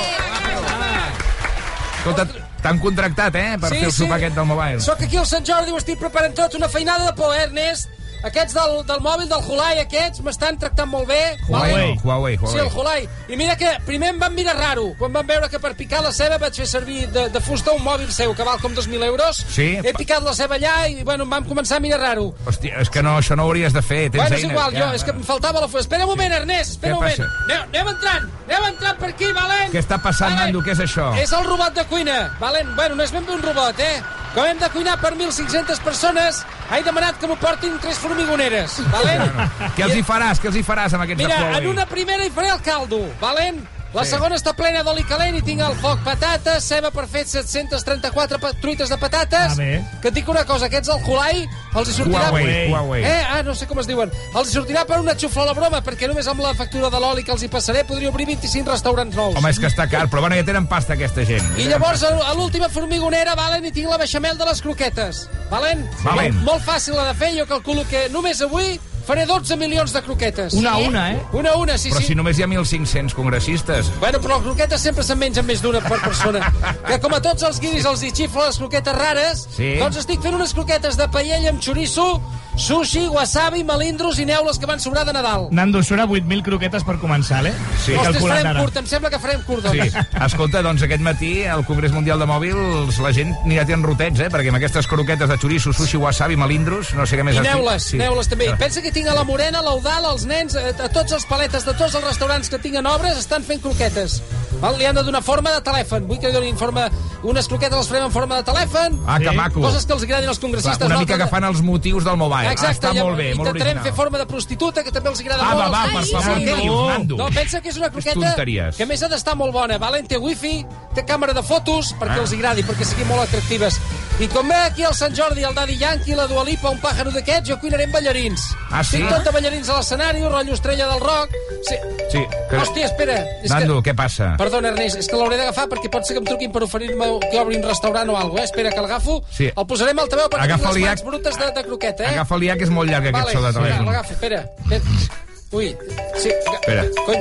Escolta, 2.04 2.26
t'han 2.60 2.78
contractat, 2.82 3.36
eh, 3.40 3.54
per 3.56 3.70
Sí, 3.70 3.78
fer 3.78 3.86
el 3.88 3.92
sopar 3.96 4.18
sí. 4.18 4.24
aquest 4.24 4.34
del 4.36 4.44
Mobile. 4.50 4.80
Soc 4.84 5.00
aquí 5.06 5.16
al 5.16 5.24
Sant 5.30 5.46
Jordi, 5.48 5.72
ho 5.72 5.78
estic 5.80 5.96
preparant 6.02 6.34
tot, 6.36 6.58
una 6.58 6.68
feinada 6.68 7.06
de 7.06 7.14
por, 7.16 7.32
eh, 7.32 7.44
Ernest? 7.46 7.88
Aquests 8.24 8.54
del, 8.56 8.78
del 8.88 9.02
mòbil, 9.04 9.28
del 9.28 9.42
Hulai, 9.44 9.82
aquests, 9.82 10.22
m'estan 10.24 10.56
tractant 10.60 10.88
molt 10.88 11.08
bé. 11.10 11.20
Huawei, 11.48 11.94
Huawei, 12.02 12.38
Sí, 12.40 12.58
el 12.58 12.70
Huawei. 12.72 13.04
Hulai. 13.04 13.08
I 13.28 13.36
mira 13.36 13.56
que 13.56 13.68
primer 13.84 14.10
em 14.14 14.18
van 14.20 14.34
mirar 14.34 14.56
raro, 14.56 14.86
quan 14.98 15.12
van 15.12 15.26
veure 15.26 15.48
que 15.52 15.60
per 15.60 15.74
picar 15.76 16.02
la 16.04 16.12
ceba 16.12 16.38
vaig 16.40 16.56
fer 16.56 16.66
servir 16.68 17.06
de, 17.12 17.26
de 17.32 17.42
fusta 17.44 17.74
un 17.76 17.82
mòbil 17.84 18.10
seu 18.12 18.34
que 18.36 18.46
val 18.46 18.60
com 18.62 18.72
2.000 18.76 19.04
euros. 19.04 19.42
Sí. 19.52 19.74
He 19.76 19.92
picat 19.96 20.24
la 20.24 20.34
ceba 20.36 20.56
allà 20.56 20.74
i, 20.88 21.02
bueno, 21.04 21.28
em 21.28 21.36
van 21.36 21.44
començar 21.48 21.78
a 21.78 21.84
mirar 21.84 22.00
raro. 22.00 22.30
Hòstia, 22.48 22.80
és 22.80 22.90
que 22.92 23.04
no, 23.04 23.18
això 23.20 23.36
no 23.36 23.44
ho 23.44 23.52
hauries 23.52 23.76
de 23.76 23.84
fer. 23.84 24.08
Tens 24.08 24.22
bueno, 24.22 24.36
és 24.36 24.42
eines, 24.42 24.56
igual, 24.56 24.72
ja. 24.72 24.88
jo, 24.88 24.98
és 25.00 25.04
que 25.04 25.14
em 25.14 25.22
faltava 25.26 25.60
la 25.60 25.68
fusta. 25.68 25.84
Espera 25.84 26.08
un 26.08 26.14
moment, 26.14 26.32
Ernest, 26.40 26.78
espera 26.78 26.96
un 26.96 27.04
moment. 27.04 27.30
Aneu, 27.44 27.62
aneu 27.68 27.94
entrant, 27.94 28.28
aneu 28.48 28.68
entrant 28.72 29.00
per 29.04 29.12
aquí, 29.12 29.32
Valent. 29.36 29.70
Què 29.72 29.84
està 29.84 30.00
passant, 30.02 30.36
Nando? 30.40 30.64
Què 30.64 30.72
és 30.72 30.84
això? 30.88 31.12
És 31.20 31.32
el 31.36 31.48
robot 31.48 31.76
de 31.76 31.84
cuina, 31.92 32.18
Valent. 32.40 32.74
Bueno, 32.76 33.00
no 33.00 33.04
és 33.04 33.12
ben 33.12 33.26
bé 33.26 33.36
un 33.36 33.42
robot, 33.44 33.80
eh? 33.84 33.96
Com 34.34 34.48
hem 34.50 34.58
de 34.58 34.66
cuinar 34.74 34.96
per 34.98 35.12
1.500 35.14 35.78
persones, 35.84 36.40
he 36.74 36.80
demanat 36.82 37.20
que 37.20 37.28
m'ho 37.30 37.36
portin 37.38 37.76
tres 37.78 38.00
formigoneres, 38.14 38.78
Valent? 38.92 39.30
Què 39.76 39.86
els 39.88 39.96
hi 39.98 40.02
faràs? 40.06 40.40
Què 40.42 40.50
els 40.50 40.58
hi 40.58 40.64
faràs 40.66 40.94
amb 40.94 41.04
aquests 41.06 41.24
Mira, 41.24 41.38
en 41.58 41.70
una 41.72 41.86
primera 41.90 42.24
hi 42.24 42.30
faré 42.34 42.52
el 42.54 42.62
caldo, 42.64 43.02
Valent? 43.20 43.62
La 43.94 44.02
Sí. 44.04 44.10
segona 44.10 44.34
està 44.34 44.52
plena 44.58 44.82
d'oli 44.82 45.04
calent 45.06 45.36
i 45.38 45.42
tinc 45.42 45.60
al 45.62 45.76
foc 45.78 46.00
patates, 46.04 46.64
ceba 46.66 46.90
per 46.90 47.06
fer 47.08 47.24
734 47.26 48.38
pa 48.42 48.52
truites 48.60 48.88
de 48.90 48.96
patates. 48.98 49.52
Ah. 49.58 49.98
Que 50.02 50.08
et 50.10 50.14
dic 50.14 50.28
una 50.28 50.44
cosa, 50.44 50.66
aquests 50.66 50.88
del 50.90 51.00
Hulai 51.06 51.44
els 51.74 51.88
hi 51.88 51.92
sortirà... 51.94 52.28
Huawei, 52.30 52.70
Huawei. 52.72 53.04
Eh? 53.04 53.22
Ah, 53.30 53.42
no 53.46 53.54
sé 53.54 53.66
com 53.70 53.78
es 53.78 53.86
diuen. 53.86 54.10
Els 54.34 54.50
hi 54.50 54.56
sortirà 54.58 54.84
per 54.86 54.98
una 55.00 55.14
xufla 55.14 55.42
a 55.42 55.46
la 55.46 55.54
broma, 55.54 55.80
perquè 55.86 56.08
només 56.10 56.26
amb 56.30 56.40
la 56.42 56.52
factura 56.58 56.90
de 56.90 57.00
l'oli 57.00 57.22
que 57.24 57.32
els 57.32 57.42
hi 57.42 57.48
passaré 57.48 57.84
podria 57.84 58.10
obrir 58.10 58.26
25 58.26 58.70
restaurants 58.70 59.14
nous. 59.16 59.36
Home, 59.38 59.50
és 59.50 59.58
que 59.62 59.70
està 59.70 59.86
car, 59.90 60.08
però 60.10 60.20
bueno, 60.26 60.36
ja 60.36 60.44
tenen 60.44 60.66
pasta 60.66 60.94
aquesta 60.94 61.24
gent. 61.24 61.46
I 61.58 61.68
llavors 61.70 62.02
a 62.02 62.34
l'última 62.34 62.68
formigonera, 62.68 63.34
Valen, 63.38 63.64
i 63.64 63.72
tinc 63.72 63.88
la 63.90 63.98
beixamel 63.98 64.36
de 64.38 64.44
les 64.50 64.60
croquetes. 64.62 65.28
Valen? 65.50 65.86
Valent. 66.02 66.34
Molt, 66.34 66.44
molt 66.50 66.66
fàcil 66.66 66.96
la 66.98 67.12
de 67.12 67.14
fer, 67.14 67.30
jo 67.38 67.46
calculo 67.46 67.86
que 67.88 68.08
només 68.10 68.40
avui 68.42 68.80
faré 69.06 69.26
12 69.26 69.56
milions 69.60 69.92
de 69.92 70.02
croquetes. 70.02 70.54
Una 70.54 70.72
a 70.72 70.76
una, 70.78 71.02
eh? 71.12 71.20
Una 71.32 71.50
a 71.50 71.56
una, 71.56 71.76
sí, 71.78 71.90
Però 71.90 72.00
sí. 72.00 72.06
si 72.12 72.14
només 72.14 72.38
hi 72.38 72.42
ha 72.42 72.46
1.500 72.48 73.14
congressistes. 73.14 73.90
Bueno, 74.00 74.18
però 74.20 74.36
les 74.38 74.44
croquetes 74.46 74.80
sempre 74.80 75.04
se'n 75.04 75.18
mengen 75.18 75.46
més 75.46 75.60
d'una 75.62 75.80
per 75.84 76.00
persona. 76.00 76.40
que 76.86 76.98
com 77.00 77.12
a 77.14 77.20
tots 77.20 77.42
els 77.42 77.60
guiris 77.60 77.84
els 77.84 78.02
hi 78.02 78.10
xifla 78.12 78.46
les 78.46 78.58
croquetes 78.58 78.94
rares, 78.96 79.46
Sí. 79.56 79.74
doncs 79.78 79.96
estic 80.02 80.20
fent 80.22 80.34
unes 80.34 80.52
croquetes 80.54 80.96
de 80.96 81.08
paella 81.08 81.50
amb 81.50 81.60
xoriço, 81.62 82.20
sushi, 82.56 83.06
wasabi, 83.08 83.64
melindros 83.64 84.18
i 84.18 84.24
neules 84.24 84.58
que 84.58 84.66
van 84.66 84.80
sobrar 84.80 85.04
de 85.04 85.12
Nadal. 85.12 85.48
Nando, 85.50 85.82
surt 85.82 86.00
a 86.00 86.06
8.000 86.06 86.42
croquetes 86.46 86.84
per 86.86 86.96
començar, 87.02 87.42
eh? 87.46 87.52
Sí. 87.82 87.92
Ostres, 87.94 88.14
Calculant 88.14 88.38
farem 88.38 88.50
ara. 88.52 88.60
curt, 88.62 88.76
em 88.76 88.86
sembla 88.86 89.10
que 89.10 89.18
farem 89.18 89.42
curt, 89.42 89.66
Sí. 89.70 89.78
doncs. 89.78 89.96
Escolta, 90.26 90.62
doncs 90.62 90.82
aquest 90.82 91.02
matí 91.02 91.44
al 91.44 91.64
Congrés 91.66 91.92
Mundial 91.92 92.18
de 92.18 92.26
Mòbils 92.26 92.98
la 93.02 93.12
gent 93.12 93.34
anirà 93.44 93.66
tenint 93.66 93.84
rotets, 93.84 94.20
eh? 94.20 94.30
Perquè 94.30 94.48
amb 94.48 94.56
aquestes 94.60 94.86
croquetes 94.86 95.28
de 95.28 95.36
xoriço, 95.38 95.72
sushi, 95.72 95.96
wasabi, 95.96 96.36
melindros, 96.36 96.94
no 96.94 97.06
sé 97.06 97.18
què 97.18 97.24
més 97.24 97.36
I 97.36 97.40
neules, 97.40 97.82
Sí. 97.90 97.98
neules 97.98 98.28
també. 98.28 98.46
I 98.50 98.54
pensa 98.56 98.80
que 98.82 98.92
tinc 98.92 99.08
a 99.08 99.14
la 99.14 99.24
Morena, 99.24 99.60
l'Eudal, 99.62 100.04
els 100.12 100.24
nens, 100.24 100.54
a, 100.56 100.68
a 100.84 100.88
tots 100.88 101.12
els 101.12 101.24
paletes 101.26 101.64
de 101.64 101.74
tots 101.74 101.94
els 101.94 102.04
restaurants 102.04 102.48
que 102.48 102.58
tinguen 102.58 102.86
obres 102.86 103.18
estan 103.18 103.42
fent 103.42 103.60
croquetes. 103.60 104.22
Val? 104.60 104.78
Li 104.78 104.86
han 104.86 104.94
de 104.94 105.02
donar 105.02 105.22
forma 105.22 105.50
de 105.50 105.60
telèfon. 105.60 106.06
Vull 106.06 106.18
que 106.20 106.28
li 106.28 106.32
donin 106.32 106.56
forma... 106.56 106.88
Unes 107.24 107.48
croquetes 107.48 107.76
les 107.78 107.88
farem 107.88 108.04
en 108.04 108.12
forma 108.12 108.36
de 108.36 108.44
telèfon. 108.44 109.00
Ah, 109.06 109.18
que 109.18 109.30
maco. 109.32 109.60
Coses 109.62 109.86
que 109.86 109.94
els 109.94 110.02
agradin 110.04 110.28
als 110.28 110.38
congressistes. 110.38 110.76
Clar, 110.78 110.90
una 110.90 110.98
mica 111.00 111.14
agafant 111.14 111.42
els 111.44 111.62
motius 111.62 112.04
del 112.04 112.16
mobile. 112.20 112.43
Exacte, 112.52 112.86
ah, 112.86 112.90
està 112.90 112.94
ja- 112.94 113.04
molt 113.04 113.16
bé, 113.16 113.34
molt 113.34 113.48
intentarem 113.48 113.76
original. 113.78 113.84
fer 113.84 113.92
forma 113.94 114.18
de 114.18 114.26
prostituta, 114.26 114.82
que 114.84 114.92
també 114.92 115.08
els 115.10 115.20
agrada 115.20 115.42
Ah, 115.44 115.54
molt. 115.54 115.64
va, 115.64 115.70
va, 115.70 115.84
per 115.92 116.04
favor, 116.06 116.36
sí. 116.38 116.44
què 116.44 116.56
dius, 116.62 116.88
Nando? 116.88 117.16
No, 117.16 117.28
pensa 117.30 117.60
que 117.60 117.68
és 117.68 117.76
una 117.76 117.90
croqueta 117.90 118.34
que 118.76 118.86
més 118.86 119.02
ha 119.02 119.08
d'estar 119.08 119.34
molt 119.36 119.52
bona. 119.52 119.78
Valen, 119.78 120.06
té 120.06 120.16
wifi, 120.18 120.64
té 120.94 121.04
càmera 121.04 121.32
de 121.34 121.42
fotos, 121.42 121.94
perquè 121.98 122.18
Ah. 122.18 122.22
els 122.22 122.32
agradi, 122.32 122.62
perquè 122.62 122.84
siguin 122.84 123.08
molt 123.08 123.22
atractives. 123.22 123.80
I 124.20 124.28
com 124.28 124.46
ve 124.46 124.54
aquí 124.54 124.82
el 124.84 124.94
Sant 124.94 125.12
Jordi, 125.16 125.42
el 125.42 125.54
Daddy 125.54 125.76
Yankee, 125.76 126.14
la 126.14 126.26
Dua 126.28 126.44
Lipa, 126.44 126.70
un 126.70 126.80
pàjaro 126.80 127.10
d'aquests, 127.10 127.48
jo 127.48 127.58
cuinaré 127.58 127.84
amb 127.84 127.94
ballarins. 127.94 128.40
Ah, 128.70 128.84
sí? 128.84 128.98
Tinc 128.98 129.08
tot 129.10 129.24
de 129.24 129.30
ballarins 129.32 129.68
a 129.68 129.76
l'escenari, 129.78 130.22
rotllo 130.22 130.54
estrella 130.54 130.86
del 130.86 131.00
rock. 131.00 131.30
Sí. 131.68 131.74
Sí, 132.12 132.24
que... 132.50 132.56
Hòstia, 132.56 132.84
espera. 132.86 133.16
És 133.42 133.50
Nando, 133.50 133.82
que... 133.82 133.90
què 133.90 133.96
passa? 133.96 134.36
Perdona, 134.38 134.68
Ernest, 134.68 134.98
és 134.98 135.08
que 135.08 135.16
l'hauré 135.16 135.36
d'agafar 135.36 135.66
perquè 135.66 135.90
pot 135.90 136.04
ser 136.06 136.14
que 136.14 136.20
em 136.20 136.26
truquin 136.26 136.52
per 136.52 136.62
oferir-me 136.62 137.06
que 137.30 137.40
obri 137.40 137.56
un 137.56 137.64
restaurant 137.64 138.08
o 138.08 138.16
alguna 138.16 138.30
cosa. 138.30 138.42
Eh? 138.42 138.44
Espera, 138.44 138.70
que 138.70 138.80
l'agafo. 138.80 139.24
Sí. 139.32 139.50
El 139.56 139.66
posaré 139.66 139.90
amb 139.90 140.00
altaveu 140.04 140.28
perquè 140.28 140.44
Agafa 140.44 140.62
tinc 140.70 140.74
les 140.76 140.84
mans 140.86 141.04
brutes 141.04 141.38
de, 141.38 141.50
de 141.50 141.64
croqueta, 141.64 142.04
eh? 142.04 142.14
Agafa 142.14 142.33
foliar, 142.34 142.56
que 142.58 142.66
és 142.66 142.72
molt 142.74 142.90
llarg, 142.90 143.06
aquest 143.06 143.20
vale, 143.20 143.36
so 143.36 143.44
de 143.44 143.52
telèfon. 143.58 143.86
L'agafo, 143.90 144.16
espera, 144.16 144.40
espera. 144.64 145.20
Ui, 145.54 145.70
sí. 146.18 146.32
Espera. 146.54 146.82
Cony, 147.06 147.20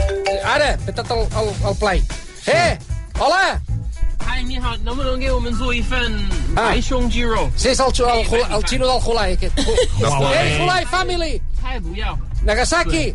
ara, 0.55 0.73
petat 0.87 1.13
el, 1.13 1.27
el, 1.41 1.53
el 1.69 1.77
play. 1.77 2.01
Sí. 2.41 2.51
Eh, 2.51 2.77
hola! 3.19 3.61
Ai, 4.25 4.41
ni 4.47 4.57
hao, 4.57 4.73
no 4.83 4.95
me 4.95 5.03
lo 5.03 5.15
llevo 5.17 5.39
menzo 5.43 5.73
i 5.75 5.83
fan... 5.83 6.15
Ah. 6.55 6.71
Sí, 6.73 7.69
és 7.69 7.79
el, 7.83 7.91
el, 7.91 8.23
el, 8.23 8.55
el 8.57 8.63
xino 8.69 8.87
del 8.87 9.01
Hulai, 9.05 9.35
aquest. 9.37 9.59
Ei, 10.39 10.57
Hulai 10.63 10.85
Family! 10.89 11.41
Nagasaki! 12.47 13.05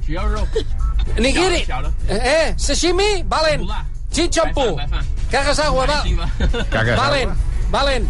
Nigiri! 1.18 1.64
Eh, 2.08 2.54
sashimi, 2.56 3.24
Valen! 3.26 3.66
Chinchampu! 4.12 4.76
Cagas 5.32 5.58
agua, 5.58 5.86
va! 5.86 6.02
Valen! 6.96 7.34
Valen! 7.72 8.08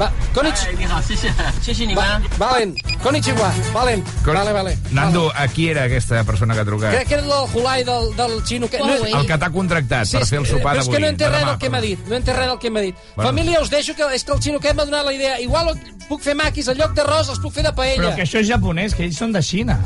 Va, 0.00 0.10
konnichiwa. 0.34 1.00
Sí, 1.02 1.74
sí. 1.74 1.86
Ni 1.86 1.94
va, 1.94 2.20
valen, 2.38 2.74
konnichiwa, 3.02 3.52
valen. 3.72 4.02
Con... 4.24 4.34
Vale, 4.34 4.52
vale. 4.52 4.76
Nando, 4.90 5.28
vale. 5.28 5.48
qui 5.54 5.68
era 5.68 5.84
aquesta 5.84 6.24
persona 6.24 6.54
que 6.54 6.60
ha 6.60 6.64
trucat? 6.64 6.94
Crec 6.94 7.08
que 7.08 7.14
era 7.14 7.22
el 7.22 7.48
Julai 7.52 7.84
del, 7.84 8.10
del 8.16 8.42
xino. 8.44 8.68
Que... 8.68 8.78
No, 8.78 8.96
el 9.06 9.26
que 9.26 9.38
t'ha 9.38 9.50
contractat 9.54 10.10
sí, 10.10 10.18
per 10.18 10.26
fer 10.26 10.40
el 10.42 10.48
sopar 10.50 10.74
d'avui. 10.78 10.90
Però 10.90 10.96
és 10.96 10.96
que 10.96 11.02
no 11.04 11.12
entès 11.12 11.30
res 11.30 11.46
del 11.46 11.60
que 11.62 11.70
m'ha 11.70 11.82
dit. 11.84 12.08
No 12.10 12.18
entès 12.18 12.38
res 12.40 12.50
del 12.50 12.58
que 12.58 12.72
m'ha 12.74 12.82
dit. 12.88 13.04
Bueno. 13.14 13.28
Família, 13.30 13.60
us 13.62 13.70
deixo 13.70 13.94
que 13.94 14.10
és 14.16 14.26
que 14.26 14.34
el 14.34 14.42
xino 14.42 14.60
que 14.60 14.74
m'ha 14.74 14.88
donat 14.88 15.06
la 15.06 15.14
idea. 15.14 15.38
Igual 15.44 15.74
puc 16.08 16.26
fer 16.26 16.34
maquis, 16.38 16.68
al 16.68 16.80
lloc 16.80 16.98
d'arròs 16.98 17.30
els 17.30 17.40
puc 17.44 17.54
fer 17.54 17.66
de 17.68 17.74
paella. 17.76 18.02
Però 18.02 18.16
que 18.18 18.26
això 18.26 18.42
és 18.42 18.50
japonès, 18.50 18.98
que 18.98 19.06
ells 19.06 19.22
són 19.22 19.32
de 19.36 19.42
Xina. 19.46 19.78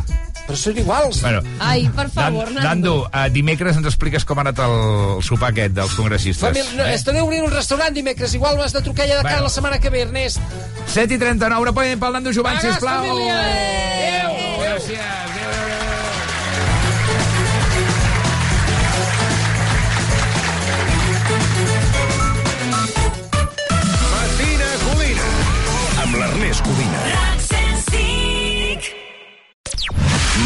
Però 0.48 0.56
són 0.56 0.78
iguals. 0.80 1.18
Bueno, 1.20 1.42
Ai, 1.60 1.82
per 1.94 2.06
favor, 2.08 2.48
Nando. 2.50 2.64
Nando, 2.64 2.92
uh, 3.12 3.26
dimecres 3.30 3.76
ens 3.76 3.86
expliques 3.90 4.24
com 4.24 4.38
ha 4.40 4.46
anat 4.46 4.62
el 4.64 5.20
sopar 5.22 5.50
aquest 5.52 5.74
dels 5.76 5.92
congressistes. 5.92 6.40
Família, 6.40 6.72
no, 6.78 6.86
estaré 6.96 7.20
obrint 7.20 7.44
un 7.44 7.52
restaurant 7.52 7.92
dimecres. 7.92 8.32
Igual 8.38 8.56
m'has 8.56 8.72
de 8.72 8.80
trucar 8.86 9.04
ja 9.06 9.18
de 9.18 9.22
cara 9.22 9.34
Bueno. 9.42 9.50
la 9.50 9.52
setmana 9.52 9.78
que 9.78 9.90
ve, 9.92 10.00
Ernest. 10.08 10.40
7 10.88 11.14
i 11.14 11.18
39, 11.20 11.60
una 11.68 11.72
polla 11.76 11.96
pel 12.00 12.12
Nando 12.16 12.32
Jovany, 12.32 12.60
sisplau. 12.64 13.04
família! 13.04 13.36
Adéu! 13.36 14.32
Gràcies. 14.64 14.98
Adéu, 14.98 15.28
adéu, 15.28 15.37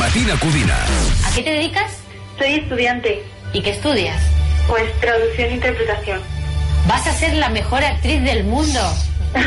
Matina 0.03 0.35
Codina. 0.41 0.77
¿A 1.25 1.33
qué 1.33 1.43
te 1.43 1.51
dedicas? 1.53 1.93
Soy 2.37 2.55
estudiante. 2.55 3.23
¿Y 3.53 3.63
qué 3.63 3.71
estudias? 3.71 4.21
Pues 4.67 4.83
traducción 5.01 5.51
e 5.51 5.55
interpretación. 5.55 6.21
Vas 6.89 7.07
a 7.07 7.13
ser 7.13 7.35
la 7.35 7.49
mejor 7.51 7.85
actriz 7.85 8.21
del 8.25 8.43
mundo. 8.43 8.81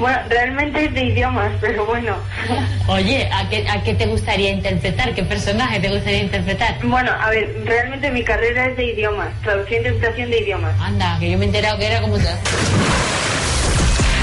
Bueno, 0.00 0.18
realmente 0.28 0.84
es 0.84 0.94
de 0.94 1.04
idiomas, 1.04 1.52
pero 1.60 1.86
bueno. 1.86 2.16
Oye, 2.88 3.28
¿a 3.32 3.48
qué, 3.48 3.68
¿a 3.68 3.82
qué 3.82 3.94
te 3.94 4.06
gustaría 4.06 4.50
interpretar? 4.50 5.14
¿Qué 5.14 5.22
personaje 5.22 5.78
te 5.78 5.88
gustaría 5.88 6.22
interpretar? 6.22 6.78
Bueno, 6.82 7.12
a 7.12 7.30
ver, 7.30 7.62
realmente 7.64 8.10
mi 8.10 8.24
carrera 8.24 8.66
es 8.66 8.76
de 8.76 8.84
idiomas, 8.84 9.28
traducción 9.42 9.84
e 9.84 9.88
interpretación 9.88 10.30
de 10.30 10.38
idiomas. 10.40 10.80
Anda, 10.80 11.16
que 11.20 11.30
yo 11.30 11.38
me 11.38 11.44
he 11.44 11.48
enterado 11.48 11.78
que 11.78 11.86
era 11.86 12.00
como... 12.00 12.16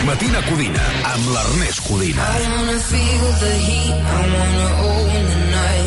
Matina 0.06 0.42
Codina, 0.50 0.84
amb 1.14 1.30
l'Ernest 1.32 1.88
Codina. 1.88 2.24
I 2.24 2.44
wanna 2.44 2.80
feel 2.80 3.32
the 3.40 3.54
heat, 3.56 3.96
I 4.04 4.24
wanna 4.36 5.13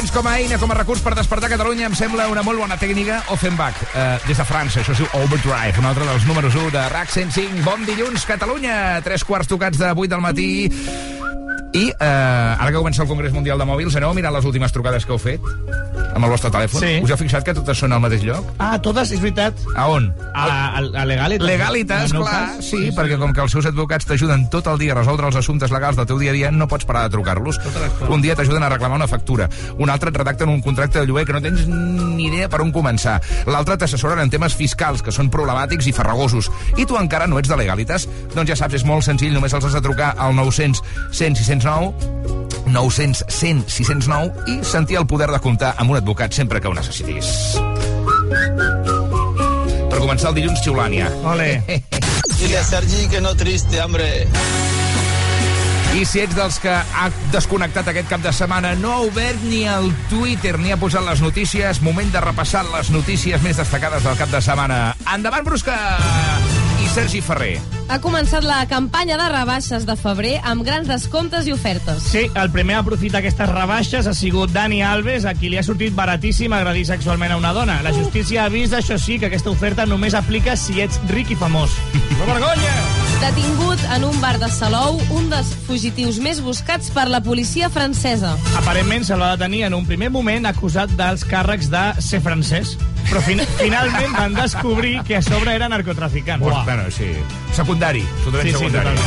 Dents 0.00 0.14
com 0.16 0.24
a 0.24 0.38
eina, 0.40 0.56
com 0.56 0.70
a 0.72 0.76
recurs 0.78 1.02
per 1.04 1.10
despertar 1.12 1.50
Catalunya, 1.52 1.90
em 1.90 1.94
sembla 1.98 2.30
una 2.32 2.40
molt 2.40 2.56
bona 2.62 2.78
tècnica. 2.80 3.18
Offenbach, 3.34 3.76
eh, 3.92 4.16
des 4.24 4.38
de 4.40 4.46
França, 4.48 4.80
això 4.80 4.94
es 4.94 5.02
diu 5.02 5.08
Overdrive, 5.18 5.76
un 5.76 5.88
altre 5.90 6.06
dels 6.08 6.24
números 6.24 6.56
1 6.56 6.70
de 6.72 6.86
RAC 6.88 7.12
105. 7.12 7.60
Bon 7.66 7.84
dilluns, 7.84 8.24
Catalunya! 8.24 9.02
Tres 9.04 9.26
quarts 9.28 9.50
tocats 9.52 9.76
de 9.76 9.92
8 9.92 10.08
del 10.08 10.24
matí. 10.24 10.48
I 11.76 11.84
eh, 11.92 12.00
ara 12.00 12.70
que 12.70 12.78
comença 12.78 13.02
el 13.02 13.12
Congrés 13.12 13.36
Mundial 13.36 13.60
de 13.60 13.68
Mòbils, 13.68 14.00
aneu 14.00 14.14
a 14.14 14.16
mirar 14.16 14.32
les 14.32 14.48
últimes 14.48 14.72
trucades 14.72 15.04
que 15.04 15.12
heu 15.12 15.20
fet 15.20 15.99
amb 16.14 16.26
el 16.26 16.32
vostre 16.32 16.50
telèfon? 16.52 16.82
Sí. 16.82 16.92
Us 17.04 17.12
heu 17.12 17.18
fixat 17.20 17.46
que 17.46 17.54
totes 17.56 17.80
són 17.82 17.94
al 17.94 18.02
mateix 18.02 18.24
lloc? 18.26 18.46
Ah, 18.58 18.76
totes, 18.82 19.12
és 19.14 19.22
veritat. 19.22 19.60
A 19.74 19.86
on? 19.92 20.10
A, 20.32 20.46
a, 20.46 20.82
a 20.82 21.04
Legalitas. 21.08 21.46
Legalitas, 21.46 22.14
meu 22.14 22.24
clar, 22.24 22.40
cas, 22.56 22.70
sí, 22.70 22.90
perquè 22.96 23.18
com 23.20 23.34
que 23.36 23.44
els 23.44 23.54
seus 23.54 23.68
advocats 23.70 24.08
t'ajuden 24.08 24.46
tot 24.52 24.70
el 24.72 24.80
dia 24.82 24.94
a 24.94 24.98
resoldre 25.00 25.30
els 25.30 25.38
assumptes 25.40 25.72
legals 25.74 25.98
del 26.00 26.08
teu 26.10 26.20
dia 26.22 26.34
a 26.34 26.36
dia, 26.36 26.50
no 26.54 26.68
pots 26.70 26.88
parar 26.88 27.06
de 27.06 27.14
trucar-los. 27.16 27.60
Un 28.08 28.24
dia 28.24 28.36
t'ajuden 28.38 28.66
a 28.66 28.72
reclamar 28.72 29.00
una 29.00 29.10
factura, 29.10 29.48
un 29.78 29.92
altre 29.92 30.10
et 30.10 30.20
redacten 30.20 30.50
un 30.50 30.62
contracte 30.64 31.00
de 31.00 31.06
lloguer 31.06 31.26
que 31.28 31.36
no 31.36 31.42
tens 31.44 31.66
ni 31.68 32.28
idea 32.28 32.50
per 32.50 32.62
on 32.64 32.72
començar, 32.74 33.18
l'altre 33.50 33.78
t'assessoren 33.80 34.22
en 34.24 34.32
temes 34.32 34.56
fiscals, 34.58 35.04
que 35.04 35.14
són 35.14 35.30
problemàtics 35.32 35.88
i 35.90 35.96
farragosos, 35.96 36.50
i 36.76 36.86
tu 36.86 36.98
encara 37.00 37.30
no 37.30 37.40
ets 37.40 37.50
de 37.50 37.58
Legalitas? 37.60 38.08
Doncs 38.34 38.52
ja 38.52 38.58
saps, 38.58 38.80
és 38.80 38.86
molt 38.88 39.06
senzill, 39.06 39.34
només 39.36 39.54
els 39.54 39.70
has 39.70 39.78
de 39.78 39.84
trucar 39.84 40.14
al 40.18 40.36
900 40.36 40.84
100 41.12 41.42
609 41.44 42.39
900 42.72 43.24
100 43.28 43.64
609 43.68 44.46
i 44.48 44.60
sentir 44.64 44.98
el 45.00 45.06
poder 45.10 45.30
de 45.32 45.40
comptar 45.42 45.74
amb 45.76 45.90
un 45.92 46.00
advocat 46.00 46.32
sempre 46.32 46.60
que 46.60 46.70
ho 46.70 46.74
necessitis. 46.74 47.30
Per 49.90 49.98
començar 49.98 50.30
el 50.30 50.38
dilluns, 50.40 50.62
Xiulània. 50.64 51.10
Ole. 51.26 51.50
Dile 52.38 52.58
a 52.58 52.64
Sergi 52.64 53.08
que 53.10 53.20
no 53.20 53.34
triste, 53.36 53.82
hombre. 53.82 54.26
I 55.90 56.04
si 56.06 56.20
ets 56.22 56.36
dels 56.38 56.60
que 56.62 56.70
ha 56.70 57.08
desconnectat 57.34 57.88
aquest 57.90 58.06
cap 58.12 58.22
de 58.22 58.30
setmana, 58.32 58.76
no 58.78 58.92
ha 58.94 59.00
obert 59.08 59.42
ni 59.50 59.64
el 59.66 59.90
Twitter 60.12 60.54
ni 60.62 60.70
ha 60.70 60.78
posat 60.78 61.02
les 61.08 61.20
notícies, 61.24 61.82
moment 61.82 62.14
de 62.14 62.22
repassar 62.22 62.62
les 62.70 62.92
notícies 62.94 63.42
més 63.42 63.58
destacades 63.58 64.06
del 64.06 64.16
cap 64.20 64.30
de 64.30 64.40
setmana. 64.44 64.80
Endavant, 65.10 65.44
Brusca! 65.44 65.76
I 66.80 66.94
Sergi 66.94 67.20
Ferrer. 67.26 67.79
Ha 67.90 67.98
començat 67.98 68.44
la 68.46 68.60
campanya 68.70 69.16
de 69.18 69.24
rebaixes 69.32 69.82
de 69.82 69.96
febrer 69.98 70.36
amb 70.46 70.62
grans 70.62 70.86
descomptes 70.86 71.48
i 71.50 71.54
ofertes. 71.56 72.04
Sí, 72.06 72.22
el 72.38 72.52
primer 72.54 72.76
a 72.76 72.84
aprofitar 72.84 73.18
aquestes 73.18 73.50
rebaixes 73.50 74.06
ha 74.06 74.14
sigut 74.14 74.52
Dani 74.54 74.78
Alves, 74.86 75.26
a 75.26 75.34
qui 75.34 75.50
li 75.50 75.58
ha 75.58 75.64
sortit 75.66 75.96
baratíssim 75.96 76.54
agredir 76.54 76.84
sexualment 76.86 77.34
a 77.34 77.40
una 77.40 77.50
dona. 77.56 77.80
La 77.82 77.90
justícia 77.90 78.44
ha 78.44 78.48
vist, 78.52 78.78
això 78.78 78.94
sí, 78.94 79.18
que 79.18 79.26
aquesta 79.26 79.50
oferta 79.50 79.88
només 79.90 80.14
aplica 80.14 80.54
si 80.54 80.78
ets 80.84 81.02
ric 81.10 81.34
i 81.34 81.40
famós. 81.40 81.74
Una 82.20 82.30
vergonya! 82.30 82.76
Detingut 83.20 83.82
en 83.96 84.04
un 84.06 84.20
bar 84.22 84.38
de 84.40 84.48
Salou, 84.54 84.96
un 85.12 85.26
dels 85.28 85.50
fugitius 85.66 86.22
més 86.22 86.38
buscats 86.40 86.88
per 86.94 87.08
la 87.10 87.18
policia 87.20 87.68
francesa. 87.74 88.36
Aparentment 88.62 89.04
se'l 89.04 89.20
va 89.20 89.34
detenir 89.34 89.66
en 89.66 89.76
un 89.76 89.84
primer 89.88 90.08
moment 90.14 90.46
acusat 90.48 90.94
dels 90.96 91.26
càrrecs 91.28 91.68
de 91.74 91.84
ser 92.00 92.22
francès, 92.24 92.76
però 93.10 93.20
fin 93.26 93.42
finalment 93.60 94.16
van 94.16 94.38
descobrir 94.38 95.00
que 95.04 95.18
a 95.18 95.22
sobre 95.26 95.58
era 95.58 95.68
narcotraficant. 95.68 96.40
Bueno, 96.46 96.86
sí. 96.94 97.10
Secundari, 97.80 98.04
absolutament 98.18 98.44
Sí, 98.44 98.52
sí, 98.52 98.58
secundari. 98.58 98.84
totalment. 98.84 99.00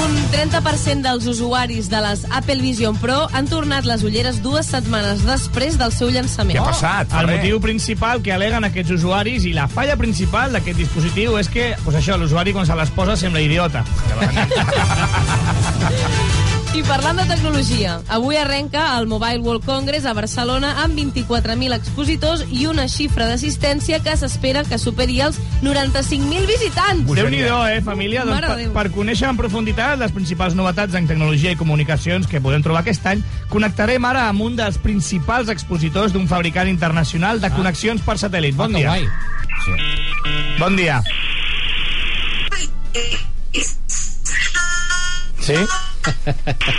Un 0.00 0.16
30% 0.30 1.02
dels 1.02 1.26
usuaris 1.26 1.88
de 1.90 1.98
les 2.00 2.22
Apple 2.30 2.62
Vision 2.62 2.94
Pro 2.96 3.26
han 3.36 3.46
tornat 3.50 3.84
les 3.84 4.02
ulleres 4.06 4.38
dues 4.40 4.64
setmanes 4.72 5.20
després 5.26 5.76
del 5.76 5.92
seu 5.92 6.08
llançament. 6.08 6.56
El 6.56 7.26
motiu 7.28 7.60
principal 7.60 8.22
que 8.22 8.32
aleguen 8.32 8.64
aquests 8.64 8.90
usuaris 8.96 9.44
i 9.44 9.52
la 9.52 9.68
falla 9.68 9.96
principal 10.00 10.52
d'aquest 10.56 10.78
dispositiu 10.80 11.36
és 11.42 11.48
que, 11.52 11.74
pues 11.84 11.92
això, 11.98 12.16
l'usuari 12.16 12.54
quan 12.56 12.64
se 12.64 12.72
les 12.78 12.88
posa 12.96 13.16
sembla 13.20 13.40
idiota. 13.44 13.84
I 16.70 16.82
parlant 16.86 17.18
de 17.18 17.24
tecnologia, 17.26 17.96
avui 18.08 18.36
arrenca 18.38 18.96
el 18.96 19.08
Mobile 19.10 19.40
World 19.42 19.64
Congress 19.66 20.04
a 20.06 20.12
Barcelona 20.14 20.76
amb 20.84 20.94
24.000 20.94 21.74
expositors 21.74 22.44
i 22.54 22.68
una 22.70 22.84
xifra 22.88 23.26
d'assistència 23.26 23.98
que 24.04 24.14
s'espera 24.16 24.62
que 24.64 24.78
superi 24.78 25.18
els 25.26 25.40
95.000 25.66 26.46
visitants. 26.46 27.10
Déu-n'hi-do, 27.10 27.58
eh, 27.66 27.80
família? 27.82 28.22
Doncs 28.24 28.46
per, 28.46 28.56
Déu. 28.62 28.72
per 28.76 28.86
conèixer 28.94 29.26
en 29.28 29.36
profunditat 29.40 29.98
les 29.98 30.14
principals 30.14 30.54
novetats 30.54 30.94
en 30.94 31.10
tecnologia 31.10 31.50
i 31.50 31.58
comunicacions 31.58 32.30
que 32.30 32.40
podem 32.40 32.62
trobar 32.62 32.84
aquest 32.86 33.04
any, 33.16 33.24
connectarem 33.50 34.04
ara 34.06 34.28
amb 34.30 34.46
un 34.46 34.54
dels 34.56 34.78
principals 34.78 35.50
expositors 35.50 36.14
d'un 36.14 36.28
fabricant 36.30 36.70
internacional 36.70 37.42
de 37.42 37.50
connexions 37.50 38.00
per 38.06 38.14
satèl·lit. 38.16 38.54
Bon 38.54 38.70
Ah, 38.76 38.78
dia. 38.78 38.86
guai. 38.86 39.08
Bon 40.60 40.76
dia. 40.76 41.02
Sí? 45.40 45.56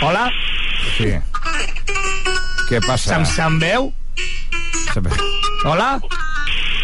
Hola? 0.02 0.30
Sí. 0.96 1.12
Què 2.68 2.80
passa? 2.86 3.16
Se'm, 3.16 3.26
se'm 3.26 3.58
veu? 3.62 3.92
Hola? 5.64 5.96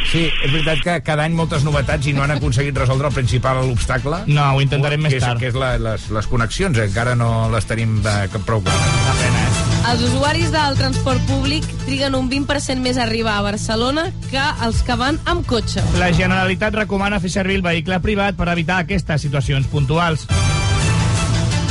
Sí, 0.08 0.22
és 0.24 0.48
veritat 0.48 0.80
que 0.80 0.92
cada 1.04 1.26
any 1.28 1.34
moltes 1.36 1.64
novetats 1.66 2.06
i 2.08 2.14
no 2.16 2.22
han 2.24 2.32
aconseguit 2.32 2.76
resoldre 2.80 3.10
el 3.10 3.16
principal 3.16 3.58
l'obstacle. 3.60 4.22
No, 4.30 4.46
ho 4.56 4.62
intentarem 4.64 5.02
més 5.04 5.12
que 5.12 5.18
és, 5.20 5.24
tard. 5.26 5.40
Que 5.42 5.50
és 5.50 5.58
la, 5.58 5.74
les, 5.82 6.06
les 6.16 6.28
connexions, 6.30 6.80
encara 6.80 7.12
no 7.18 7.50
les 7.52 7.68
tenim 7.68 7.98
de, 8.04 8.14
prou 8.46 8.64
clares. 8.64 9.60
Els 9.88 10.04
usuaris 10.08 10.50
del 10.52 10.80
transport 10.80 11.20
públic 11.28 11.64
triguen 11.84 12.16
un 12.16 12.30
20% 12.32 12.80
més 12.84 12.96
a 12.96 13.04
arribar 13.04 13.36
a 13.38 13.44
Barcelona 13.50 14.08
que 14.30 14.44
els 14.64 14.80
que 14.84 14.96
van 15.00 15.20
amb 15.28 15.44
cotxe. 15.48 15.84
La 16.00 16.08
Generalitat 16.16 16.76
recomana 16.76 17.20
fer 17.20 17.32
servir 17.36 17.60
el 17.60 17.66
vehicle 17.68 18.00
privat 18.04 18.36
per 18.36 18.48
evitar 18.52 18.80
aquestes 18.84 19.28
situacions 19.28 19.68
puntuals. 19.68 20.24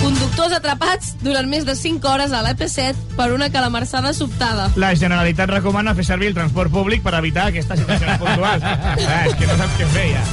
Conductors 0.08 0.54
atrapats 0.56 1.10
durant 1.20 1.50
més 1.52 1.66
de 1.68 1.74
5 1.76 2.08
hores 2.08 2.32
a 2.32 2.40
l'EP7 2.46 3.18
per 3.18 3.26
una 3.36 3.50
calamarsada 3.52 4.14
sobtada. 4.16 4.70
La 4.80 4.94
Generalitat 4.96 5.52
recomana 5.52 5.92
fer 5.98 6.06
servir 6.08 6.30
el 6.32 6.38
transport 6.38 6.72
públic 6.72 7.04
per 7.04 7.12
evitar 7.18 7.50
aquestes 7.50 7.82
situacions 7.82 8.22
puntuals. 8.22 8.64
Ah, 8.64 9.26
és 9.28 9.36
que 9.36 9.50
no 9.50 9.58
saps 9.60 9.76
què 9.76 9.90
fer, 9.98 10.06
ja. 10.14 10.24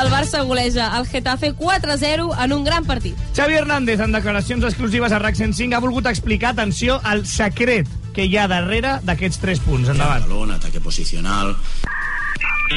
El 0.00 0.10
Barça 0.10 0.42
goleja 0.48 0.88
el 0.98 1.06
Getafe 1.06 1.52
4-0 1.54 2.26
en 2.42 2.56
un 2.58 2.66
gran 2.66 2.90
partit. 2.90 3.14
Xavi 3.38 3.54
Hernández, 3.60 4.02
en 4.02 4.18
declaracions 4.18 4.66
exclusives 4.66 5.14
a 5.14 5.22
RAC 5.22 5.38
105, 5.38 5.78
ha 5.78 5.84
volgut 5.86 6.10
explicar, 6.10 6.56
atenció, 6.56 6.98
el 7.06 7.22
secret 7.30 7.86
que 8.18 8.26
hi 8.26 8.34
ha 8.34 8.50
darrere 8.50 8.98
d'aquests 9.06 9.44
3 9.46 9.62
punts. 9.62 9.94
Endavant. 9.94 10.26
Balón, 10.26 10.56
ataque 10.58 10.82
posicional. 10.82 11.54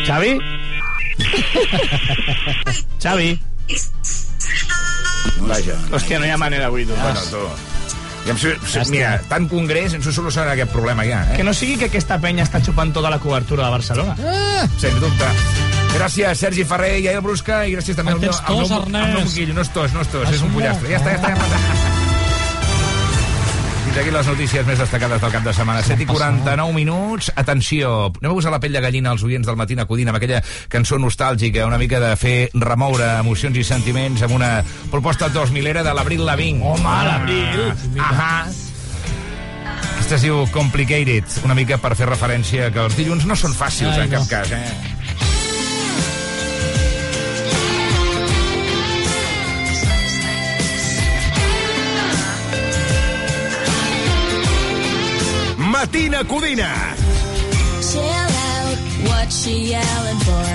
Xavi? 0.05 0.37
Xavi? 3.01 3.39
Vaja. 5.39 5.75
Hòstia, 5.91 6.19
no 6.19 6.25
hi 6.25 6.31
ha 6.33 6.37
manera 6.37 6.67
avui, 6.67 6.85
tu. 6.85 6.95
Bueno, 6.99 7.21
tu. 7.31 7.43
Ja 8.25 8.33
Llàstima. 8.35 8.89
mira, 8.91 9.11
tant 9.29 9.47
congrés 9.49 9.93
ens 9.95 10.05
ho 10.05 10.11
solucionarà 10.13 10.53
aquest 10.53 10.71
problema 10.73 11.05
ja, 11.07 11.23
eh? 11.31 11.37
Que 11.39 11.43
no 11.47 11.53
sigui 11.55 11.77
que 11.79 11.87
aquesta 11.89 12.19
penya 12.21 12.43
està 12.45 12.61
xupant 12.61 12.91
tota 12.93 13.09
la 13.09 13.17
cobertura 13.23 13.65
de 13.65 13.71
Barcelona. 13.77 14.15
Ah, 14.19 14.67
sens 14.77 14.99
dubte. 15.01 15.31
Gràcies, 15.95 16.37
Sergi 16.37 16.65
Ferrer 16.67 16.99
i 16.99 17.07
Aiel 17.07 17.23
Brusca, 17.25 17.63
i 17.65 17.73
gràcies 17.73 17.97
també 17.97 18.13
al 18.13 18.19
meu, 18.19 18.29
tens 18.29 18.43
al 18.43 18.59
tos, 18.59 18.69
meu, 18.69 18.83
al 18.83 19.13
meu 19.15 19.23
moquillo. 19.23 19.55
No 19.57 19.65
és 19.65 19.73
tos, 19.73 19.95
no 19.95 20.05
és 20.05 20.11
tos, 20.13 20.29
és 20.29 20.43
un 20.45 20.53
pollastre. 20.53 20.91
Ja 20.91 21.01
està, 21.01 21.15
ja 21.15 21.17
està. 21.17 21.33
Ja 21.33 21.79
està. 21.79 21.88
Fins 23.89 24.03
aquí 24.03 24.11
les 24.13 24.27
notícies 24.29 24.67
més 24.67 24.77
destacades 24.77 25.17
del 25.17 25.31
cap 25.33 25.41
de 25.41 25.51
setmana. 25.57 25.79
7 25.81 26.03
i 26.03 26.05
49 26.05 26.75
minuts. 26.75 27.31
Atenció, 27.41 28.11
anem 28.19 28.27
a 28.29 28.35
posar 28.37 28.51
la 28.53 28.59
pell 28.61 28.75
de 28.77 28.83
gallina 28.85 29.09
als 29.15 29.23
oients 29.25 29.49
del 29.49 29.57
matí 29.57 29.73
acudint 29.81 30.11
amb 30.11 30.19
aquella 30.19 30.43
cançó 30.69 30.99
nostàlgica, 31.01 31.65
una 31.65 31.79
mica 31.81 31.97
de 32.03 32.11
fer 32.13 32.35
remoure 32.53 33.07
emocions 33.23 33.57
i 33.57 33.63
sentiments 33.65 34.21
amb 34.27 34.37
una 34.37 34.51
proposta 34.91 35.31
2000era 35.33 35.81
de 35.81 35.95
l'Abril 35.97 36.21
Lavigne. 36.21 36.61
Home, 36.69 36.85
l'Abril. 37.09 37.65
Ahà. 37.97 38.45
Aquesta 39.95 40.19
es 40.19 40.27
diu 40.27 40.45
Complicated, 40.53 41.41
una 41.49 41.57
mica 41.57 41.81
per 41.81 41.95
fer 41.97 42.13
referència 42.13 42.69
que 42.69 42.85
els 42.85 42.93
dilluns 42.93 43.25
no 43.25 43.41
són 43.41 43.57
fàcils 43.57 43.97
Ai, 43.97 44.05
en 44.05 44.13
cap 44.13 44.21
no. 44.21 44.29
cas, 44.29 44.53
eh? 44.53 44.98
Matina 55.91 56.23
Codina. 56.23 56.69
Chill 57.81 58.03
out, 58.05 58.77
what 59.09 59.31
she 59.33 59.71
yelling 59.73 60.19
for? 60.19 60.49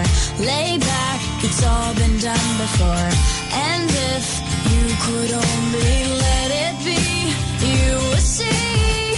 Lay 0.45 0.78
back, 0.78 1.20
it's 1.43 1.62
all 1.66 1.95
been 1.95 2.18
done 2.20 2.51
before. 2.62 3.11
And 3.51 3.91
if 4.14 4.26
you 4.70 4.85
could 5.03 5.32
only 5.35 5.97
let 6.22 6.51
it 6.64 6.74
be, 6.87 7.35
you 7.66 7.93
would 8.11 8.22
see. 8.22 9.16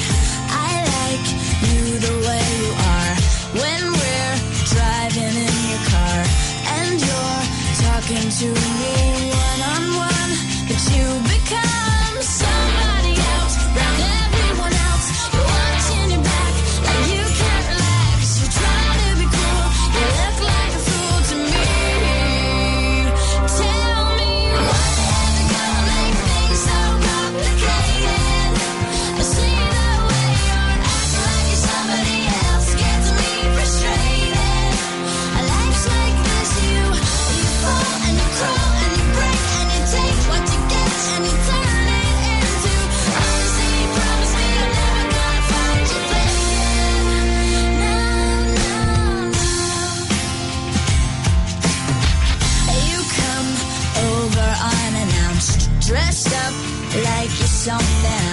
I 0.49 0.73
like 0.97 1.27
you 1.69 1.99
the 2.01 2.17
way 2.27 2.45
you 2.65 2.73
are. 2.97 3.15
When 3.61 3.83
we're 3.93 4.37
driving 4.73 5.37
in 5.37 5.57
your 5.69 5.83
car, 5.93 6.21
and 6.81 6.97
you're 6.97 7.45
talking 7.85 8.29
to 8.41 8.49
me 8.81 8.97
one 9.37 9.61
on 9.69 9.85
one, 10.01 10.33
but 10.65 10.81
you 10.97 11.36
something. 57.67 58.26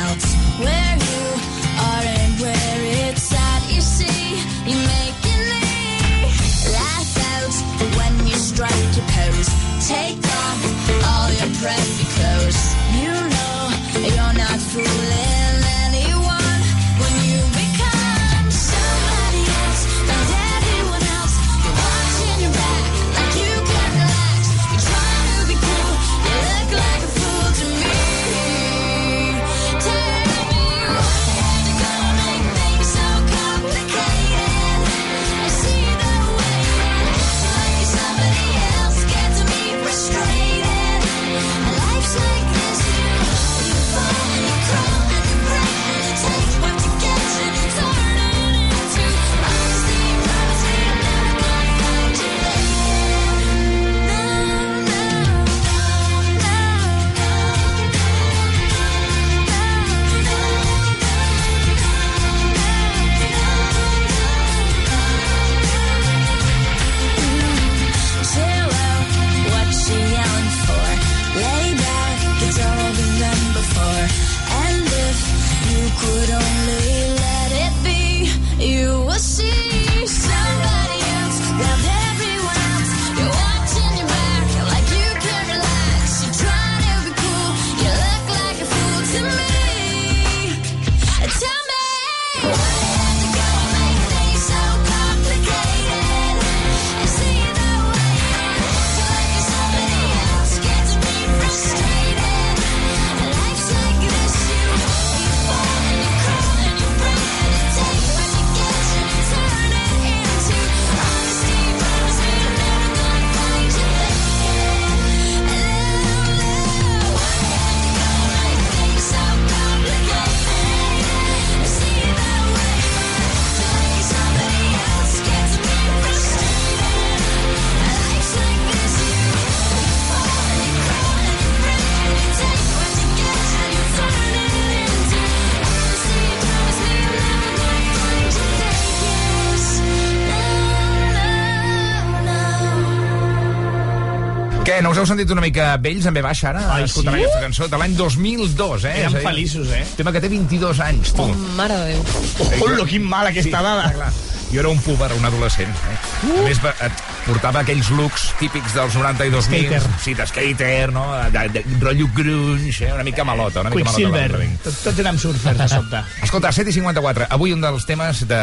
Us 145.03 145.11
heu 145.11 145.17
sentit 145.17 145.31
una 145.35 145.43
mica 145.43 145.73
vells 145.83 146.05
en 146.07 146.15
ve 146.15 146.23
baixa 146.23 146.49
ara? 146.53 146.63
Ai, 146.77 146.83
escoltant 146.87 147.17
sí? 147.17 147.23
aquesta 147.25 147.41
cançó 147.43 147.67
de 147.67 147.79
l'any 147.81 147.95
2002, 147.99 148.85
eh? 148.87 148.93
Eren 149.03 149.17
dir, 149.17 149.23
feliços, 149.27 149.73
eh? 149.75 149.83
Tema 149.97 150.13
que 150.15 150.23
té 150.23 150.31
22 150.31 150.83
anys, 150.87 151.15
tu. 151.17 151.27
Mare 151.57 151.79
de 151.81 151.97
Déu. 151.97 152.61
Hola, 152.63 152.85
quin 152.87 153.09
mal 153.09 153.27
aquesta 153.33 153.65
dada. 153.65 153.89
Clar. 153.97 154.13
Jo 154.53 154.59
era 154.59 154.69
un 154.69 154.77
puber, 154.85 155.11
un 155.17 155.25
adolescent. 155.25 155.73
Eh? 155.73 155.97
Uh. 156.27 156.33
A 156.37 156.43
més, 156.45 156.59
et 156.85 156.99
portava 157.25 157.63
aquells 157.63 157.87
looks 157.97 158.27
típics 158.37 158.75
dels 158.77 158.93
92 158.99 159.47
Skater. 159.47 159.79
Sí, 160.03 160.13
de 160.13 160.27
skater, 160.29 160.91
no? 160.93 161.07
De, 161.33 161.47
de, 161.55 161.63
rotllo 161.81 162.05
grunge, 162.13 162.85
eh? 162.85 162.91
una 162.93 163.05
mica 163.07 163.25
malota. 163.25 163.63
Una 163.63 163.71
mica 163.73 163.89
Quicksilver. 163.89 164.29
Tot, 164.61 164.77
tots 164.85 165.01
érem 165.01 165.17
surfers, 165.17 165.57
de 165.57 165.67
sobte. 165.71 166.03
Escolta, 166.27 166.51
7 166.53 166.69
i 166.69 166.75
54. 166.77 167.31
Avui 167.33 167.55
un 167.55 167.65
dels 167.65 167.87
temes 167.89 168.21
de, 168.29 168.41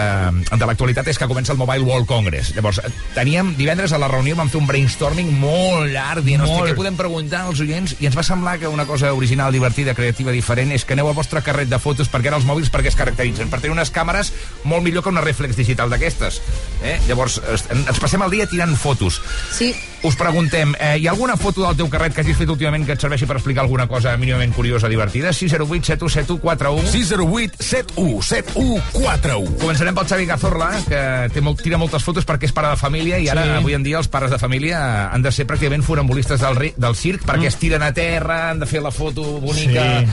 de 0.51 0.71
l'actualitat 0.73 1.13
és 1.13 1.21
que 1.21 1.31
comença 1.31 1.55
el 1.55 1.61
Mobile 1.63 1.87
World 1.87 2.11
Congress. 2.11 2.51
Llavors, 2.59 2.83
teníem 3.15 3.55
divendres 3.61 3.95
a 3.95 4.03
la 4.03 4.11
reunió, 4.11 4.35
vam 4.41 4.51
fer 4.51 4.59
un 4.59 4.67
brainstorming 4.67 5.31
molt 5.39 5.93
llarg, 5.95 6.27
dient, 6.27 6.43
hòstia, 6.51 6.59
Molt. 6.59 6.73
què 6.73 6.79
podem 6.79 6.97
preguntar 6.99 7.45
als 7.47 7.61
oients? 7.63 7.95
I 8.01 8.09
ens 8.11 8.17
va 8.19 8.25
semblar 8.27 8.59
que 8.61 8.69
una 8.69 8.87
cosa 8.87 9.13
original, 9.15 9.53
divertida, 9.53 9.95
creativa, 9.95 10.35
diferent, 10.35 10.73
és 10.75 10.85
que 10.85 10.97
aneu 10.97 11.09
al 11.09 11.17
vostre 11.17 11.43
carret 11.47 11.71
de 11.71 11.79
fotos, 11.79 12.11
perquè 12.11 12.33
ara 12.33 12.41
els 12.41 12.49
mòbils 12.49 12.73
perquè 12.73 12.93
es 12.93 12.99
caracteritzen? 12.99 13.51
Per 13.51 13.61
tenir 13.61 13.77
unes 13.77 13.93
càmeres 13.95 14.33
molt 14.65 14.85
millor 14.85 15.05
que 15.05 15.13
una 15.15 15.25
reflex 15.25 15.57
digital 15.57 15.91
d'aquestes. 15.91 16.41
Eh? 16.83 16.99
Llavors, 17.09 17.41
ens 17.71 18.03
passem 18.03 18.23
el 18.27 18.35
dia 18.35 18.49
tirant 18.51 18.77
fotos. 18.77 19.23
Sí. 19.57 19.75
Us 20.03 20.17
preguntem, 20.17 20.73
eh, 20.81 20.97
hi 20.99 21.07
ha 21.07 21.11
alguna 21.11 21.37
foto 21.37 21.61
del 21.67 21.77
teu 21.77 21.89
carret 21.93 22.15
que 22.17 22.23
hagis 22.23 22.39
fet 22.39 22.49
últimament 22.49 22.87
que 22.89 22.95
et 22.97 23.03
serveixi 23.03 23.27
per 23.29 23.35
explicar 23.37 23.67
alguna 23.67 23.85
cosa 23.87 24.15
mínimament 24.17 24.55
curiosa, 24.57 24.89
divertida? 24.89 25.29
608 25.31 25.85
7171 25.93 26.41
41 26.41 26.87
608 26.89 27.57
71 27.61 28.23
71 28.25 28.81
41 28.95 29.59
Començarem 29.61 29.95
pel 29.99 30.09
Xavi 30.09 30.27
Cazorla, 30.31 30.71
que 30.89 31.03
té 31.35 31.43
molt, 31.45 31.61
tira 31.61 31.77
moltes 31.77 32.03
fotos 32.07 32.25
perquè 32.25 32.49
és 32.49 32.55
pare 32.57 32.71
de 32.73 32.81
família 32.81 33.19
i 33.21 33.29
ara, 33.29 33.45
Sí. 33.45 33.51
sí. 33.51 33.57
avui 33.61 33.75
en 33.77 33.83
dia, 33.85 33.99
els 34.01 34.09
pares 34.09 34.31
de 34.33 34.39
família 34.41 35.11
han 35.13 35.21
de 35.21 35.33
ser 35.37 35.45
pràcticament 35.47 35.83
funambulistes 35.85 36.41
del, 36.41 36.57
ri- 36.57 36.73
del 36.81 36.97
circ 36.97 37.27
perquè 37.29 37.45
Mm. 37.45 37.53
es 37.53 37.57
tiren 37.61 37.83
a 37.83 37.93
terra, 37.93 38.51
han 38.51 38.59
de 38.61 38.67
fer 38.67 38.81
la 38.81 38.91
foto 38.91 39.23
bonica 39.41 40.01
Sí. 40.01 40.07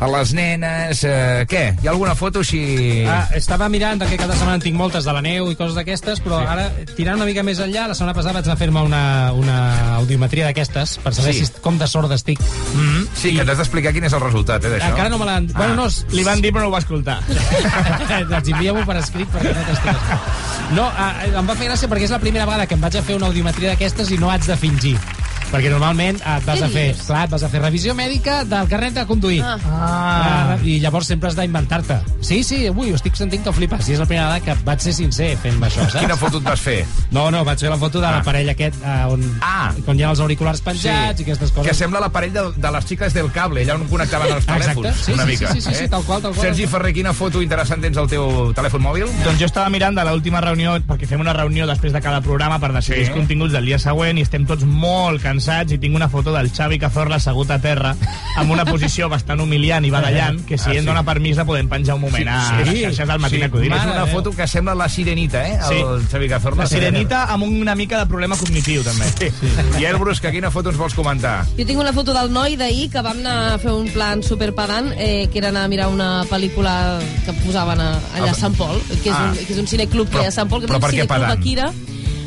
a 0.00 0.08
les 0.08 0.32
nenes... 0.32 1.04
Eh, 1.04 1.44
què? 1.46 1.76
Hi 1.82 1.86
ha 1.86 1.90
alguna 1.90 2.14
foto 2.14 2.40
així... 2.40 3.04
Ah, 3.06 3.28
estava 3.36 3.68
mirant, 3.68 4.00
perquè 4.00 4.16
cada 4.16 4.32
setmana 4.34 4.54
en 4.56 4.62
tinc 4.64 4.76
moltes 4.76 5.04
de 5.04 5.12
la 5.12 5.20
neu 5.20 5.50
i 5.52 5.54
coses 5.56 5.74
d'aquestes, 5.76 6.22
però 6.24 6.40
sí. 6.40 6.46
ara, 6.48 6.70
tirant 6.96 7.16
una 7.20 7.26
mica 7.28 7.42
més 7.44 7.60
enllà, 7.60 7.86
la 7.88 7.94
setmana 7.94 8.14
passada 8.16 8.32
vaig 8.40 8.44
anar 8.48 8.56
a 8.56 8.62
fer-me 8.64 8.80
una, 8.80 9.32
una 9.34 9.96
audiometria 9.96 10.46
d'aquestes, 10.48 10.98
per 11.02 11.14
saber 11.14 11.34
Sí. 11.34 11.46
si, 11.46 11.60
com 11.64 11.78
de 11.78 11.86
sord 11.86 12.12
estic. 12.12 12.40
Mm 12.40 12.80
-hmm. 12.80 13.08
Sí, 13.14 13.34
que 13.34 13.40
ens 13.40 13.50
has 13.50 13.58
d'explicar 13.58 13.92
quin 13.92 14.04
és 14.04 14.12
el 14.12 14.20
resultat, 14.20 14.64
eh, 14.64 14.70
d'això. 14.70 14.90
Encara 14.90 15.08
no 15.08 15.18
me 15.18 15.24
l'han... 15.24 15.50
Ah. 15.54 15.58
Bueno, 15.58 15.74
no... 15.74 15.88
Li 16.10 16.24
van 16.24 16.40
dir, 16.40 16.52
però 16.52 16.62
no 16.62 16.68
ho 16.68 16.70
va 16.70 16.78
escoltar. 16.78 17.20
doncs 18.30 18.48
envia-m'ho 18.48 18.84
per 18.86 18.96
escrit 18.96 19.28
perquè 19.28 19.54
no 19.54 19.62
t'estic. 19.64 19.96
No, 20.72 20.88
eh, 20.88 21.36
em 21.38 21.46
va 21.46 21.54
fer 21.54 21.68
gràcia 21.68 21.88
perquè 21.88 22.04
és 22.04 22.10
la 22.10 22.18
primera 22.18 22.46
vegada 22.46 22.66
que 22.66 22.74
em 22.74 22.80
vaig 22.80 22.96
a 22.96 23.02
fer 23.02 23.16
una 23.16 23.26
audiometria 23.26 23.70
d'aquestes 23.70 24.10
i 24.10 24.18
no 24.18 24.30
haig 24.30 24.44
de 24.46 24.56
fingir. 24.56 24.98
Perquè 25.54 25.70
normalment 25.70 26.16
et 26.18 26.46
vas 26.48 26.58
Què 26.58 26.64
a 26.66 26.68
fer, 26.72 26.84
dius? 26.92 27.04
clar, 27.06 27.24
et 27.28 27.30
vas 27.30 27.42
a 27.46 27.48
fer 27.52 27.60
revisió 27.62 27.94
mèdica 27.94 28.40
del 28.44 28.66
carnet 28.68 28.94
de 28.96 29.04
conduir. 29.06 29.40
Ah. 29.46 29.58
Ah. 29.70 30.56
I 30.64 30.78
llavors 30.82 31.06
sempre 31.06 31.28
has 31.30 31.36
d'inventar-te. 31.38 32.00
Sí, 32.24 32.42
sí, 32.42 32.64
ui, 32.70 32.90
ho 32.90 32.96
estic 32.98 33.14
sentint 33.18 33.44
que 33.44 33.52
flipes. 33.54 33.86
I 33.88 33.94
és 33.94 34.00
la 34.02 34.06
primera 34.10 34.32
vegada 34.32 34.40
que 34.58 34.64
vaig 34.66 34.80
ser 34.82 34.94
sincer 34.96 35.28
fent 35.42 35.60
això, 35.62 35.84
saps? 35.86 36.00
Quina 36.02 36.16
foto 36.18 36.40
et 36.40 36.44
vas 36.48 36.60
fer? 36.60 36.80
No, 37.14 37.28
no, 37.30 37.44
vaig 37.46 37.60
fer 37.62 37.70
la 37.70 37.76
foto 37.78 38.00
de 38.00 38.06
Ah. 38.08 38.16
l'aparell 38.18 38.48
aquest 38.50 38.76
eh, 38.82 39.04
on, 39.06 39.22
Ah. 39.42 39.70
on 39.86 39.98
hi 39.98 40.02
ha 40.02 40.10
els 40.10 40.20
auriculars 40.20 40.60
penjats 40.60 41.20
i 41.20 41.22
aquestes 41.22 41.50
coses. 41.52 41.70
Que 41.70 41.74
sembla 41.76 42.00
l'aparell 42.00 42.32
de, 42.32 42.44
de 42.56 42.70
les 42.72 42.84
xiques 42.90 43.14
del 43.14 43.30
cable, 43.30 43.62
allà 43.64 43.74
on 43.78 43.86
connectaven 43.88 44.32
els 44.34 44.44
Exacte, 44.48 44.74
telèfons, 44.74 45.04
sí, 45.04 45.12
una 45.12 45.22
sí, 45.24 45.30
mica. 45.30 45.52
sí, 45.52 45.60
sí, 45.60 45.74
sí, 45.74 45.84
eh? 45.84 45.88
tal 45.88 46.02
qual, 46.02 46.20
tal 46.22 46.32
qual. 46.34 46.46
Sergi 46.48 46.66
Ferrer, 46.66 46.92
quina 46.94 47.12
foto 47.14 47.40
interessant 47.42 47.80
tens 47.80 47.96
al 47.96 48.08
teu 48.08 48.52
telèfon 48.54 48.82
mòbil? 48.82 49.06
Doncs 49.24 49.38
jo 49.38 49.46
estava 49.46 49.70
mirant 49.70 49.94
de 49.94 50.04
l'última 50.04 50.40
reunió, 50.40 50.74
perquè 50.82 51.06
fem 51.06 51.20
una 51.20 51.32
reunió 51.32 51.66
després 51.66 51.92
de 51.92 52.00
cada 52.00 52.20
programa 52.20 52.58
per 52.58 52.72
decidir 52.72 53.04
Sí. 53.04 53.10
els 53.10 53.16
continguts 53.16 53.52
del 53.52 53.64
dia 53.66 53.78
següent 53.78 54.18
i 54.18 54.22
estem 54.22 54.46
tots 54.46 54.64
molt 54.64 55.22
cansats 55.22 55.43
i 55.74 55.78
tinc 55.78 55.94
una 55.96 56.08
foto 56.08 56.32
del 56.32 56.50
Xavi 56.52 56.78
Cazorla 56.78 57.16
assegut 57.16 57.50
a 57.50 57.58
terra 57.60 57.94
amb 58.36 58.50
una 58.50 58.64
posició 58.64 59.08
bastant 59.12 59.40
humiliant 59.40 59.84
i 59.84 59.90
badallant 59.92 60.40
que 60.48 60.56
si 60.58 60.64
Ah, 60.64 60.70
ah, 60.70 60.72
sí. 60.72 60.78
em 60.78 60.86
dona 60.86 61.02
permís 61.04 61.36
la 61.36 61.44
podem 61.44 61.68
penjar 61.68 61.94
un 61.96 62.00
moment 62.00 62.28
a 62.28 62.38
les 62.62 62.68
xarxes 62.80 63.06
del 63.08 63.18
Matina 63.20 63.50
Codina. 63.50 63.76
És 63.76 63.84
una 63.92 64.06
foto 64.06 64.30
que 64.32 64.46
sembla 64.48 64.74
la 64.74 64.88
sirenita, 64.88 65.42
eh? 65.46 65.58
El 65.70 66.06
Xavi 66.10 66.28
Cazorla. 66.28 66.62
La 66.64 66.68
sirenita 66.68 67.24
amb 67.32 67.44
una 67.44 67.74
mica 67.74 67.98
de 68.00 68.06
problema 68.06 68.36
cognitiu, 68.36 68.82
també. 68.82 69.04
Sí. 69.18 69.28
sí. 69.30 69.82
I 69.82 69.84
Elbrus, 69.86 70.20
que 70.20 70.30
quina 70.32 70.50
foto 70.50 70.70
ens 70.70 70.78
vols 70.78 70.94
comentar? 70.94 71.44
Jo 71.58 71.66
tinc 71.66 71.78
una 71.80 71.92
foto 71.92 72.14
del 72.16 72.32
noi 72.32 72.56
d'ahir 72.56 72.88
que 72.90 73.02
vam 73.04 73.18
anar 73.20 73.54
a 73.54 73.58
fer 73.58 73.72
un 73.72 73.88
plan 73.92 74.22
superpedant, 74.22 74.92
eh, 74.96 75.28
que 75.30 75.38
era 75.38 75.48
anar 75.52 75.64
a 75.64 75.68
mirar 75.68 75.88
una 75.92 76.24
pel·lícula 76.30 76.98
que 77.26 77.32
posaven 77.44 77.80
a, 77.80 77.92
allà 78.16 78.30
a 78.32 78.34
Sant 78.34 78.56
Pol, 78.56 78.80
que 79.02 79.10
és, 79.10 79.14
Ah. 79.14 79.30
un, 79.30 79.36
que 79.46 79.52
és 79.52 79.58
un 79.58 79.66
cineclub 79.68 80.08
que 80.10 80.18
hi 80.22 80.24
ha 80.24 80.28
a 80.28 80.32
Sant 80.34 80.48
Pol, 80.48 80.60
que 80.60 80.66
però 80.66 80.78
és 80.78 80.84
un 80.84 80.90
cineclub 80.90 81.14
pedant? 81.14 81.32
a 81.32 81.40
Kira, 81.44 81.72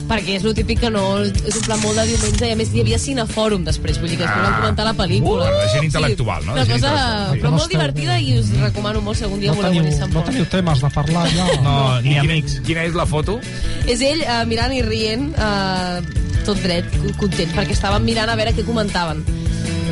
perquè 0.07 0.37
és 0.37 0.43
el 0.47 0.53
típic 0.57 0.79
que 0.85 0.89
no... 0.93 1.01
És 1.25 1.55
un 1.59 1.63
plan 1.67 1.79
molt 1.83 1.97
de 1.99 2.05
diumenge 2.09 2.47
i 2.47 2.51
a 2.53 2.57
més 2.59 2.71
hi 2.73 2.81
havia 2.83 2.99
cinefòrum 2.99 3.63
després, 3.67 3.99
vull 4.01 4.09
dir 4.09 4.17
que 4.17 4.23
es 4.23 4.29
Ah. 4.29 4.37
poden 4.39 4.53
comentar 4.61 4.85
la 4.87 4.93
pel·lícula. 4.95 5.47
Uh, 5.51 5.67
gent 5.73 5.87
intel·lectual, 5.89 6.45
no? 6.45 6.53
Una 6.53 6.65
Gent 6.65 6.77
cosa, 6.81 6.91
intel·lectual. 6.93 7.41
però 7.41 7.51
molt 7.57 7.71
divertida 7.71 8.19
i 8.19 8.37
us 8.39 8.51
recomano 8.61 9.01
molt 9.01 9.17
si 9.17 9.23
algun 9.27 9.39
dia 9.39 9.51
voleu 9.53 9.71
venir 9.73 9.93
a 9.93 9.97
Sant 9.97 10.13
Pol. 10.13 10.23
temes 10.49 10.81
de 10.81 10.89
parlar 10.95 11.27
ja. 11.33 11.45
No, 11.67 12.01
ni 12.01 12.09
I 12.15 12.19
quina, 12.19 12.21
amics. 12.33 12.59
quina 12.65 12.83
és 12.87 12.93
la 12.95 13.05
foto? 13.05 13.39
És 13.87 14.01
ell 14.01 14.21
eh, 14.23 14.45
mirant 14.45 14.73
i 14.73 14.81
rient 14.81 15.33
eh, 15.37 16.01
tot 16.45 16.57
dret, 16.63 16.85
content, 17.19 17.51
perquè 17.55 17.75
estàvem 17.75 18.03
mirant 18.07 18.29
a 18.29 18.35
veure 18.39 18.53
què 18.55 18.63
comentaven 18.65 19.23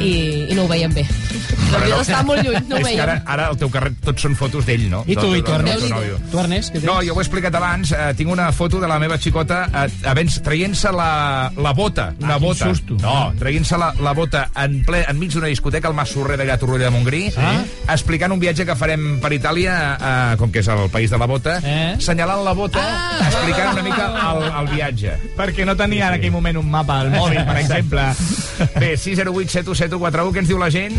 i, 0.01 0.47
i 0.51 0.55
no 0.55 0.63
ho 0.65 0.67
veiem 0.67 0.93
bé. 0.93 1.05
L'havia 1.71 1.97
d'estar 1.97 2.23
molt 2.25 2.43
lluny, 2.45 2.59
no 2.69 2.75
ho 2.77 2.79
és 2.79 2.87
que 2.93 3.01
ara, 3.01 3.13
veiem. 3.19 3.27
ara 3.35 3.47
el 3.51 3.57
teu 3.57 3.69
carret 3.73 3.95
tots 4.05 4.21
són 4.21 4.35
fotos 4.35 4.65
d'ell, 4.67 4.85
no? 4.91 5.03
I 5.07 5.15
tu, 5.17 5.31
i 5.35 5.41
tu, 5.41 5.51
Ernest? 5.51 5.87
Tu, 6.31 6.39
Ernest, 6.39 6.69
què 6.73 6.79
tens? 6.79 6.85
No, 6.87 6.99
jo 7.03 7.15
ho 7.15 7.19
he 7.19 7.23
explicat 7.25 7.55
abans. 7.55 7.91
Eh, 7.91 8.13
tinc 8.17 8.31
una 8.31 8.51
foto 8.55 8.79
de 8.79 8.87
la 8.87 8.99
meva 8.99 9.17
xicota 9.17 9.65
eh, 9.73 10.25
traient-se 10.43 10.91
la, 10.91 11.51
la 11.57 11.73
bota. 11.73 12.13
Una 12.21 12.35
Ah, 12.35 12.37
quin 12.39 12.47
bota. 12.47 12.69
susto. 12.69 12.97
No, 13.01 13.33
traient-se 13.39 13.77
la, 13.77 13.93
la 13.99 14.13
bota 14.13 14.49
en 14.63 14.81
ple, 14.85 15.03
enmig 15.09 15.31
d'una 15.33 15.47
discoteca 15.47 15.87
al 15.89 15.93
Mas 15.97 16.09
Sorrer 16.09 16.37
d'allà 16.37 16.53
a 16.55 16.57
Torroella 16.61 16.85
de 16.89 16.91
Montgrí, 16.91 17.23
Ah. 17.37 17.63
explicant 17.93 18.31
un 18.31 18.39
viatge 18.39 18.65
que 18.65 18.75
farem 18.75 19.19
per 19.21 19.31
Itàlia, 19.33 19.75
eh, 19.99 20.37
com 20.37 20.51
que 20.51 20.59
és 20.59 20.67
el 20.67 20.89
país 20.89 21.09
de 21.11 21.17
la 21.17 21.25
bota, 21.25 21.59
Eh? 21.63 21.95
senyalant 21.99 22.43
la 22.43 22.53
bota, 22.53 22.79
Ah. 22.81 23.27
explicant 23.27 23.73
una 23.73 23.83
mica 23.83 24.05
el, 24.31 24.43
el 24.61 24.67
viatge. 24.75 25.13
Perquè 25.37 25.65
no 25.65 25.75
tenia 25.75 26.07
en 26.09 26.13
aquell 26.19 26.31
moment 26.31 26.57
un 26.57 26.69
mapa 26.69 26.99
al 27.01 27.11
mòbil, 27.11 27.43
per 27.45 27.57
exemple. 27.57 28.01
Bé, 28.79 28.95
608 28.97 29.49
7141, 29.89 30.33
què 30.33 30.41
ens 30.43 30.49
diu 30.49 30.59
la 30.61 30.69
gent? 30.73 30.95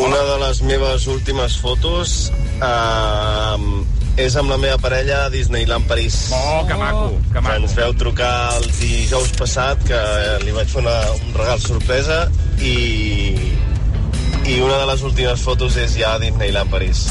Una 0.00 0.20
de 0.28 0.36
les 0.44 0.60
meves 0.62 1.06
últimes 1.10 1.56
fotos 1.60 2.30
eh, 2.62 4.22
és 4.22 4.36
amb 4.38 4.52
la 4.52 4.58
meva 4.60 4.78
parella 4.80 5.24
a 5.26 5.30
Disneyland 5.32 5.86
París. 5.90 6.16
Oh, 6.36 6.62
que 6.68 6.76
maco, 6.78 7.08
que 7.28 7.34
Que 7.34 7.40
maco. 7.40 7.56
ens 7.62 7.74
veu 7.76 7.92
trucar 7.98 8.54
el 8.58 8.68
dijous 8.78 9.32
passat, 9.38 9.82
que 9.88 10.00
li 10.44 10.54
vaig 10.56 10.68
fer 10.70 10.82
una, 10.84 10.96
un 11.18 11.34
regal 11.36 11.60
sorpresa, 11.60 12.20
i, 12.60 12.76
i 14.46 14.60
una 14.60 14.78
de 14.78 14.86
les 14.92 15.02
últimes 15.02 15.42
fotos 15.42 15.76
és 15.76 15.96
ja 15.98 16.14
a 16.14 16.22
Disneyland 16.22 16.70
París. 16.70 17.06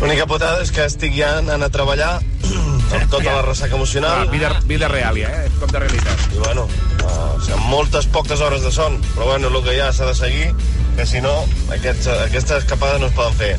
L'única 0.00 0.26
putada 0.26 0.60
és 0.60 0.72
que 0.74 0.84
estic 0.84 1.14
ja 1.16 1.36
anant 1.38 1.62
a 1.62 1.70
treballar 1.72 2.18
amb 2.98 3.06
tota 3.10 3.30
la 3.30 3.42
ressaca 3.46 3.76
emocional. 3.78 4.26
Ah, 4.26 4.30
vida, 4.30 4.50
vida 4.66 4.88
real, 4.90 5.16
ja, 5.22 5.30
eh? 5.44 5.50
Cop 5.60 5.70
de 5.72 5.78
realitat. 5.86 6.26
I 6.34 6.42
bueno, 6.42 6.66
uh, 7.04 7.38
sigui, 7.44 7.60
moltes 7.70 8.08
poques 8.10 8.40
hores 8.40 8.64
de 8.64 8.72
son, 8.74 9.00
però 9.14 9.30
bueno, 9.32 9.48
el 9.48 9.62
que 9.64 9.76
ha 9.82 9.92
s'ha 9.92 10.08
de 10.10 10.14
seguir, 10.18 10.50
que 10.96 11.06
si 11.06 11.20
no, 11.20 11.34
aquests, 11.74 12.08
aquestes 12.28 12.64
escapades 12.64 13.00
no 13.00 13.10
es 13.10 13.16
poden 13.16 13.38
fer. 13.40 13.54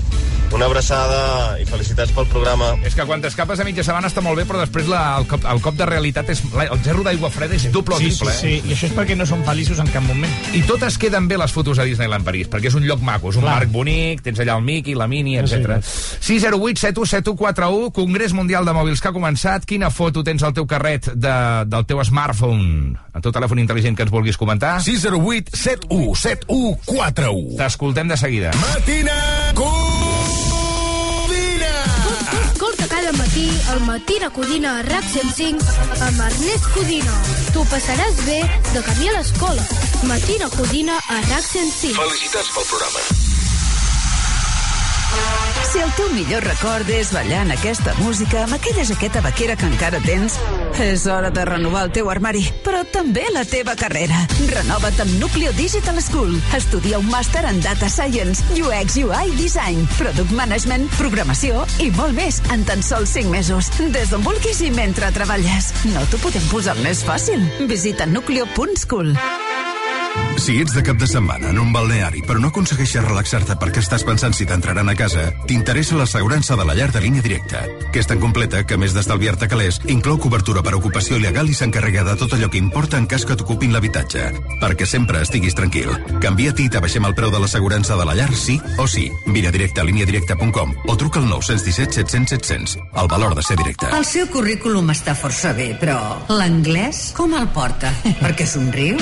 Una 0.54 0.66
abraçada 0.70 1.58
i 1.60 1.66
felicitats 1.68 2.14
pel 2.16 2.28
programa. 2.32 2.70
És 2.88 2.94
que 2.96 3.04
quan 3.04 3.20
t'escapes 3.20 3.60
a 3.60 3.66
mitja 3.68 3.84
setmana 3.84 4.08
està 4.08 4.22
molt 4.24 4.38
bé, 4.40 4.46
però 4.48 4.62
després 4.62 4.88
la, 4.88 5.18
el, 5.20 5.26
cop, 5.28 5.44
el 5.52 5.60
cop 5.60 5.76
de 5.76 5.86
realitat 5.90 6.30
és... 6.32 6.40
la- 6.56 6.70
El 6.72 6.80
gerro 6.86 7.04
d'aigua 7.04 7.28
freda 7.34 7.58
és 7.58 7.66
doble 7.74 7.98
o 7.98 8.00
Sí, 8.00 8.08
sí, 8.12 8.22
triple, 8.22 8.36
sí, 8.38 8.54
i 8.70 8.72
això 8.76 8.88
és 8.88 8.94
perquè 8.96 9.18
no 9.20 9.26
són 9.28 9.44
feliços 9.44 9.82
en 9.84 9.90
cap 9.92 10.06
moment. 10.08 10.32
eh? 10.54 10.62
I 10.62 10.62
totes 10.70 10.96
queden 11.02 11.28
bé 11.28 11.36
les 11.42 11.52
fotos 11.52 11.80
a 11.80 11.84
Disneyland 11.84 12.24
París, 12.24 12.48
perquè 12.50 12.70
és 12.72 12.78
un 12.80 12.86
lloc 12.88 13.04
maco, 13.04 13.34
és 13.34 13.40
un 13.42 13.44
Clar. 13.44 13.58
parc 13.60 13.74
bonic, 13.74 14.24
tens 14.24 14.40
allà 14.40 14.56
el 14.56 14.64
Mickey, 14.64 14.96
la 14.96 15.10
Minnie, 15.12 15.42
etc. 15.44 15.82
608 15.84 16.80
717141 16.86 17.92
Congrés 17.92 18.32
Mundial 18.34 18.64
de 18.66 18.72
Mòbils 18.80 19.02
que 19.04 19.12
ha 19.12 19.16
començat. 19.16 19.66
Quina 19.68 19.92
foto 19.92 20.24
tens 20.24 20.44
al 20.48 20.56
teu 20.56 20.66
carret 20.72 21.12
de, 21.14 21.36
del 21.68 21.86
teu 21.86 22.00
smartphone, 22.08 22.96
el 23.14 23.22
teu 23.28 23.36
telèfon 23.36 23.60
intel·ligent 23.66 23.96
que 24.00 24.08
ens 24.08 24.14
vulguis 24.14 24.40
comentar? 24.40 24.78
608 24.88 25.52
71 25.52 26.16
71 26.16 26.78
41 26.86 27.58
T'escoltem 27.60 28.08
de 28.08 28.18
seguida. 28.24 28.56
Matina 28.64 29.20
Codina 29.56 30.15
Escolta 32.86 33.02
cada 33.02 33.12
matí 33.18 33.50
al 33.70 33.82
Matina 33.82 34.30
Codina 34.30 34.80
a 34.80 34.84
RAC 34.84 35.04
105 35.10 35.66
amb 36.06 36.20
Ernest 36.22 36.68
Codina. 36.74 37.14
T'ho 37.54 37.66
passaràs 37.72 38.22
bé 38.28 38.38
de 38.74 38.84
camí 38.86 39.10
a 39.10 39.18
l'escola. 39.18 39.66
Matina 40.04 40.50
Codina 40.54 41.00
a 41.10 41.22
RAC 41.32 41.46
105. 41.50 41.98
Felicitats 41.98 42.54
pel 42.54 42.70
programa 42.70 43.00
Si 45.76 45.82
el 45.84 45.90
teu 45.92 46.08
millor 46.16 46.46
record 46.48 46.88
és 46.88 47.10
ballant 47.12 47.50
aquesta 47.52 47.92
música 47.98 48.46
amb 48.46 48.56
aquella 48.56 48.86
jaqueta 48.88 49.20
vaquera 49.20 49.58
que 49.60 49.68
encara 49.68 50.00
tens, 50.06 50.38
és 50.80 51.04
hora 51.12 51.28
de 51.36 51.44
renovar 51.50 51.82
el 51.84 51.92
teu 51.98 52.08
armari, 52.14 52.46
però 52.64 52.86
també 52.94 53.26
la 53.36 53.44
teva 53.44 53.74
carrera. 53.76 54.22
Renova't 54.54 55.04
amb 55.04 55.18
Nucleo 55.20 55.52
Digital 55.58 56.00
School. 56.00 56.32
Estudia 56.56 57.02
un 57.04 57.10
màster 57.12 57.44
en 57.50 57.60
Data 57.60 57.90
Science, 57.92 58.46
UX, 58.56 58.96
UI, 59.04 59.36
Design, 59.36 59.84
Product 59.98 60.32
Management, 60.32 60.88
Programació 60.96 61.66
i 61.84 61.90
molt 62.00 62.16
més 62.16 62.40
en 62.56 62.64
tan 62.64 62.80
sols 62.80 63.12
5 63.20 63.36
mesos. 63.36 63.68
Des 63.92 64.16
d'on 64.16 64.24
vulguis 64.24 64.64
i 64.64 64.72
mentre 64.72 65.12
treballes. 65.12 65.74
No 65.92 66.08
t'ho 66.08 66.24
podem 66.24 66.48
posar 66.54 66.80
més 66.86 67.04
fàcil. 67.04 67.44
Visita 67.68 68.08
nucleo.school. 68.08 69.12
Si 70.46 70.60
ets 70.62 70.76
de 70.76 70.84
cap 70.86 70.98
de 71.02 71.08
setmana 71.10 71.50
en 71.50 71.58
un 71.58 71.72
balneari 71.74 72.20
però 72.22 72.38
no 72.38 72.52
aconsegueixes 72.52 73.02
relaxar-te 73.02 73.56
perquè 73.58 73.82
estàs 73.82 74.04
pensant 74.06 74.36
si 74.38 74.46
t'entraran 74.46 74.92
a 74.92 74.94
casa, 74.94 75.24
t'interessa 75.50 75.96
l'assegurança 75.98 76.58
de 76.60 76.66
la 76.68 76.76
llar 76.78 76.92
de 76.94 77.02
línia 77.02 77.24
directa, 77.26 77.64
que 77.90 78.02
és 78.04 78.06
tan 78.06 78.20
completa 78.22 78.62
que, 78.62 78.76
a 78.76 78.82
més 78.82 78.94
d'estalviar-te 78.94 79.48
calés, 79.50 79.80
inclou 79.90 80.20
cobertura 80.22 80.62
per 80.62 80.76
ocupació 80.78 81.18
il·legal 81.18 81.50
i 81.50 81.56
s'encarrega 81.58 82.04
de 82.06 82.14
tot 82.20 82.36
allò 82.36 82.52
que 82.54 82.62
importa 82.62 83.00
en 83.02 83.08
cas 83.10 83.26
que 83.26 83.38
t'ocupin 83.40 83.74
l'habitatge. 83.74 84.28
Perquè 84.62 84.86
sempre 84.86 85.24
estiguis 85.26 85.58
tranquil. 85.58 85.90
Canvia-t'hi 86.22 86.68
i 86.68 86.74
t'abaixem 86.76 87.10
el 87.10 87.18
preu 87.18 87.34
de 87.34 87.42
l'assegurança 87.42 87.98
de 87.98 88.06
la 88.06 88.14
llar 88.14 88.30
sí 88.36 88.60
o 88.78 88.86
sí. 88.86 89.08
Vine 89.26 89.50
directe 89.56 89.82
a 89.82 89.88
líniadirecta.com 89.90 90.76
o 90.86 90.98
truca 91.00 91.24
al 91.24 91.30
917 91.32 92.04
700 92.04 92.38
700. 92.38 92.78
El 93.02 93.10
valor 93.10 93.34
de 93.34 93.42
ser 93.42 93.58
directe. 93.58 93.90
El 93.90 94.06
seu 94.06 94.30
currículum 94.30 94.94
està 94.94 95.18
força 95.18 95.56
bé, 95.58 95.72
però 95.82 95.98
l'anglès 96.30 97.08
com 97.18 97.34
el 97.34 97.50
porta? 97.56 97.96
Perquè 98.22 98.46
somriu? 98.46 99.02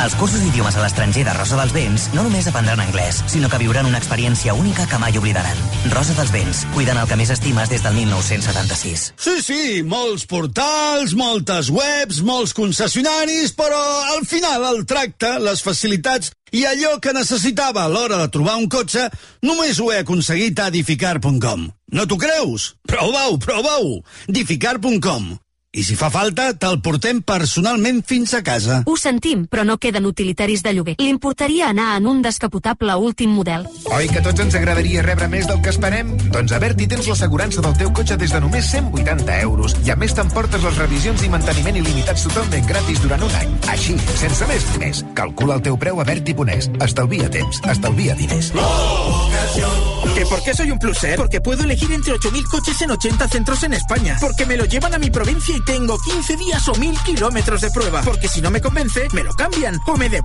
Als 0.00 0.14
cursos 0.16 0.31
d'idiomes 0.40 0.76
a 0.78 0.82
l'estranger 0.84 1.24
de 1.26 1.32
Rosa 1.36 1.58
dels 1.58 1.72
Vents 1.76 2.06
no 2.14 2.22
només 2.24 2.46
aprendran 2.48 2.80
anglès, 2.80 3.18
sinó 3.28 3.50
que 3.52 3.58
viuran 3.60 3.88
una 3.88 3.98
experiència 4.00 4.54
única 4.56 4.86
que 4.88 5.00
mai 5.02 5.18
oblidaran. 5.18 5.58
Rosa 5.92 6.14
dels 6.16 6.32
Vents, 6.32 6.62
cuidant 6.72 7.00
el 7.02 7.08
que 7.10 7.18
més 7.20 7.32
estimes 7.34 7.68
des 7.68 7.84
del 7.84 7.96
1976. 7.98 9.04
Sí, 9.20 9.34
sí, 9.44 9.64
molts 9.82 10.24
portals, 10.30 11.12
moltes 11.18 11.68
webs, 11.74 12.22
molts 12.24 12.56
concessionaris, 12.56 13.52
però 13.58 13.82
al 14.14 14.24
final 14.24 14.64
el 14.70 14.86
tracte, 14.88 15.34
les 15.42 15.60
facilitats 15.66 16.32
i 16.52 16.64
allò 16.68 16.96
que 17.02 17.12
necessitava 17.16 17.84
a 17.84 17.92
l'hora 17.92 18.22
de 18.22 18.32
trobar 18.32 18.58
un 18.60 18.68
cotxe 18.72 19.10
només 19.44 19.80
ho 19.80 19.92
he 19.92 20.00
aconseguit 20.00 20.60
a 20.60 20.68
edificar.com. 20.72 21.70
No 21.92 22.08
t'ho 22.08 22.20
creus? 22.20 22.72
Prova-ho, 22.88 23.38
prova-ho! 23.40 24.02
edificar.com. 24.28 25.32
I 25.74 25.86
si 25.88 25.94
fa 25.96 26.10
falta, 26.12 26.50
te'l 26.60 26.82
portem 26.84 27.22
personalment 27.24 28.02
fins 28.04 28.34
a 28.36 28.42
casa. 28.44 28.82
Ho 28.84 28.92
sentim, 29.00 29.46
però 29.48 29.62
no 29.64 29.78
queden 29.80 30.04
utilitaris 30.04 30.60
de 30.60 30.74
lloguer. 30.76 30.94
Li 31.00 31.08
importaria 31.08 31.70
anar 31.72 31.94
en 31.96 32.10
un 32.10 32.18
descapotable 32.20 32.92
últim 33.00 33.32
model. 33.32 33.64
Oi 33.88 34.10
que 34.12 34.20
a 34.20 34.24
tots 34.26 34.42
ens 34.44 34.52
agradaria 34.58 35.00
rebre 35.00 35.30
més 35.32 35.48
del 35.48 35.62
que 35.64 35.72
esperem? 35.72 36.10
Doncs 36.34 36.52
a 36.52 36.58
Berti 36.60 36.90
tens 36.92 37.08
l'assegurança 37.08 37.64
del 37.64 37.78
teu 37.80 37.92
cotxe 37.96 38.18
des 38.20 38.34
de 38.36 38.40
només 38.44 38.68
180 38.68 39.38
euros 39.46 39.72
i 39.86 39.94
a 39.94 39.96
més 39.96 40.12
t'emportes 40.12 40.60
les 40.60 40.76
revisions 40.82 41.24
i 41.24 41.32
manteniment 41.32 41.80
il·limitats 41.80 42.28
totalment 42.28 42.68
gratis 42.68 43.00
durant 43.06 43.24
un 43.24 43.40
any. 43.40 43.56
Així, 43.72 43.96
sense 44.20 44.50
més 44.52 44.68
diners. 44.74 45.02
Calcula 45.16 45.56
el 45.56 45.64
teu 45.64 45.80
preu 45.80 46.04
a 46.04 46.04
Berti.es. 46.04 46.68
Estalvia 46.84 47.32
temps, 47.32 47.64
estalvia 47.72 48.18
diners. 48.20 48.52
¿Que 50.12 50.26
por 50.26 50.44
qué 50.44 50.52
soy 50.52 50.70
un 50.70 50.78
pluser? 50.78 51.16
Porque 51.16 51.40
puedo 51.40 51.64
elegir 51.64 51.90
entre 51.92 52.12
8.000 52.12 52.44
coches 52.50 52.82
en 52.82 52.90
80 52.90 53.28
centros 53.28 53.62
en 53.62 53.72
España. 53.72 54.18
Porque 54.20 54.44
me 54.44 54.58
lo 54.58 54.66
llevan 54.66 54.92
a 54.92 54.98
mi 54.98 55.08
provincia 55.08 55.56
y 55.56 55.61
tengo 55.62 55.98
15 55.98 56.36
días 56.36 56.68
o 56.68 56.72
1.000 56.72 57.02
kilómetros 57.04 57.60
de 57.60 57.70
prueba. 57.70 58.02
Porque 58.04 58.28
si 58.28 58.40
no 58.40 58.50
me 58.50 58.60
convence, 58.60 59.08
me 59.12 59.24
lo 59.24 59.34
cambian 59.34 59.80
o 59.86 59.96
me 59.96 60.08
devuelven. 60.08 60.22